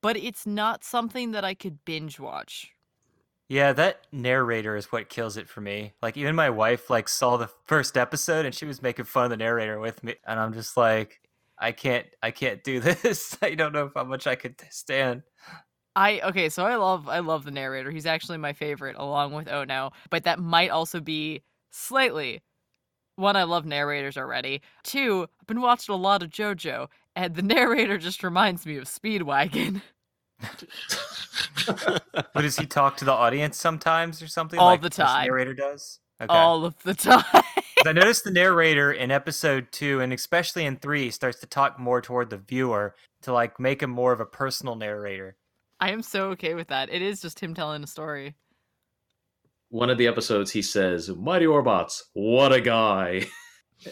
but 0.02 0.18
it's 0.18 0.46
not 0.46 0.84
something 0.84 1.30
that 1.30 1.44
I 1.44 1.54
could 1.54 1.82
binge 1.86 2.18
watch. 2.18 2.72
Yeah, 3.48 3.72
that 3.72 4.06
narrator 4.12 4.76
is 4.76 4.92
what 4.92 5.08
kills 5.08 5.36
it 5.36 5.48
for 5.48 5.60
me. 5.60 5.94
Like 6.02 6.16
even 6.16 6.34
my 6.34 6.50
wife 6.50 6.90
like 6.90 7.08
saw 7.08 7.36
the 7.36 7.48
first 7.66 7.96
episode 7.96 8.44
and 8.44 8.54
she 8.54 8.66
was 8.66 8.82
making 8.82 9.06
fun 9.06 9.24
of 9.24 9.30
the 9.30 9.36
narrator 9.36 9.78
with 9.78 10.02
me, 10.02 10.16
and 10.26 10.38
I'm 10.40 10.52
just 10.52 10.76
like, 10.76 11.20
I 11.58 11.70
can't, 11.70 12.06
I 12.22 12.32
can't 12.32 12.64
do 12.64 12.80
this. 12.80 13.38
I 13.40 13.54
don't 13.54 13.72
know 13.72 13.92
how 13.94 14.04
much 14.04 14.26
I 14.26 14.34
could 14.34 14.60
stand. 14.70 15.22
I 16.00 16.20
okay, 16.20 16.48
so 16.48 16.64
I 16.64 16.76
love 16.76 17.08
I 17.08 17.18
love 17.18 17.44
the 17.44 17.50
narrator. 17.50 17.90
He's 17.90 18.06
actually 18.06 18.38
my 18.38 18.54
favorite 18.54 18.96
along 18.98 19.34
with 19.34 19.48
Oh 19.48 19.64
No, 19.64 19.90
but 20.08 20.24
that 20.24 20.38
might 20.38 20.70
also 20.70 20.98
be 20.98 21.42
slightly 21.70 22.40
one 23.16 23.36
I 23.36 23.42
love 23.42 23.66
narrators 23.66 24.16
already. 24.16 24.62
Two, 24.82 25.28
I've 25.38 25.46
been 25.46 25.60
watching 25.60 25.94
a 25.94 25.98
lot 25.98 26.22
of 26.22 26.30
JoJo 26.30 26.88
and 27.16 27.34
the 27.34 27.42
narrator 27.56 27.98
just 27.98 28.24
reminds 28.24 28.64
me 28.64 28.78
of 28.78 28.84
Speedwagon 28.84 29.82
But 31.66 32.42
does 32.42 32.56
he 32.56 32.64
talk 32.64 32.96
to 32.96 33.04
the 33.04 33.12
audience 33.12 33.58
sometimes 33.58 34.22
or 34.22 34.26
something? 34.26 34.58
All 34.58 34.68
like 34.68 34.80
the 34.80 34.88
this 34.88 34.96
time. 34.96 35.26
narrator 35.26 35.52
does. 35.52 35.98
Okay. 36.22 36.32
all 36.32 36.64
of 36.64 36.82
the 36.82 36.94
time. 36.94 37.24
I 37.86 37.92
noticed 37.92 38.24
the 38.24 38.30
narrator 38.30 38.92
in 38.92 39.10
episode 39.10 39.70
two 39.70 40.00
and 40.00 40.14
especially 40.14 40.64
in 40.64 40.78
three 40.78 41.10
starts 41.10 41.40
to 41.40 41.46
talk 41.46 41.78
more 41.78 42.00
toward 42.00 42.30
the 42.30 42.38
viewer 42.38 42.94
to 43.20 43.34
like 43.34 43.60
make 43.60 43.82
him 43.82 43.90
more 43.90 44.12
of 44.12 44.20
a 44.20 44.26
personal 44.26 44.76
narrator. 44.76 45.36
I 45.80 45.90
am 45.90 46.02
so 46.02 46.30
okay 46.30 46.54
with 46.54 46.68
that. 46.68 46.92
It 46.92 47.00
is 47.00 47.22
just 47.22 47.40
him 47.40 47.54
telling 47.54 47.82
a 47.82 47.86
story. 47.86 48.34
One 49.70 49.88
of 49.88 49.98
the 49.98 50.06
episodes, 50.06 50.50
he 50.50 50.62
says, 50.62 51.08
"Mighty 51.08 51.46
Orbots, 51.46 52.02
what 52.12 52.52
a 52.52 52.60
guy." 52.60 53.26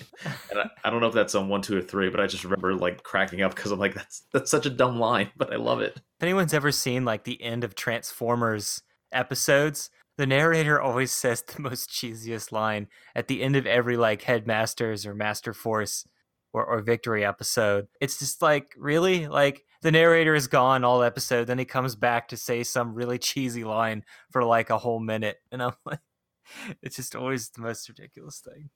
and 0.51 0.59
I, 0.59 0.71
I 0.85 0.91
don't 0.91 1.01
know 1.01 1.07
if 1.07 1.15
that's 1.15 1.35
on 1.35 1.49
one, 1.49 1.63
two, 1.63 1.79
or 1.79 1.83
three, 1.83 2.11
but 2.11 2.21
I 2.21 2.27
just 2.27 2.45
remember 2.45 2.75
like 2.75 3.03
cracking 3.03 3.43
up 3.43 3.55
because 3.55 3.73
I'm 3.73 3.79
like, 3.79 3.95
that's 3.95 4.25
that's 4.33 4.51
such 4.51 4.67
a 4.67 4.71
dumb 4.71 4.99
line, 4.99 5.31
but 5.37 5.53
I 5.53 5.57
love 5.57 5.81
it. 5.81 5.95
If 5.97 6.23
anyone's 6.23 6.55
ever 6.55 6.73
seen 6.73 7.05
like 7.05 7.25
the 7.25 7.43
end 7.43 7.65
of 7.65 7.75
Transformers 7.75 8.83
episodes, 9.13 9.91
the 10.19 10.27
narrator 10.27 10.81
always 10.81 11.11
says 11.13 11.43
the 11.43 11.63
most 11.63 11.89
cheesiest 11.89 12.53
line 12.53 12.89
at 13.15 13.29
the 13.29 13.43
end 13.43 13.57
of 13.57 13.67
every 13.67 13.97
like 13.97 14.23
Headmasters 14.23 15.07
or 15.07 15.15
Master 15.15 15.55
Force 15.55 16.07
or, 16.53 16.65
or 16.65 16.81
Victory 16.81 17.25
episode. 17.25 17.89
It's 18.01 18.19
just 18.19 18.43
like, 18.43 18.75
really? 18.77 19.29
Like 19.29 19.65
the 19.83 19.93
narrator 19.93 20.35
is 20.35 20.47
gone 20.47 20.85
all 20.85 21.03
episode, 21.03 21.47
then 21.47 21.59
he 21.59 21.65
comes 21.65 21.95
back 21.95 22.29
to 22.29 22.37
say 22.37 22.63
some 22.63 22.95
really 22.95 23.19
cheesy 23.19 23.65
line 23.65 24.05
for 24.31 24.45
like 24.45 24.71
a 24.71 24.79
whole 24.79 25.01
minute. 25.01 25.39
And 25.53 25.63
I'm 25.63 25.73
like, 25.85 26.01
it's 26.83 26.97
just 26.97 27.15
always 27.15 27.51
the 27.51 27.63
most 27.63 27.89
ridiculous 27.89 28.41
thing. 28.41 28.71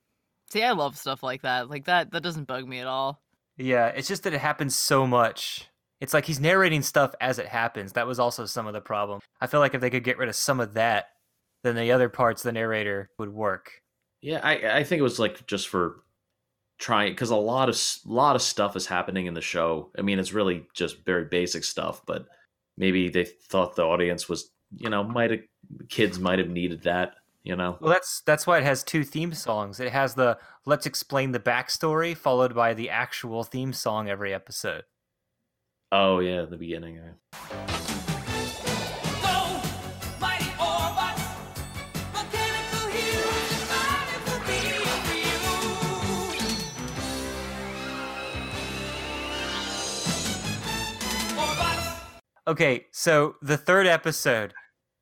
See, 0.50 0.62
I 0.62 0.72
love 0.72 0.98
stuff 0.98 1.22
like 1.22 1.42
that. 1.42 1.70
Like 1.70 1.86
that 1.86 2.12
that 2.12 2.22
doesn't 2.22 2.46
bug 2.46 2.68
me 2.68 2.78
at 2.80 2.86
all. 2.86 3.22
Yeah, 3.56 3.88
it's 3.88 4.08
just 4.08 4.22
that 4.24 4.34
it 4.34 4.40
happens 4.40 4.74
so 4.74 5.06
much. 5.06 5.68
It's 6.00 6.12
like 6.12 6.26
he's 6.26 6.40
narrating 6.40 6.82
stuff 6.82 7.14
as 7.20 7.38
it 7.38 7.46
happens. 7.46 7.92
That 7.92 8.06
was 8.06 8.18
also 8.18 8.44
some 8.44 8.66
of 8.66 8.72
the 8.72 8.80
problem. 8.80 9.20
I 9.40 9.46
feel 9.46 9.60
like 9.60 9.74
if 9.74 9.80
they 9.80 9.90
could 9.90 10.04
get 10.04 10.18
rid 10.18 10.28
of 10.28 10.34
some 10.34 10.60
of 10.60 10.74
that, 10.74 11.06
then 11.62 11.76
the 11.76 11.92
other 11.92 12.08
parts 12.08 12.42
of 12.42 12.48
the 12.48 12.52
narrator 12.52 13.10
would 13.18 13.32
work. 13.32 13.70
Yeah, 14.20 14.40
I 14.42 14.78
I 14.78 14.84
think 14.84 15.00
it 15.00 15.04
was 15.04 15.18
like 15.18 15.46
just 15.46 15.68
for 15.68 16.02
trying 16.82 17.12
because 17.12 17.30
a 17.30 17.36
lot 17.36 17.68
of 17.68 17.80
lot 18.04 18.36
of 18.36 18.42
stuff 18.42 18.76
is 18.76 18.86
happening 18.86 19.26
in 19.26 19.34
the 19.34 19.40
show. 19.40 19.90
I 19.96 20.02
mean, 20.02 20.18
it's 20.18 20.32
really 20.32 20.66
just 20.74 21.04
very 21.06 21.24
basic 21.24 21.64
stuff, 21.64 22.02
but 22.04 22.26
maybe 22.76 23.08
they 23.08 23.24
thought 23.24 23.76
the 23.76 23.84
audience 23.84 24.28
was, 24.28 24.50
you 24.76 24.90
know, 24.90 25.04
might 25.04 25.30
have 25.30 25.40
kids 25.88 26.18
might 26.18 26.40
have 26.40 26.48
needed 26.48 26.82
that, 26.82 27.14
you 27.44 27.54
know. 27.54 27.78
Well, 27.80 27.92
that's 27.92 28.22
that's 28.26 28.46
why 28.46 28.58
it 28.58 28.64
has 28.64 28.82
two 28.82 29.04
theme 29.04 29.32
songs. 29.32 29.78
It 29.78 29.92
has 29.92 30.14
the 30.14 30.38
let's 30.66 30.84
explain 30.84 31.30
the 31.30 31.40
backstory 31.40 32.16
followed 32.16 32.54
by 32.54 32.74
the 32.74 32.90
actual 32.90 33.44
theme 33.44 33.72
song 33.72 34.10
every 34.10 34.34
episode. 34.34 34.82
Oh 35.92 36.18
yeah, 36.18 36.44
the 36.46 36.56
beginning. 36.56 36.96
yeah. 36.96 38.01
Okay, 52.46 52.86
so 52.90 53.36
the 53.40 53.56
third 53.56 53.86
episode, 53.86 54.52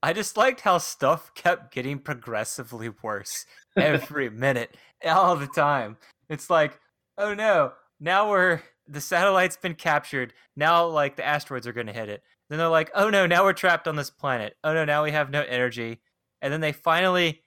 I 0.03 0.13
just 0.13 0.37
liked 0.37 0.61
how 0.61 0.77
stuff 0.77 1.33
kept 1.35 1.73
getting 1.73 1.99
progressively 1.99 2.91
worse 3.03 3.47
every 3.77 4.29
minute, 4.31 4.77
all 5.07 5.37
the 5.37 5.47
time. 5.47 5.97
It's 6.29 6.51
like, 6.51 6.79
oh 7.17 7.33
no, 7.33 7.73
now 7.99 8.29
we're 8.29 8.61
the 8.87 9.01
satellite's 9.01 9.57
been 9.57 9.75
captured. 9.75 10.35
Now, 10.55 10.85
like 10.87 11.17
the 11.17 11.25
asteroids 11.25 11.67
are 11.67 11.73
going 11.73 11.87
to 11.87 11.95
hit 11.95 12.11
it. 12.11 12.23
Then 12.51 12.59
they're 12.59 12.69
like, 12.69 12.91
oh 12.95 13.09
no, 13.09 13.27
now 13.27 13.45
we're 13.45 13.55
trapped 13.55 13.89
on 13.89 13.97
this 13.97 14.11
planet. 14.11 14.57
Oh 14.63 14.75
no, 14.75 14.85
now 14.85 15.03
we 15.03 15.13
have 15.13 15.31
no 15.31 15.43
energy. 15.43 16.01
And 16.43 16.53
then 16.53 16.61
they 16.61 16.73
finally 16.73 17.41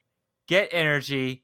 get 0.48 0.70
energy, 0.72 1.44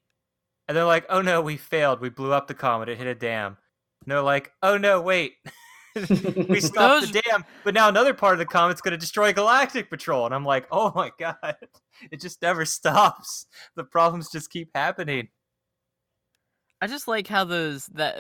and 0.68 0.76
they're 0.76 0.86
like, 0.86 1.06
oh 1.10 1.22
no, 1.22 1.42
we 1.42 1.58
failed. 1.58 2.00
We 2.02 2.10
blew 2.10 2.34
up 2.34 2.48
the 2.48 2.56
comet. 2.56 2.90
It 2.90 2.98
hit 2.98 3.08
a 3.08 3.14
dam. 3.14 3.58
And 4.02 4.12
they're 4.12 4.22
like, 4.22 4.52
oh 4.64 4.78
no, 4.78 5.02
wait. 5.02 5.34
we 6.50 6.60
stopped 6.60 7.02
Those- 7.02 7.12
the 7.12 7.22
dam, 7.22 7.46
but 7.64 7.74
now 7.74 7.90
another 7.90 8.14
part 8.14 8.34
of 8.34 8.40
the 8.40 8.46
comet's 8.46 8.82
going 8.82 8.92
to 8.92 8.98
destroy 8.98 9.34
Galactic 9.34 9.90
Patrol. 9.90 10.26
And 10.26 10.34
I'm 10.36 10.46
like, 10.46 10.68
oh 10.72 10.92
my 10.96 11.12
god, 11.20 11.56
it 12.12 12.22
just 12.22 12.42
never 12.42 12.66
stops. 12.66 13.46
The 13.76 13.84
problems 13.84 14.30
just 14.32 14.50
keep 14.50 14.70
happening. 14.76 15.30
I 16.82 16.88
just 16.88 17.08
like 17.08 17.28
how 17.28 17.44
those 17.44 17.88
that 17.88 18.18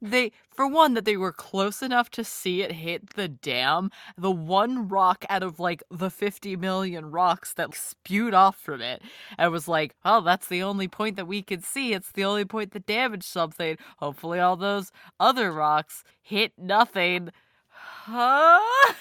they 0.00 0.32
for 0.50 0.66
one 0.66 0.94
that 0.94 1.04
they 1.04 1.16
were 1.16 1.32
close 1.32 1.82
enough 1.82 2.10
to 2.10 2.24
see 2.24 2.62
it 2.62 2.72
hit 2.72 3.10
the 3.10 3.28
dam. 3.28 3.90
The 4.16 4.30
one 4.30 4.88
rock 4.88 5.24
out 5.28 5.42
of 5.42 5.60
like 5.60 5.82
the 5.90 6.10
50 6.10 6.56
million 6.56 7.10
rocks 7.10 7.52
that 7.54 7.74
spewed 7.74 8.34
off 8.34 8.56
from 8.56 8.80
it. 8.80 9.02
I 9.38 9.48
was 9.48 9.68
like, 9.68 9.94
"Oh, 10.04 10.20
that's 10.20 10.48
the 10.48 10.62
only 10.62 10.88
point 10.88 11.16
that 11.16 11.26
we 11.26 11.42
could 11.42 11.64
see. 11.64 11.92
It's 11.92 12.12
the 12.12 12.24
only 12.24 12.44
point 12.44 12.72
that 12.72 12.86
damaged 12.86 13.24
something. 13.24 13.76
Hopefully 13.98 14.40
all 14.40 14.56
those 14.56 14.92
other 15.18 15.52
rocks 15.52 16.04
hit 16.22 16.52
nothing." 16.58 17.30
Huh? 17.70 18.60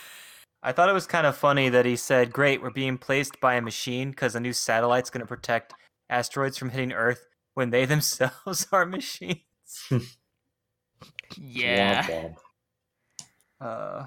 I 0.63 0.71
thought 0.71 0.89
it 0.89 0.93
was 0.93 1.07
kind 1.07 1.27
of 1.27 1.37
funny 1.37 1.69
that 1.69 1.85
he 1.85 1.95
said, 1.95 2.33
"Great, 2.33 2.61
we're 2.61 2.71
being 2.71 2.97
placed 2.97 3.39
by 3.39 3.55
a 3.55 3.61
machine 3.61 4.11
because 4.11 4.35
a 4.35 4.39
new 4.39 4.53
satellite's 4.53 5.09
going 5.09 5.21
to 5.21 5.27
protect 5.27 5.73
asteroids 6.09 6.57
from 6.57 6.69
hitting 6.69 6.91
Earth 6.91 7.27
when 7.53 7.69
they 7.69 7.85
themselves 7.93 8.67
are 8.71 8.85
machines." 8.85 9.43
Yeah. 11.35 12.03
Womp 12.03 12.35
womp. 12.35 12.35
Uh, 13.59 14.05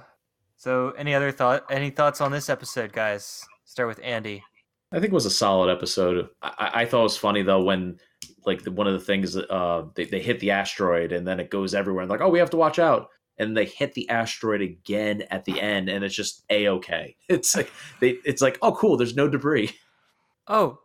so, 0.57 0.91
any 0.91 1.15
other 1.15 1.33
thought? 1.33 1.65
Any 1.71 1.91
thoughts 1.91 2.21
on 2.21 2.31
this 2.33 2.49
episode, 2.49 2.93
guys? 2.93 3.45
Start 3.65 3.89
with 3.89 4.01
Andy. 4.03 4.43
I 4.93 4.97
think 4.97 5.13
it 5.13 5.15
was 5.15 5.27
a 5.27 5.31
solid 5.31 5.71
episode. 5.71 6.29
I, 6.43 6.53
I- 6.59 6.81
I 6.83 6.87
thought 6.87 7.01
it 7.01 7.05
was 7.05 7.17
funny 7.17 7.43
though 7.43 7.63
when 7.63 7.99
like 8.47 8.63
the, 8.63 8.73
one 8.73 8.87
of 8.87 8.93
the 8.95 9.01
things 9.05 9.37
uh 9.37 9.85
they, 9.95 10.05
they 10.05 10.21
hit 10.21 10.41
the 10.41 10.51
asteroid 10.51 11.13
and 11.13 11.27
then 11.27 11.39
it 11.41 11.51
goes 11.51 11.75
everywhere 11.75 12.03
and 12.03 12.11
like 12.11 12.21
oh 12.23 12.29
we 12.29 12.39
have 12.39 12.51
to 12.51 12.57
watch 12.57 12.79
out 12.79 13.09
and 13.39 13.57
they 13.57 13.65
hit 13.67 13.95
the 13.95 14.09
asteroid 14.11 14.61
again 14.61 15.23
at 15.31 15.45
the 15.47 15.61
end, 15.61 15.89
and 15.89 16.05
it's 16.05 16.15
just 16.15 16.45
a 16.51 16.69
okay. 16.69 17.17
It's 17.29 17.57
like 17.57 17.71
they, 18.01 18.19
it's 18.25 18.43
like 18.43 18.59
oh 18.63 18.73
cool, 18.73 18.97
there's 18.97 19.17
no 19.17 19.29
debris. 19.29 19.71
Oh, 20.49 20.79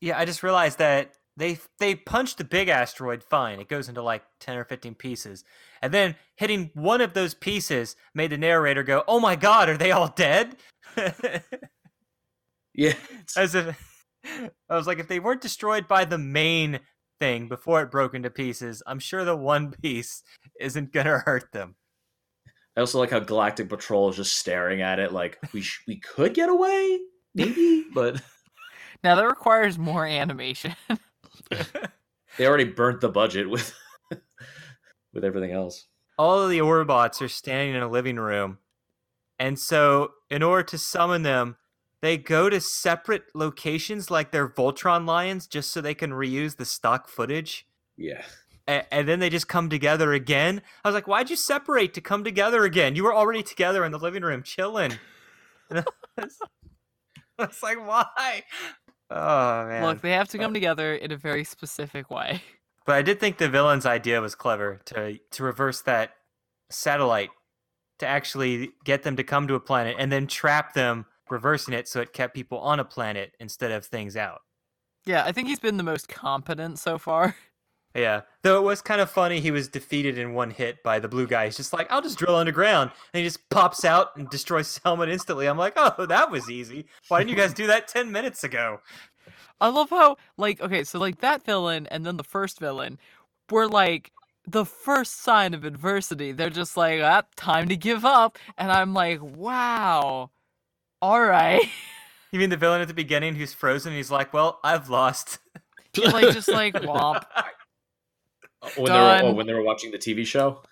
yeah. 0.00 0.18
I 0.18 0.24
just 0.24 0.42
realized 0.42 0.78
that 0.78 1.12
they 1.36 1.58
they 1.78 1.94
punched 1.96 2.38
the 2.38 2.44
big 2.44 2.68
asteroid 2.68 3.22
fine. 3.24 3.58
It 3.60 3.68
goes 3.68 3.88
into 3.88 4.02
like 4.02 4.22
ten 4.38 4.56
or 4.56 4.64
fifteen 4.64 4.94
pieces, 4.94 5.44
and 5.82 5.92
then 5.92 6.16
hitting 6.36 6.70
one 6.74 7.00
of 7.00 7.14
those 7.14 7.34
pieces 7.34 7.96
made 8.14 8.30
the 8.30 8.38
narrator 8.38 8.82
go, 8.82 9.04
"Oh 9.08 9.20
my 9.20 9.36
god, 9.36 9.68
are 9.68 9.76
they 9.76 9.90
all 9.92 10.08
dead?" 10.08 10.56
Yeah, 12.74 12.94
As 13.36 13.54
if 13.54 13.76
I 14.68 14.76
was 14.76 14.86
like, 14.86 14.98
if 15.00 15.08
they 15.08 15.18
weren't 15.18 15.40
destroyed 15.40 15.88
by 15.88 16.04
the 16.04 16.18
main 16.18 16.80
thing 17.18 17.48
before 17.48 17.82
it 17.82 17.90
broke 17.90 18.14
into 18.14 18.30
pieces, 18.30 18.82
I'm 18.86 19.00
sure 19.00 19.24
the 19.24 19.36
one 19.36 19.72
piece 19.82 20.22
isn't 20.60 20.92
gonna 20.92 21.18
hurt 21.18 21.50
them. 21.52 21.74
I 22.76 22.80
also 22.80 22.98
like 22.98 23.10
how 23.10 23.18
Galactic 23.18 23.68
Patrol 23.68 24.08
is 24.08 24.16
just 24.16 24.36
staring 24.38 24.82
at 24.82 24.98
it, 25.00 25.12
like 25.12 25.38
we 25.52 25.60
sh- 25.62 25.82
we 25.88 25.96
could 25.96 26.32
get 26.32 26.48
away, 26.48 27.00
maybe, 27.34 27.86
but 27.94 28.22
Now 29.02 29.16
that 29.16 29.26
requires 29.26 29.76
more 29.78 30.06
animation. 30.06 30.74
they 31.50 32.46
already 32.46 32.64
burnt 32.64 33.00
the 33.00 33.08
budget 33.08 33.50
with 33.50 33.74
with 35.12 35.24
everything 35.24 35.52
else. 35.52 35.86
all 36.18 36.40
of 36.42 36.50
the 36.50 36.58
Orbots 36.58 37.20
are 37.22 37.28
standing 37.28 37.74
in 37.74 37.82
a 37.82 37.88
living 37.88 38.16
room. 38.16 38.58
And 39.38 39.58
so, 39.58 40.10
in 40.30 40.42
order 40.42 40.62
to 40.64 40.78
summon 40.78 41.22
them, 41.22 41.56
they 42.02 42.16
go 42.18 42.50
to 42.50 42.60
separate 42.60 43.22
locations 43.34 44.10
like 44.10 44.30
they're 44.32 44.48
Voltron 44.48 45.06
lions 45.06 45.46
just 45.46 45.70
so 45.72 45.80
they 45.80 45.94
can 45.94 46.10
reuse 46.10 46.56
the 46.56 46.64
stock 46.66 47.08
footage. 47.08 47.66
Yeah, 47.96 48.22
A- 48.68 48.92
and 48.92 49.08
then 49.08 49.18
they 49.20 49.30
just 49.30 49.48
come 49.48 49.68
together 49.70 50.12
again. 50.12 50.60
I 50.84 50.88
was 50.88 50.94
like, 50.94 51.06
why'd 51.08 51.30
you 51.30 51.36
separate 51.36 51.94
to 51.94 52.00
come 52.02 52.22
together 52.24 52.64
again? 52.64 52.96
You 52.96 53.04
were 53.04 53.14
already 53.14 53.42
together 53.42 53.84
in 53.84 53.92
the 53.92 53.98
living 53.98 54.22
room 54.22 54.42
chilling. 54.42 54.92
And 55.70 55.78
I 55.80 55.84
was, 56.22 56.38
I 57.38 57.46
was 57.46 57.62
like, 57.62 57.78
why? 57.86 58.42
Oh, 59.10 59.66
man. 59.66 59.84
Look, 59.84 60.00
they 60.02 60.12
have 60.12 60.28
to 60.28 60.38
come 60.38 60.52
together 60.52 60.94
in 60.94 61.12
a 61.12 61.16
very 61.16 61.44
specific 61.44 62.10
way. 62.10 62.42
But 62.86 62.96
I 62.96 63.02
did 63.02 63.20
think 63.20 63.38
the 63.38 63.48
villain's 63.48 63.86
idea 63.86 64.20
was 64.20 64.34
clever 64.34 64.80
to 64.86 65.18
to 65.30 65.42
reverse 65.42 65.82
that 65.82 66.12
satellite 66.70 67.30
to 67.98 68.06
actually 68.06 68.70
get 68.84 69.02
them 69.02 69.16
to 69.16 69.24
come 69.24 69.46
to 69.46 69.54
a 69.54 69.60
planet 69.60 69.96
and 69.98 70.10
then 70.10 70.26
trap 70.26 70.74
them, 70.74 71.06
reversing 71.28 71.74
it 71.74 71.86
so 71.86 72.00
it 72.00 72.12
kept 72.12 72.34
people 72.34 72.58
on 72.58 72.80
a 72.80 72.84
planet 72.84 73.32
instead 73.38 73.70
of 73.70 73.84
things 73.84 74.16
out. 74.16 74.40
Yeah, 75.06 75.24
I 75.24 75.32
think 75.32 75.48
he's 75.48 75.60
been 75.60 75.76
the 75.76 75.82
most 75.82 76.08
competent 76.08 76.78
so 76.78 76.98
far. 76.98 77.36
Yeah. 77.94 78.20
Though 78.42 78.58
it 78.58 78.64
was 78.64 78.80
kind 78.80 79.00
of 79.00 79.10
funny 79.10 79.40
he 79.40 79.50
was 79.50 79.68
defeated 79.68 80.16
in 80.16 80.32
one 80.32 80.50
hit 80.50 80.82
by 80.82 81.00
the 81.00 81.08
blue 81.08 81.26
guy. 81.26 81.46
He's 81.46 81.56
just 81.56 81.72
like, 81.72 81.90
I'll 81.90 82.00
just 82.02 82.18
drill 82.18 82.36
underground. 82.36 82.92
And 83.12 83.18
he 83.18 83.26
just 83.26 83.48
pops 83.50 83.84
out 83.84 84.16
and 84.16 84.30
destroys 84.30 84.80
helmet 84.84 85.08
instantly. 85.08 85.46
I'm 85.46 85.58
like, 85.58 85.72
oh, 85.76 86.06
that 86.06 86.30
was 86.30 86.48
easy. 86.48 86.86
Why 87.08 87.18
didn't 87.18 87.30
you 87.30 87.36
guys 87.36 87.52
do 87.52 87.66
that 87.66 87.88
10 87.88 88.12
minutes 88.12 88.44
ago? 88.44 88.80
I 89.60 89.68
love 89.68 89.90
how 89.90 90.16
like 90.36 90.60
okay, 90.60 90.84
so 90.84 90.98
like 90.98 91.20
that 91.20 91.44
villain 91.44 91.86
and 91.88 92.04
then 92.06 92.16
the 92.16 92.24
first 92.24 92.58
villain 92.58 92.98
were 93.50 93.68
like 93.68 94.12
the 94.46 94.64
first 94.64 95.22
sign 95.22 95.54
of 95.54 95.64
adversity. 95.64 96.32
They're 96.32 96.50
just 96.50 96.76
like, 96.76 97.00
ah, 97.02 97.22
time 97.36 97.68
to 97.68 97.76
give 97.76 98.04
up. 98.04 98.38
And 98.56 98.70
I'm 98.72 98.94
like, 98.94 99.20
wow. 99.22 100.30
All 101.02 101.22
right. 101.22 101.68
You 102.32 102.38
mean 102.38 102.50
the 102.50 102.56
villain 102.56 102.80
at 102.80 102.88
the 102.88 102.94
beginning 102.94 103.34
who's 103.34 103.52
frozen? 103.52 103.92
He's 103.92 104.10
like, 104.10 104.32
well, 104.32 104.60
I've 104.62 104.88
lost. 104.88 105.38
like 105.98 106.32
just 106.32 106.48
like 106.48 106.74
womp. 106.74 107.24
when 108.76 108.92
they 108.92 108.92
were 108.92 109.20
oh, 109.22 109.32
when 109.32 109.46
they 109.46 109.54
were 109.54 109.62
watching 109.64 109.90
the 109.90 109.98
TV 109.98 110.26
show. 110.26 110.62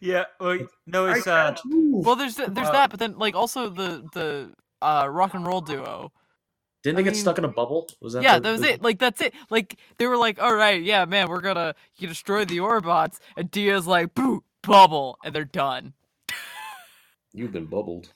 yeah. 0.00 0.24
Well, 0.38 0.58
no, 0.86 1.06
it's, 1.06 1.26
uh, 1.26 1.56
Well, 1.64 2.14
there's 2.16 2.36
there's 2.36 2.68
Uh, 2.68 2.72
that, 2.72 2.90
but 2.90 3.00
then 3.00 3.18
like 3.18 3.34
also 3.34 3.68
the 3.68 4.08
the 4.12 4.52
uh 4.82 5.08
rock 5.10 5.34
and 5.34 5.46
roll 5.46 5.60
duo. 5.60 6.12
Didn't 6.82 6.96
they 6.96 7.02
I 7.02 7.04
get 7.04 7.16
stuck 7.16 7.36
in 7.38 7.44
a 7.44 7.48
bubble? 7.48 7.88
Was 8.00 8.14
that 8.14 8.22
Yeah, 8.22 8.36
the- 8.36 8.40
that 8.42 8.52
was 8.52 8.60
the- 8.62 8.72
it. 8.74 8.82
Like 8.82 8.98
that's 8.98 9.20
it. 9.20 9.34
Like 9.50 9.76
they 9.98 10.06
were 10.06 10.16
like, 10.16 10.40
all 10.42 10.54
right, 10.54 10.82
yeah, 10.82 11.04
man, 11.04 11.28
we're 11.28 11.40
gonna 11.42 11.74
you 11.96 12.08
destroy 12.08 12.44
the 12.44 12.58
Orbots, 12.58 13.18
and 13.36 13.50
Dia's 13.50 13.86
like, 13.86 14.14
boo, 14.14 14.42
bubble, 14.62 15.18
and 15.24 15.34
they're 15.34 15.44
done. 15.44 15.92
You've 17.32 17.52
been 17.52 17.66
bubbled. 17.66 18.12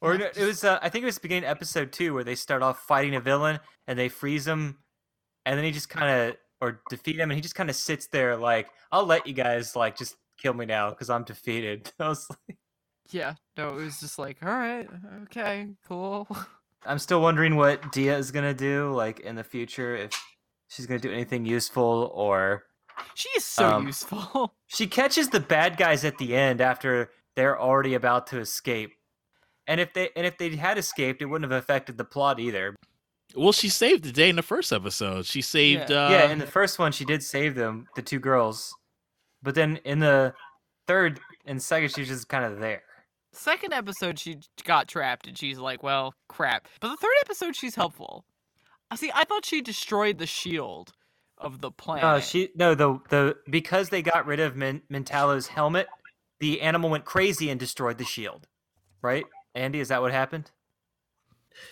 Or 0.00 0.18
no, 0.18 0.26
it 0.26 0.44
was, 0.44 0.64
uh, 0.64 0.78
I 0.82 0.90
think 0.90 1.02
it 1.02 1.06
was 1.06 1.18
beginning 1.18 1.44
of 1.44 1.50
episode 1.50 1.90
two 1.92 2.12
where 2.12 2.24
they 2.24 2.34
start 2.34 2.62
off 2.62 2.80
fighting 2.86 3.14
a 3.14 3.20
villain 3.20 3.58
and 3.86 3.98
they 3.98 4.08
freeze 4.10 4.46
him, 4.46 4.78
and 5.46 5.56
then 5.56 5.64
he 5.64 5.70
just 5.72 5.88
kind 5.88 6.10
of 6.30 6.36
or 6.60 6.80
defeat 6.90 7.18
him, 7.18 7.30
and 7.30 7.36
he 7.36 7.40
just 7.42 7.54
kind 7.54 7.68
of 7.70 7.76
sits 7.76 8.06
there 8.08 8.36
like, 8.36 8.68
"I'll 8.92 9.06
let 9.06 9.26
you 9.26 9.32
guys 9.34 9.74
like 9.74 9.96
just 9.96 10.16
kill 10.38 10.54
me 10.54 10.66
now 10.66 10.90
because 10.90 11.08
I'm 11.10 11.24
defeated." 11.24 11.90
I 11.98 12.08
was 12.08 12.26
like, 12.30 12.58
Yeah, 13.10 13.34
no, 13.56 13.70
it 13.70 13.82
was 13.84 13.98
just 14.00 14.18
like, 14.18 14.38
all 14.42 14.48
right, 14.50 14.88
okay, 15.24 15.68
cool. 15.88 16.28
I'm 16.86 16.98
still 16.98 17.20
wondering 17.20 17.56
what 17.56 17.92
Dia 17.92 18.16
is 18.18 18.30
gonna 18.30 18.54
do 18.54 18.92
like 18.92 19.20
in 19.20 19.36
the 19.36 19.44
future 19.44 19.96
if 19.96 20.12
she's 20.68 20.86
gonna 20.86 21.00
do 21.00 21.12
anything 21.12 21.46
useful 21.46 22.10
or 22.14 22.64
She 23.14 23.28
is 23.30 23.44
so 23.44 23.66
Um, 23.68 23.86
useful. 23.86 24.54
she 24.66 24.86
catches 24.86 25.28
the 25.30 25.40
bad 25.40 25.76
guys 25.76 26.04
at 26.04 26.18
the 26.18 26.36
end 26.36 26.60
after 26.60 27.10
they're 27.36 27.60
already 27.60 27.94
about 27.94 28.26
to 28.28 28.38
escape. 28.38 28.92
And 29.66 29.80
if 29.80 29.92
they 29.94 30.10
and 30.14 30.26
if 30.26 30.36
they 30.38 30.54
had 30.56 30.78
escaped, 30.78 31.22
it 31.22 31.26
wouldn't 31.26 31.50
have 31.50 31.58
affected 31.62 31.96
the 31.98 32.04
plot 32.04 32.38
either. 32.38 32.74
Well, 33.34 33.52
she 33.52 33.68
saved 33.68 34.04
the 34.04 34.12
day 34.12 34.28
in 34.28 34.36
the 34.36 34.42
first 34.42 34.72
episode. 34.72 35.24
She 35.26 35.40
saved. 35.42 35.90
Yeah. 35.90 36.06
Uh, 36.06 36.10
yeah, 36.10 36.30
in 36.30 36.38
the 36.38 36.46
first 36.46 36.78
one, 36.78 36.92
she 36.92 37.04
did 37.04 37.22
save 37.22 37.54
them, 37.56 37.86
the 37.96 38.02
two 38.02 38.20
girls. 38.20 38.72
But 39.42 39.54
then 39.56 39.78
in 39.84 39.98
the 39.98 40.34
third 40.86 41.18
and 41.46 41.60
second, 41.60 41.90
she's 41.92 42.06
just 42.08 42.28
kind 42.28 42.44
of 42.44 42.60
there. 42.60 42.82
Second 43.36 43.72
episode, 43.72 44.18
she 44.18 44.38
got 44.64 44.88
trapped, 44.88 45.26
and 45.26 45.36
she's 45.36 45.58
like, 45.58 45.82
well, 45.82 46.14
crap. 46.28 46.68
But 46.80 46.88
the 46.90 46.96
third 46.96 47.14
episode, 47.22 47.56
she's 47.56 47.74
helpful. 47.74 48.24
I 48.90 48.96
see. 48.96 49.10
I 49.14 49.24
thought 49.24 49.44
she 49.44 49.60
destroyed 49.60 50.18
the 50.18 50.26
shield 50.26 50.92
of 51.38 51.60
the 51.60 51.70
planet. 51.70 52.04
No, 52.04 52.20
she 52.20 52.50
no 52.54 52.74
the 52.74 53.00
the 53.08 53.36
because 53.50 53.88
they 53.88 54.02
got 54.02 54.26
rid 54.26 54.40
of 54.40 54.56
Min, 54.56 54.82
Mentalo's 54.90 55.48
helmet, 55.48 55.88
the 56.38 56.60
animal 56.60 56.90
went 56.90 57.04
crazy 57.04 57.50
and 57.50 57.58
destroyed 57.58 57.98
the 57.98 58.04
shield. 58.04 58.46
Right, 59.02 59.24
Andy? 59.54 59.80
Is 59.80 59.88
that 59.88 60.00
what 60.00 60.12
happened? 60.12 60.50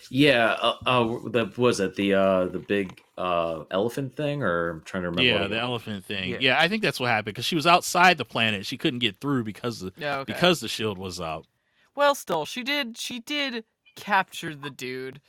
Yeah, 0.09 0.55
uh, 0.61 0.75
uh 0.85 1.03
the 1.29 1.51
was 1.57 1.79
it 1.79 1.95
the 1.95 2.13
uh 2.13 2.45
the 2.45 2.59
big 2.59 3.01
uh 3.17 3.63
elephant 3.71 4.15
thing 4.15 4.41
or 4.41 4.69
I'm 4.69 4.81
trying 4.81 5.03
to 5.03 5.09
remember. 5.09 5.41
yeah, 5.41 5.47
the 5.47 5.59
elephant 5.59 6.05
thing. 6.05 6.29
Yeah. 6.29 6.37
Yeah. 6.39 6.59
I 6.59 6.67
think 6.67 6.83
that's 6.83 6.99
what 6.99 7.09
happened 7.09 7.35
because 7.35 7.45
she 7.45 7.55
was 7.55 7.67
outside 7.67 8.17
the 8.17 8.25
planet. 8.25 8.65
She 8.65 8.77
couldn't 8.77 8.99
get 8.99 9.19
through 9.19 9.43
because 9.43 9.81
the, 9.81 9.91
Yeah, 9.97 10.19
okay. 10.19 10.33
because 10.33 10.61
the 10.61 10.67
shield 10.69 10.97
was 10.97 11.19
up. 11.19 11.43
Well, 11.95 12.15
still, 12.15 12.45
she 12.45 12.63
did. 12.63 12.97
She 12.97 13.19
did 13.19 13.63
capture 13.95 14.55
the 14.55 14.69
dude, 14.69 15.21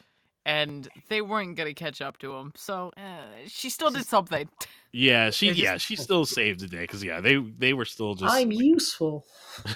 and 0.47 0.89
they 1.09 1.21
weren't 1.21 1.57
gonna 1.57 1.75
catch 1.75 2.01
up 2.01 2.19
to 2.19 2.35
him. 2.35 2.53
So 2.57 2.93
uh, 2.97 3.03
she 3.47 3.71
still 3.71 3.91
did 3.91 4.07
something. 4.07 4.49
Yeah, 4.97 5.31
she 5.31 5.49
just- 5.49 5.59
yeah 5.59 5.77
she 5.77 5.97
still 5.97 6.25
saved 6.25 6.61
the 6.61 6.69
day 6.69 6.83
because 6.83 7.03
yeah 7.03 7.21
they 7.21 7.35
they 7.39 7.73
were 7.73 7.85
still 7.85 8.15
just 8.15 8.33
I'm 8.33 8.53
useful. 8.53 9.27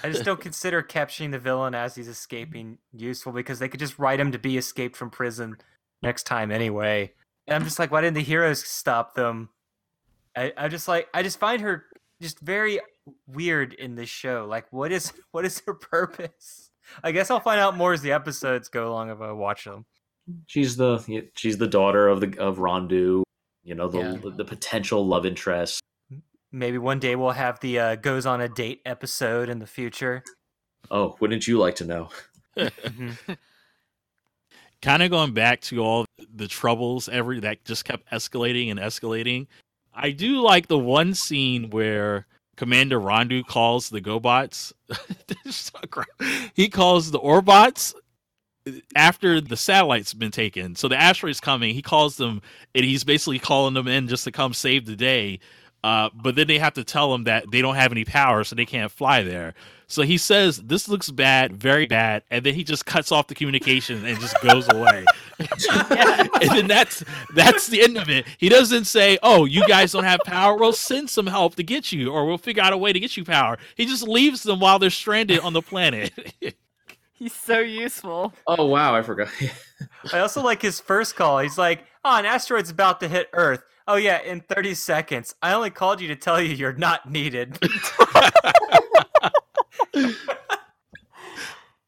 I 0.01 0.11
just 0.11 0.23
don't 0.23 0.39
consider 0.39 0.81
capturing 0.81 1.31
the 1.31 1.39
villain 1.39 1.75
as 1.75 1.93
he's 1.93 2.07
escaping 2.07 2.77
useful 2.93 3.33
because 3.33 3.59
they 3.59 3.67
could 3.67 3.81
just 3.81 3.99
write 3.99 4.17
him 4.21 4.31
to 4.31 4.39
be 4.39 4.57
escaped 4.57 4.95
from 4.95 5.09
prison 5.09 5.57
next 6.01 6.23
time 6.23 6.51
anyway. 6.51 7.11
And 7.47 7.55
I'm 7.55 7.65
just 7.65 7.79
like, 7.79 7.91
why 7.91 7.99
didn't 7.99 8.13
the 8.15 8.23
heroes 8.23 8.63
stop 8.65 9.13
them? 9.13 9.49
I, 10.37 10.53
I 10.55 10.67
just 10.69 10.87
like 10.87 11.09
I 11.13 11.21
just 11.21 11.37
find 11.37 11.61
her 11.63 11.83
just 12.21 12.39
very 12.39 12.79
weird 13.27 13.73
in 13.73 13.95
this 13.95 14.07
show. 14.07 14.45
Like, 14.47 14.71
what 14.71 14.93
is 14.93 15.11
what 15.31 15.43
is 15.43 15.61
her 15.67 15.73
purpose? 15.73 16.71
I 17.03 17.11
guess 17.11 17.29
I'll 17.31 17.39
find 17.39 17.59
out 17.59 17.75
more 17.77 17.93
as 17.93 18.01
the 18.01 18.11
episodes 18.11 18.67
go 18.69 18.89
along 18.91 19.09
if 19.09 19.21
I 19.21 19.31
watch 19.31 19.65
them. 19.65 19.85
She's 20.47 20.75
the 20.75 21.27
she's 21.35 21.57
the 21.57 21.67
daughter 21.67 22.07
of 22.07 22.19
the 22.21 22.37
of 22.39 22.57
Rondu. 22.57 23.23
You 23.63 23.75
know 23.75 23.87
the 23.87 23.99
Yeah. 23.99 24.17
the, 24.21 24.31
the 24.31 24.45
potential 24.45 25.05
love 25.05 25.25
interest. 25.25 25.81
Maybe 26.51 26.77
one 26.77 26.99
day 26.99 27.15
we'll 27.15 27.31
have 27.31 27.59
the 27.59 27.79
uh, 27.79 27.95
goes 27.95 28.25
on 28.25 28.41
a 28.41 28.49
date 28.49 28.81
episode 28.85 29.49
in 29.49 29.59
the 29.59 29.67
future. 29.67 30.23
Oh, 30.91 31.15
wouldn't 31.19 31.47
you 31.47 31.57
like 31.59 31.75
to 31.75 31.85
know? 31.85 32.09
Mhm. 32.57 33.37
kind 34.81 35.03
of 35.03 35.09
going 35.11 35.33
back 35.33 35.61
to 35.61 35.79
all 35.79 36.05
the 36.33 36.47
troubles 36.47 37.09
every 37.09 37.39
that 37.41 37.63
just 37.65 37.85
kept 37.85 38.09
escalating 38.11 38.71
and 38.71 38.79
escalating. 38.79 39.47
I 39.93 40.11
do 40.11 40.41
like 40.41 40.67
the 40.67 40.77
one 40.79 41.13
scene 41.13 41.69
where 41.69 42.25
Commander 42.59 42.99
Rondu 42.99 43.47
calls 43.47 43.87
the 43.87 44.01
GoBots. 44.01 44.73
he 46.53 46.67
calls 46.67 47.09
the 47.09 47.17
Orbots 47.17 47.93
after 48.97 49.39
the 49.39 49.55
satellite's 49.55 50.13
been 50.13 50.29
taken. 50.29 50.75
So 50.75 50.89
the 50.89 50.97
asteroid's 50.97 51.39
coming. 51.39 51.73
He 51.73 51.81
calls 51.81 52.17
them, 52.17 52.41
and 52.75 52.83
he's 52.83 53.05
basically 53.05 53.39
calling 53.39 53.75
them 53.75 53.87
in 53.87 54.09
just 54.09 54.25
to 54.25 54.33
come 54.33 54.53
save 54.53 54.85
the 54.85 54.97
day. 54.97 55.39
Uh, 55.85 56.09
but 56.13 56.35
then 56.35 56.47
they 56.47 56.59
have 56.59 56.73
to 56.73 56.83
tell 56.83 57.15
him 57.15 57.23
that 57.23 57.49
they 57.49 57.61
don't 57.61 57.75
have 57.75 57.93
any 57.93 58.03
power, 58.03 58.43
so 58.43 58.57
they 58.57 58.65
can't 58.65 58.91
fly 58.91 59.23
there. 59.23 59.53
So 59.89 60.03
he 60.03 60.19
says, 60.19 60.57
"This 60.57 60.87
looks 60.87 61.09
bad, 61.09 61.57
very 61.57 61.87
bad," 61.87 62.21
and 62.29 62.45
then 62.45 62.53
he 62.53 62.63
just 62.63 62.85
cuts 62.85 63.11
off 63.11 63.25
the 63.25 63.33
communication 63.33 64.05
and 64.05 64.19
just 64.19 64.39
goes 64.41 64.69
away. 64.69 65.03
and 65.39 66.49
then 66.51 66.67
that's 66.67 67.03
that's 67.33 67.67
the 67.67 67.81
end 67.81 67.97
of 67.97 68.07
it. 68.07 68.27
He 68.37 68.49
doesn't 68.49 68.85
say, 68.85 69.17
"Oh, 69.23 69.45
you 69.45 69.67
guys 69.67 69.91
don't 69.91 70.03
have 70.03 70.19
power. 70.25 70.55
We'll 70.55 70.73
send 70.73 71.09
some 71.09 71.25
help 71.25 71.55
to 71.55 71.63
get 71.63 71.91
you, 71.91 72.11
or 72.11 72.27
we'll 72.27 72.37
figure 72.37 72.61
out 72.61 72.71
a 72.71 72.77
way 72.77 72.93
to 72.93 72.99
get 72.99 73.17
you 73.17 73.25
power." 73.25 73.57
He 73.75 73.87
just 73.87 74.07
leaves 74.07 74.43
them 74.43 74.59
while 74.59 74.77
they're 74.77 74.91
stranded 74.91 75.39
on 75.39 75.53
the 75.53 75.63
planet. 75.63 76.13
He's 77.13 77.33
so 77.33 77.59
useful. 77.59 78.31
Oh 78.45 78.65
wow, 78.67 78.95
I 78.95 79.01
forgot. 79.01 79.29
I 80.13 80.19
also 80.19 80.43
like 80.43 80.61
his 80.61 80.79
first 80.79 81.15
call. 81.15 81.39
He's 81.39 81.57
like, 81.57 81.83
"Oh, 82.05 82.15
an 82.15 82.27
asteroid's 82.27 82.69
about 82.69 82.99
to 82.99 83.07
hit 83.07 83.27
Earth. 83.33 83.63
Oh 83.87 83.95
yeah, 83.95 84.21
in 84.21 84.41
30 84.41 84.75
seconds. 84.75 85.33
I 85.41 85.53
only 85.53 85.71
called 85.71 85.99
you 85.99 86.09
to 86.09 86.15
tell 86.15 86.39
you 86.39 86.53
you're 86.53 86.73
not 86.73 87.09
needed." 87.09 87.57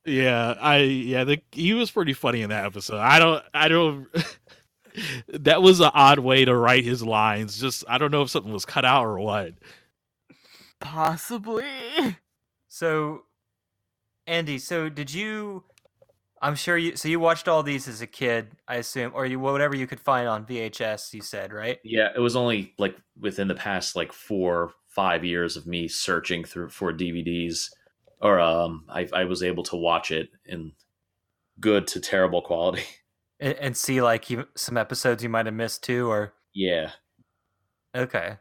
Yeah, 0.06 0.56
I 0.60 0.78
yeah, 0.78 1.24
the, 1.24 1.42
he 1.52 1.74
was 1.74 1.92
pretty 1.92 2.14
funny 2.14 2.42
in 2.42 2.50
that 2.50 2.66
episode. 2.66 2.98
I 3.00 3.20
don't, 3.20 3.44
I 3.54 3.68
don't. 3.68 4.08
that 5.30 5.62
was 5.62 5.80
an 5.80 5.92
odd 5.94 6.20
way 6.20 6.46
to 6.46 6.56
write 6.56 6.84
his 6.84 7.04
lines. 7.04 7.60
Just 7.60 7.84
I 7.88 7.98
don't 7.98 8.12
know 8.12 8.22
if 8.22 8.30
something 8.30 8.54
was 8.54 8.66
cut 8.66 8.86
out 8.86 9.06
or 9.06 9.20
what. 9.20 9.54
Possibly. 10.80 12.18
So, 12.68 13.24
Andy, 14.28 14.58
so 14.58 14.89
did 14.89 15.14
you? 15.14 15.64
I'm 16.42 16.56
sure 16.56 16.78
you. 16.78 16.96
So 16.96 17.08
you 17.08 17.20
watched 17.20 17.48
all 17.48 17.62
these 17.62 17.88
as 17.88 18.02
a 18.02 18.08
kid, 18.08 18.48
I 18.68 18.76
assume, 18.76 19.12
or 19.14 19.26
you 19.26 19.39
whatever 19.39 19.76
you 19.76 19.86
could 19.86 20.00
find 20.00 20.28
on 20.28 20.46
VHS. 20.46 21.14
You 21.14 21.22
said 21.22 21.54
right? 21.54 21.78
yeah, 21.84 22.10
it 22.16 22.20
was 22.20 22.36
only 22.36 22.74
like 22.80 22.96
within 23.20 23.48
the 23.48 23.56
past 23.56 23.96
like 23.96 24.12
four, 24.12 24.72
five 24.88 25.24
years 25.24 25.56
of 25.56 25.68
me 25.68 25.88
searching 25.88 26.44
through 26.44 26.70
for 26.70 26.92
DVDs, 26.92 27.70
or 28.22 28.39
um, 28.39 28.86
I, 28.89 29.07
I 29.13 29.26
was 29.26 29.43
able 29.43 29.63
to 29.63 29.76
watch 29.76 30.11
it 30.11 30.30
in 30.45 30.74
good 31.59 31.88
to 31.88 31.99
terrible 31.99 32.41
quality. 32.41 32.84
And, 33.43 33.57
and 33.57 33.76
see 33.76 34.03
like 34.03 34.30
you, 34.30 34.45
some 34.55 34.78
episodes 34.78 35.24
you 35.24 35.30
might 35.30 35.47
have 35.47 35.55
missed 35.55 35.82
too, 35.82 36.07
or 36.07 36.36
Yeah, 36.53 36.91
okay. 37.95 38.38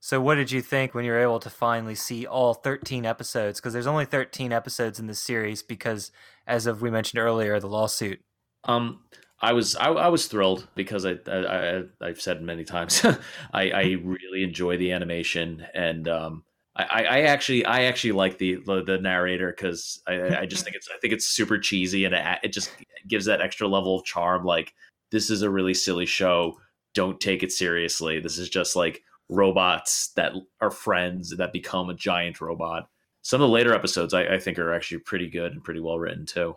So 0.00 0.20
what 0.20 0.34
did 0.34 0.50
you 0.50 0.60
think 0.62 0.94
when 0.94 1.04
you 1.04 1.12
were 1.12 1.22
able 1.22 1.38
to 1.38 1.48
finally 1.48 1.94
see 1.94 2.26
all 2.26 2.54
13 2.54 3.06
episodes? 3.06 3.60
Because 3.60 3.72
there's 3.72 3.86
only 3.86 4.04
13 4.04 4.52
episodes 4.52 4.98
in 4.98 5.06
this 5.06 5.20
series 5.20 5.62
because, 5.62 6.10
as 6.44 6.66
of 6.66 6.82
we 6.82 6.90
mentioned 6.90 7.20
earlier, 7.20 7.60
the 7.60 7.68
lawsuit. 7.68 8.18
Um, 8.64 9.04
I 9.40 9.52
was 9.52 9.76
I, 9.76 9.90
I 9.90 10.08
was 10.08 10.26
thrilled 10.26 10.68
because 10.74 11.04
I, 11.04 11.18
I, 11.28 11.36
I 11.78 11.82
I've 12.00 12.20
said 12.20 12.42
many 12.42 12.64
times 12.64 13.04
I, 13.52 13.70
I 13.70 13.82
really 14.02 14.42
enjoy 14.42 14.76
the 14.76 14.92
animation 14.92 15.64
and 15.72 16.08
um 16.08 16.44
I, 16.74 17.04
I 17.04 17.20
actually 17.22 17.64
I 17.66 17.82
actually 17.82 18.12
like 18.12 18.38
the 18.38 18.56
the, 18.64 18.82
the 18.82 18.98
narrator 18.98 19.52
because 19.54 20.00
I, 20.06 20.38
I 20.38 20.46
just 20.46 20.64
think 20.64 20.74
it's 20.74 20.88
I 20.88 20.98
think 20.98 21.12
it's 21.12 21.26
super 21.26 21.58
cheesy 21.58 22.04
and 22.04 22.14
it, 22.14 22.38
it 22.42 22.52
just 22.52 22.70
gives 23.06 23.26
that 23.26 23.42
extra 23.42 23.68
level 23.68 23.98
of 23.98 24.04
charm 24.04 24.44
like 24.44 24.72
this 25.10 25.28
is 25.28 25.42
a 25.42 25.50
really 25.50 25.74
silly 25.74 26.06
show 26.06 26.54
don't 26.94 27.20
take 27.20 27.42
it 27.42 27.52
seriously 27.52 28.20
this 28.20 28.38
is 28.38 28.48
just 28.48 28.74
like 28.74 29.02
robots 29.28 30.12
that 30.16 30.32
are 30.60 30.70
friends 30.70 31.36
that 31.36 31.52
become 31.52 31.90
a 31.90 31.94
giant 31.94 32.40
robot 32.40 32.88
some 33.20 33.42
of 33.42 33.48
the 33.48 33.52
later 33.52 33.74
episodes 33.74 34.14
I, 34.14 34.22
I 34.22 34.38
think 34.38 34.58
are 34.58 34.72
actually 34.72 35.00
pretty 35.00 35.28
good 35.28 35.52
and 35.52 35.62
pretty 35.62 35.80
well 35.80 35.98
written 35.98 36.24
too 36.24 36.56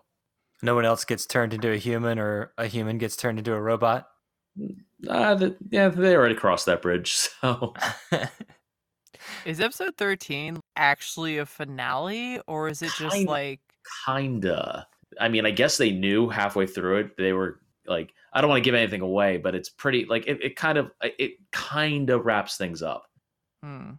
No 0.61 0.76
one 0.76 0.86
else 0.86 1.05
gets 1.05 1.26
turned 1.26 1.53
into 1.53 1.72
a 1.72 1.78
human, 1.78 2.18
or 2.20 2.53
a 2.57 2.68
human 2.68 2.97
gets 2.97 3.16
turned 3.16 3.38
into 3.38 3.53
a 3.53 3.61
robot. 3.61 4.07
Uh, 5.07 5.36
the, 5.36 5.55
yeah, 5.70 5.89
they 5.89 6.16
already 6.16 6.36
crossed 6.36 6.66
that 6.66 6.82
bridge. 6.82 7.16
So 7.41 7.74
Is 9.45 9.59
episode 9.59 9.95
13 9.97 10.59
actually 10.76 11.38
a 11.38 11.45
finale, 11.45 12.39
or 12.47 12.67
is 12.67 12.82
it 12.82 12.91
just 12.97 13.15
Kinda. 13.15 13.32
like. 13.32 13.59
kinda. 14.05 14.88
I 15.19 15.30
mean, 15.30 15.45
I 15.45 15.51
guess 15.51 15.78
they 15.78 15.91
knew 15.91 16.30
halfway 16.30 16.65
through 16.67 16.97
it. 16.99 17.17
They 17.17 17.32
were 17.34 17.59
like, 17.88 18.13
I 18.34 18.41
don't 18.41 18.49
want 18.49 18.63
to 18.63 18.67
give 18.67 18.76
anything 18.76 19.01
away, 19.01 19.38
but 19.38 19.55
it's 19.55 19.69
pretty 19.69 20.05
like 20.05 20.28
it, 20.28 20.43
it 20.43 20.55
kind 20.55 20.78
of 20.78 20.91
it 21.01 21.34
kind 21.51 22.09
of 22.09 22.26
wraps 22.26 22.57
things 22.57 22.82
up. 22.82 23.05
Hmm. 23.63 23.91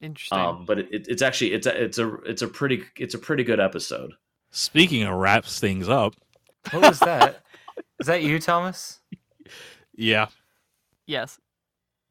Interesting. 0.00 0.38
Um, 0.38 0.64
but 0.66 0.80
it, 0.80 0.88
it, 0.90 1.06
it's 1.08 1.22
actually 1.22 1.52
it's 1.52 1.66
a 1.66 1.82
it's 1.84 1.98
a 1.98 2.14
it's 2.24 2.42
a 2.42 2.48
pretty 2.48 2.82
it's 2.96 3.14
a 3.14 3.18
pretty 3.18 3.44
good 3.44 3.60
episode. 3.60 4.12
Speaking 4.50 5.04
of 5.04 5.14
wraps 5.14 5.60
things 5.60 5.88
up, 5.88 6.14
what 6.72 6.82
was 6.82 6.98
that? 7.00 7.42
Is 8.00 8.06
that 8.06 8.22
you, 8.22 8.38
Thomas? 8.40 9.00
yeah. 9.94 10.26
yes. 11.06 11.38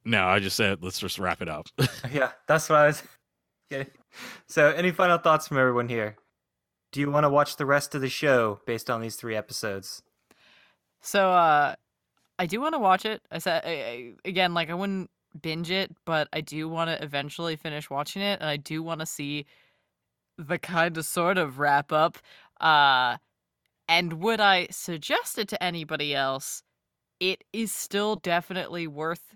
No, 0.06 0.26
I 0.26 0.40
just 0.40 0.56
said 0.56 0.84
let's 0.84 1.00
just 1.00 1.20
wrap 1.20 1.42
it 1.42 1.50
up. 1.50 1.68
Yeah, 2.12 2.32
that's 2.48 2.70
what 2.70 2.80
I 2.80 2.88
was 2.88 3.04
getting. 3.70 3.88
So, 4.48 4.70
any 4.72 4.92
final 4.92 5.18
thoughts 5.18 5.48
from 5.48 5.58
everyone 5.58 5.90
here? 5.90 6.18
Do 6.92 7.00
you 7.00 7.10
want 7.10 7.24
to 7.24 7.30
watch 7.30 7.56
the 7.56 7.66
rest 7.66 7.96
of 7.96 8.02
the 8.02 8.10
show 8.10 8.60
based 8.66 8.90
on 8.90 9.02
these 9.02 9.16
three 9.16 9.36
episodes? 9.36 10.04
So, 11.02 11.32
uh, 11.32 11.76
I 12.38 12.46
do 12.46 12.62
want 12.62 12.74
to 12.74 12.80
watch 12.80 13.06
it. 13.06 13.22
I 13.32 13.40
said, 13.40 13.64
I, 13.66 13.70
I, 13.70 14.14
again, 14.26 14.54
like, 14.54 14.70
I 14.70 14.74
wouldn't 14.74 15.10
binge 15.42 15.72
it, 15.72 15.92
but 16.06 16.28
I 16.34 16.42
do 16.42 16.70
want 16.70 16.90
to 16.90 17.04
eventually 17.04 17.56
finish 17.56 17.90
watching 17.90 18.22
it, 18.22 18.40
and 18.42 18.50
I 18.50 18.58
do 18.58 18.84
want 18.84 19.00
to 19.00 19.06
see 19.06 19.46
the 20.38 20.60
kind 20.60 20.98
of 20.98 21.06
sort 21.06 21.38
of 21.38 21.60
wrap 21.60 21.92
up. 21.92 22.18
Uh, 22.60 23.18
and 23.88 24.14
would 24.22 24.40
I 24.40 24.68
suggest 24.72 25.38
it 25.38 25.48
to 25.50 25.64
anybody 25.64 26.16
else? 26.16 26.64
It 27.20 27.44
is 27.54 27.72
still 27.72 28.16
definitely 28.16 28.88
worth 28.88 29.36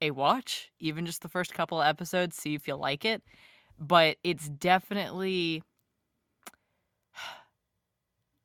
a 0.00 0.10
watch, 0.10 0.70
even 0.80 1.06
just 1.06 1.22
the 1.22 1.28
first 1.28 1.54
couple 1.54 1.80
of 1.80 1.86
episodes, 1.86 2.36
see 2.36 2.54
if 2.54 2.66
you 2.68 2.74
like 2.76 3.04
it. 3.04 3.22
But 3.78 4.16
it's 4.24 4.48
definitely. 4.48 5.62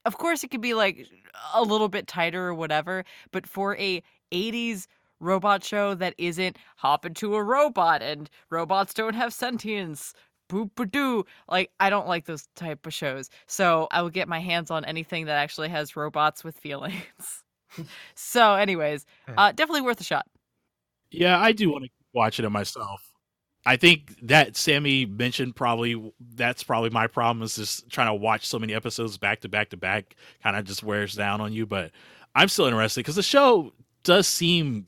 Of 0.06 0.20
course, 0.20 0.44
it 0.44 0.52
could 0.52 0.62
be 0.62 0.76
like 0.76 1.08
a 1.56 1.64
little 1.64 1.90
bit 1.90 2.06
tighter 2.06 2.46
or 2.46 2.54
whatever, 2.54 3.04
but 3.32 3.48
for 3.48 3.76
a 3.78 4.04
80s 4.32 4.86
robot 5.20 5.64
show 5.64 5.96
that 5.96 6.14
isn't 6.18 6.58
hop 6.78 7.06
into 7.06 7.34
a 7.34 7.44
robot 7.44 8.04
and 8.04 8.30
robots 8.52 8.94
don't 8.94 9.16
have 9.16 9.34
sentience, 9.34 10.14
boop 10.50 10.72
ba 10.76 10.86
doo. 10.86 11.26
Like, 11.50 11.72
I 11.80 11.90
don't 11.90 12.08
like 12.08 12.26
those 12.26 12.48
type 12.56 12.86
of 12.86 12.94
shows. 12.94 13.30
So 13.48 13.88
I 13.92 14.02
will 14.02 14.10
get 14.10 14.28
my 14.28 14.40
hands 14.40 14.72
on 14.72 14.86
anything 14.86 15.26
that 15.26 15.38
actually 15.38 15.70
has 15.70 15.96
robots 15.96 16.44
with 16.44 16.58
feelings. 16.58 17.44
so, 18.16 18.54
anyways, 18.54 19.06
uh, 19.38 19.52
definitely 19.52 19.82
worth 19.82 20.02
a 20.02 20.04
shot. 20.04 20.28
Yeah, 21.12 21.40
I 21.40 21.52
do 21.52 21.72
want 21.72 21.86
to 21.86 21.90
watch 22.14 22.40
it 22.40 22.50
myself. 22.50 23.02
I 23.66 23.78
think 23.78 24.16
that 24.22 24.56
Sammy 24.56 25.06
mentioned 25.06 25.56
probably 25.56 26.14
that's 26.36 26.64
probably 26.64 26.92
my 26.92 27.08
problem 27.08 27.44
is 27.44 27.56
just 27.56 27.90
trying 27.90 28.08
to 28.08 28.14
watch 28.14 28.46
so 28.46 28.60
many 28.60 28.76
episodes 28.76 29.18
back 29.18 29.42
to 29.42 29.50
back 29.50 29.70
to 29.70 29.78
back 29.78 30.16
kind 30.44 30.56
of 30.56 30.66
just 30.66 30.84
wears 30.84 31.16
down 31.16 31.42
on 31.42 31.52
you. 31.52 31.66
But 31.66 31.92
I'm 32.36 32.48
still 32.48 32.66
interested 32.66 33.00
because 33.00 33.16
the 33.16 33.24
show 33.24 33.74
does 34.04 34.28
seem 34.28 34.88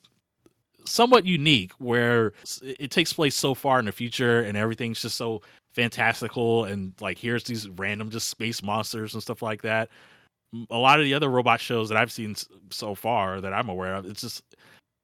somewhat 0.85 1.25
unique 1.25 1.71
where 1.79 2.33
it 2.61 2.91
takes 2.91 3.11
place 3.11 3.35
so 3.35 3.53
far 3.53 3.79
in 3.79 3.85
the 3.85 3.91
future 3.91 4.41
and 4.41 4.55
everything's 4.55 5.01
just 5.01 5.17
so 5.17 5.41
fantastical 5.73 6.65
and 6.65 6.93
like 7.01 7.17
here's 7.17 7.43
these 7.43 7.67
random 7.69 8.09
just 8.09 8.29
space 8.29 8.63
monsters 8.63 9.13
and 9.13 9.23
stuff 9.23 9.41
like 9.41 9.61
that. 9.63 9.89
A 10.69 10.77
lot 10.77 10.99
of 10.99 11.05
the 11.05 11.13
other 11.13 11.29
robot 11.29 11.59
shows 11.59 11.89
that 11.89 11.97
I've 11.97 12.11
seen 12.11 12.35
so 12.69 12.95
far 12.95 13.41
that 13.41 13.53
I'm 13.53 13.69
aware 13.69 13.95
of, 13.95 14.05
it's 14.05 14.21
just 14.21 14.43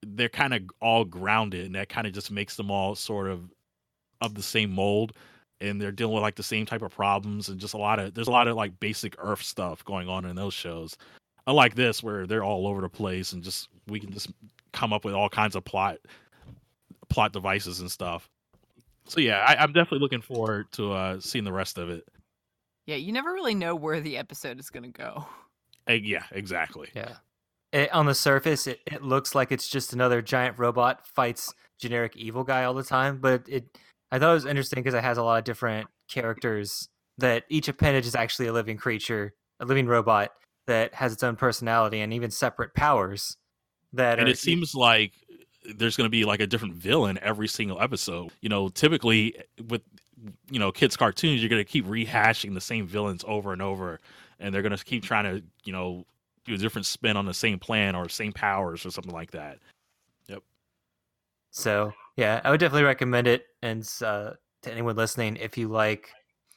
they're 0.06 0.30
kind 0.30 0.54
of 0.54 0.62
all 0.82 1.06
grounded 1.06 1.66
and 1.66 1.76
that 1.76 1.90
kind 1.90 2.08
of 2.08 2.14
just 2.14 2.32
makes 2.32 2.56
them 2.56 2.72
all 2.72 2.96
sort 2.96 3.28
of 3.28 3.52
of 4.22 4.36
the 4.36 4.44
same 4.44 4.72
mold 4.72 5.14
and 5.62 5.80
they're 5.82 5.92
dealing 5.92 6.14
with 6.14 6.22
like 6.22 6.36
the 6.36 6.44
same 6.44 6.66
type 6.66 6.82
of 6.82 6.92
problems 6.92 7.50
and 7.50 7.60
just 7.60 7.74
a 7.74 7.78
lot 7.78 8.00
of 8.00 8.14
there's 8.14 8.28
a 8.28 8.32
lot 8.32 8.48
of 8.48 8.56
like 8.56 8.80
basic 8.80 9.16
earth 9.20 9.42
stuff 9.42 9.84
going 9.86 10.10
on 10.10 10.26
in 10.26 10.36
those 10.36 10.54
shows 10.54 10.98
unlike 11.48 11.76
this 11.76 12.02
where 12.04 12.26
they're 12.26 12.44
all 12.44 12.68
over 12.68 12.82
the 12.82 12.90
place 12.90 13.34
and 13.34 13.44
just 13.44 13.70
we 13.88 14.00
can 14.00 14.12
just 14.12 14.32
come 14.72 14.94
up 14.94 15.06
with 15.06 15.14
all 15.14 15.30
kinds 15.30 15.56
of 15.56 15.64
plot 15.64 15.98
plot 17.10 17.34
devices 17.34 17.80
and 17.80 17.92
stuff 17.92 18.30
so 19.06 19.20
yeah 19.20 19.40
I, 19.48 19.56
i'm 19.56 19.74
definitely 19.74 20.00
looking 20.00 20.22
forward 20.22 20.72
to 20.74 20.94
uh 20.94 21.20
seeing 21.20 21.44
the 21.44 21.54
rest 21.54 21.78
of 21.78 21.90
it 21.90 22.06
Yeah, 22.86 22.96
you 22.96 23.12
never 23.12 23.32
really 23.34 23.56
know 23.56 23.76
where 23.76 24.02
the 24.02 24.18
episode 24.18 24.60
is 24.60 24.70
going 24.70 24.84
to 24.84 24.98
go. 24.98 25.26
Uh, 25.90 25.94
yeah 25.94 26.24
exactly 26.32 26.90
Yeah. 26.96 27.16
It, 27.74 27.92
on 27.92 28.06
the 28.06 28.16
surface, 28.16 28.68
it, 28.68 28.80
it 28.86 29.04
looks 29.04 29.36
like 29.36 29.52
it's 29.52 29.68
just 29.68 29.92
another 29.92 30.22
giant 30.22 30.58
robot 30.58 31.06
fights 31.06 31.54
generic 31.80 32.16
evil 32.16 32.46
guy 32.46 32.64
all 32.64 32.74
the 32.74 32.84
time, 32.84 33.18
but 33.20 33.44
it 33.50 33.66
I 34.12 34.20
thought 34.20 34.32
it 34.32 34.36
was 34.36 34.46
interesting 34.46 34.82
because 34.82 34.94
it 34.94 35.04
has 35.04 35.18
a 35.18 35.24
lot 35.24 35.40
of 35.40 35.44
different 35.44 35.88
characters 36.08 36.88
that 37.18 37.44
each 37.50 37.68
appendage 37.68 38.06
is 38.06 38.16
actually 38.16 38.48
a 38.48 38.54
living 38.54 38.78
creature, 38.78 39.34
a 39.60 39.66
living 39.66 39.88
robot 39.88 40.30
that 40.68 40.94
has 40.94 41.12
its 41.12 41.24
own 41.24 41.36
personality 41.36 42.00
and 42.00 42.14
even 42.14 42.32
separate 42.32 42.74
powers. 42.74 43.36
That 43.92 44.20
and 44.20 44.30
it 44.30 44.38
seems 44.38 44.76
like 44.76 45.14
there's 45.76 45.98
going 45.98 46.06
to 46.06 46.12
be 46.12 46.26
like 46.26 46.40
a 46.40 46.48
different 46.48 46.76
villain 46.76 47.18
every 47.22 47.48
single 47.48 47.82
episode 47.82 48.32
you 48.42 48.50
know 48.50 48.70
typically 48.70 49.36
eh, 49.38 49.64
with 49.70 49.82
you 50.50 50.60
know 50.60 50.72
kids 50.72 50.98
cartoons 50.98 51.42
you're 51.42 51.50
going 51.50 51.64
to 51.64 51.70
keep 51.70 51.86
rehashing 51.86 52.54
the 52.54 52.62
same 52.62 52.86
villains 52.86 53.24
over 53.28 53.54
and 53.54 53.62
over 53.62 54.00
and 54.40 54.54
they're 54.54 54.62
going 54.62 54.76
to 54.76 54.84
keep 54.84 55.04
trying 55.04 55.24
to 55.24 55.44
you 55.64 55.72
know 55.72 56.06
do 56.46 56.54
a 56.54 56.58
different 56.58 56.86
spin 56.86 57.18
on 57.18 57.26
the 57.26 57.34
same 57.34 57.60
plan 57.60 57.96
or 57.96 58.10
same 58.10 58.34
powers 58.34 58.86
or 58.86 58.92
something 58.92 59.14
like 59.14 59.32
that 59.32 59.60
Yep. 60.28 60.44
So 61.52 61.94
Yeah, 62.16 62.42
I 62.44 62.52
would 62.52 62.60
definitely 62.60 62.84
recommend 62.84 63.28
it, 63.28 63.46
and 63.62 63.88
uh, 64.02 64.32
to 64.62 64.72
anyone 64.72 64.96
listening, 64.96 65.38
if 65.38 65.58
you 65.58 65.68
like 65.68 66.12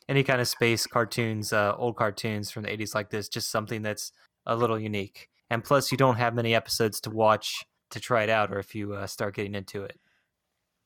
any 0.08 0.22
kind 0.22 0.40
of 0.40 0.48
space 0.48 0.86
cartoons, 0.86 1.52
uh, 1.52 1.74
old 1.76 1.96
cartoons 1.96 2.50
from 2.50 2.64
the 2.64 2.70
'80s 2.70 2.94
like 2.94 3.10
this, 3.10 3.28
just 3.28 3.50
something 3.50 3.82
that's 3.82 4.12
a 4.44 4.54
little 4.54 4.78
unique. 4.78 5.28
And 5.48 5.64
plus, 5.64 5.90
you 5.90 5.98
don't 5.98 6.16
have 6.16 6.34
many 6.34 6.54
episodes 6.54 7.00
to 7.02 7.10
watch 7.10 7.64
to 7.90 8.00
try 8.00 8.22
it 8.24 8.30
out, 8.30 8.52
or 8.52 8.58
if 8.58 8.74
you 8.74 8.94
uh, 8.94 9.06
start 9.06 9.34
getting 9.34 9.54
into 9.54 9.82
it. 9.82 9.98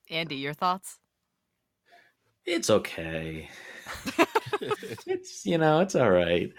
Andy, 0.09 0.35
your 0.35 0.53
thoughts? 0.53 0.99
It's 2.45 2.69
okay. 2.69 3.49
it's 5.05 5.45
you 5.45 5.57
know 5.57 5.79
it's 5.81 5.95
all 5.95 6.11
right. 6.11 6.49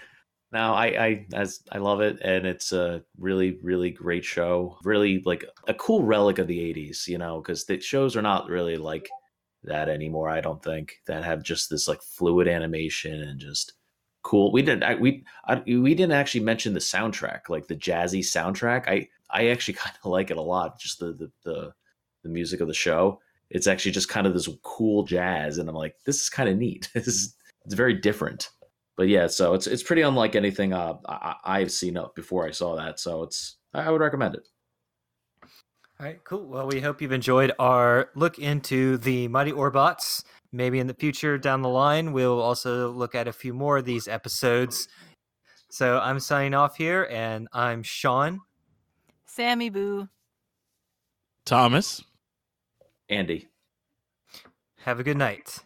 Now 0.53 0.75
I 0.75 0.87
I 0.87 1.27
as 1.33 1.61
I 1.71 1.79
love 1.79 2.01
it 2.01 2.19
and 2.23 2.47
it's 2.47 2.73
a 2.73 3.03
really 3.19 3.59
really 3.63 3.91
great 3.91 4.25
show. 4.25 4.79
Really 4.85 5.23
like 5.25 5.45
a 5.67 5.75
cool 5.75 6.03
relic 6.03 6.39
of 6.39 6.47
the 6.47 6.59
'80s. 6.59 7.09
You 7.09 7.19
know 7.19 7.41
because 7.41 7.65
the 7.65 7.81
shows 7.81 8.17
are 8.17 8.23
not 8.23 8.49
really 8.49 8.77
like 8.77 9.09
that 9.65 9.89
anymore. 9.89 10.29
I 10.29 10.41
don't 10.41 10.63
think 10.63 11.01
that 11.07 11.25
have 11.25 11.43
just 11.43 11.71
this 11.71 11.89
like 11.89 12.03
fluid 12.03 12.49
animation 12.49 13.23
and 13.23 13.41
just 13.41 13.73
cool. 14.23 14.53
We 14.53 14.63
didn't 14.63 14.85
I, 14.85 14.95
we 14.97 15.25
I, 15.47 15.63
we 15.67 15.95
didn't 15.95 16.13
actually 16.13 16.45
mention 16.45 16.75
the 16.75 16.81
soundtrack 16.81 17.49
like 17.49 17.67
the 17.69 17.77
jazzy 17.77 18.21
soundtrack. 18.21 18.89
I 18.89 19.09
I 19.31 19.49
actually 19.49 19.75
kind 19.85 19.97
of 20.05 20.11
like 20.11 20.31
it 20.31 20.37
a 20.37 20.43
lot. 20.43 20.79
Just 20.79 20.99
the 20.99 21.13
the 21.13 21.31
the, 21.45 21.73
the 22.23 22.29
music 22.29 22.61
of 22.61 22.69
the 22.69 22.75
show 22.75 23.21
it's 23.53 23.67
actually 23.67 23.93
just 23.93 24.09
kind 24.09 24.27
of 24.27 24.33
this 24.33 24.49
cool 24.63 25.05
jazz 25.05 25.59
and 25.59 25.69
i'm 25.69 25.75
like 25.75 25.95
this 26.05 26.21
is 26.21 26.29
kind 26.29 26.49
of 26.49 26.57
neat 26.57 26.91
this 26.95 27.07
is 27.07 27.37
it's 27.65 27.75
very 27.75 27.95
different 27.95 28.51
but 28.97 29.09
yeah 29.09 29.27
so 29.27 29.55
it's 29.55 29.67
it's 29.67 29.83
pretty 29.83 30.03
unlike 30.03 30.35
anything 30.35 30.73
uh, 30.73 30.95
I, 31.09 31.35
i've 31.45 31.73
seen 31.73 31.97
up 31.97 32.15
before 32.15 32.47
i 32.47 32.51
saw 32.51 32.77
that 32.77 32.99
so 33.01 33.23
it's 33.23 33.57
i 33.75 33.91
would 33.91 34.01
recommend 34.01 34.35
it 34.35 34.47
All 36.01 36.07
right, 36.07 36.23
cool. 36.25 36.47
Well, 36.49 36.67
we 36.67 36.81
hope 36.81 37.01
you've 37.01 37.13
enjoyed 37.13 37.53
our 37.61 38.11
look 38.17 38.39
into 38.41 38.97
the 38.99 39.29
Mighty 39.29 39.53
Orbots. 39.53 40.25
Maybe 40.51 40.81
in 40.81 40.89
the 40.89 40.95
future 40.95 41.39
down 41.39 41.63
the 41.63 41.69
line, 41.69 42.13
we'll 42.13 42.41
also 42.41 42.91
look 42.91 43.15
at 43.15 43.29
a 43.29 43.33
few 43.33 43.55
more 43.55 43.79
of 43.79 43.85
these 43.85 44.09
episodes. 44.09 44.89
So 45.71 46.01
I'm 46.01 46.19
signing 46.19 46.55
off 46.55 46.77
here, 46.77 47.07
and 47.09 47.47
I'm 47.53 47.85
Sean. 47.85 48.41
Sammy 49.27 49.71
Boo. 49.71 50.09
Thomas. 51.45 52.03
andy 53.09 53.49
Have 54.79 54.99
a 54.99 55.05
good 55.05 55.17
night. 55.17 55.61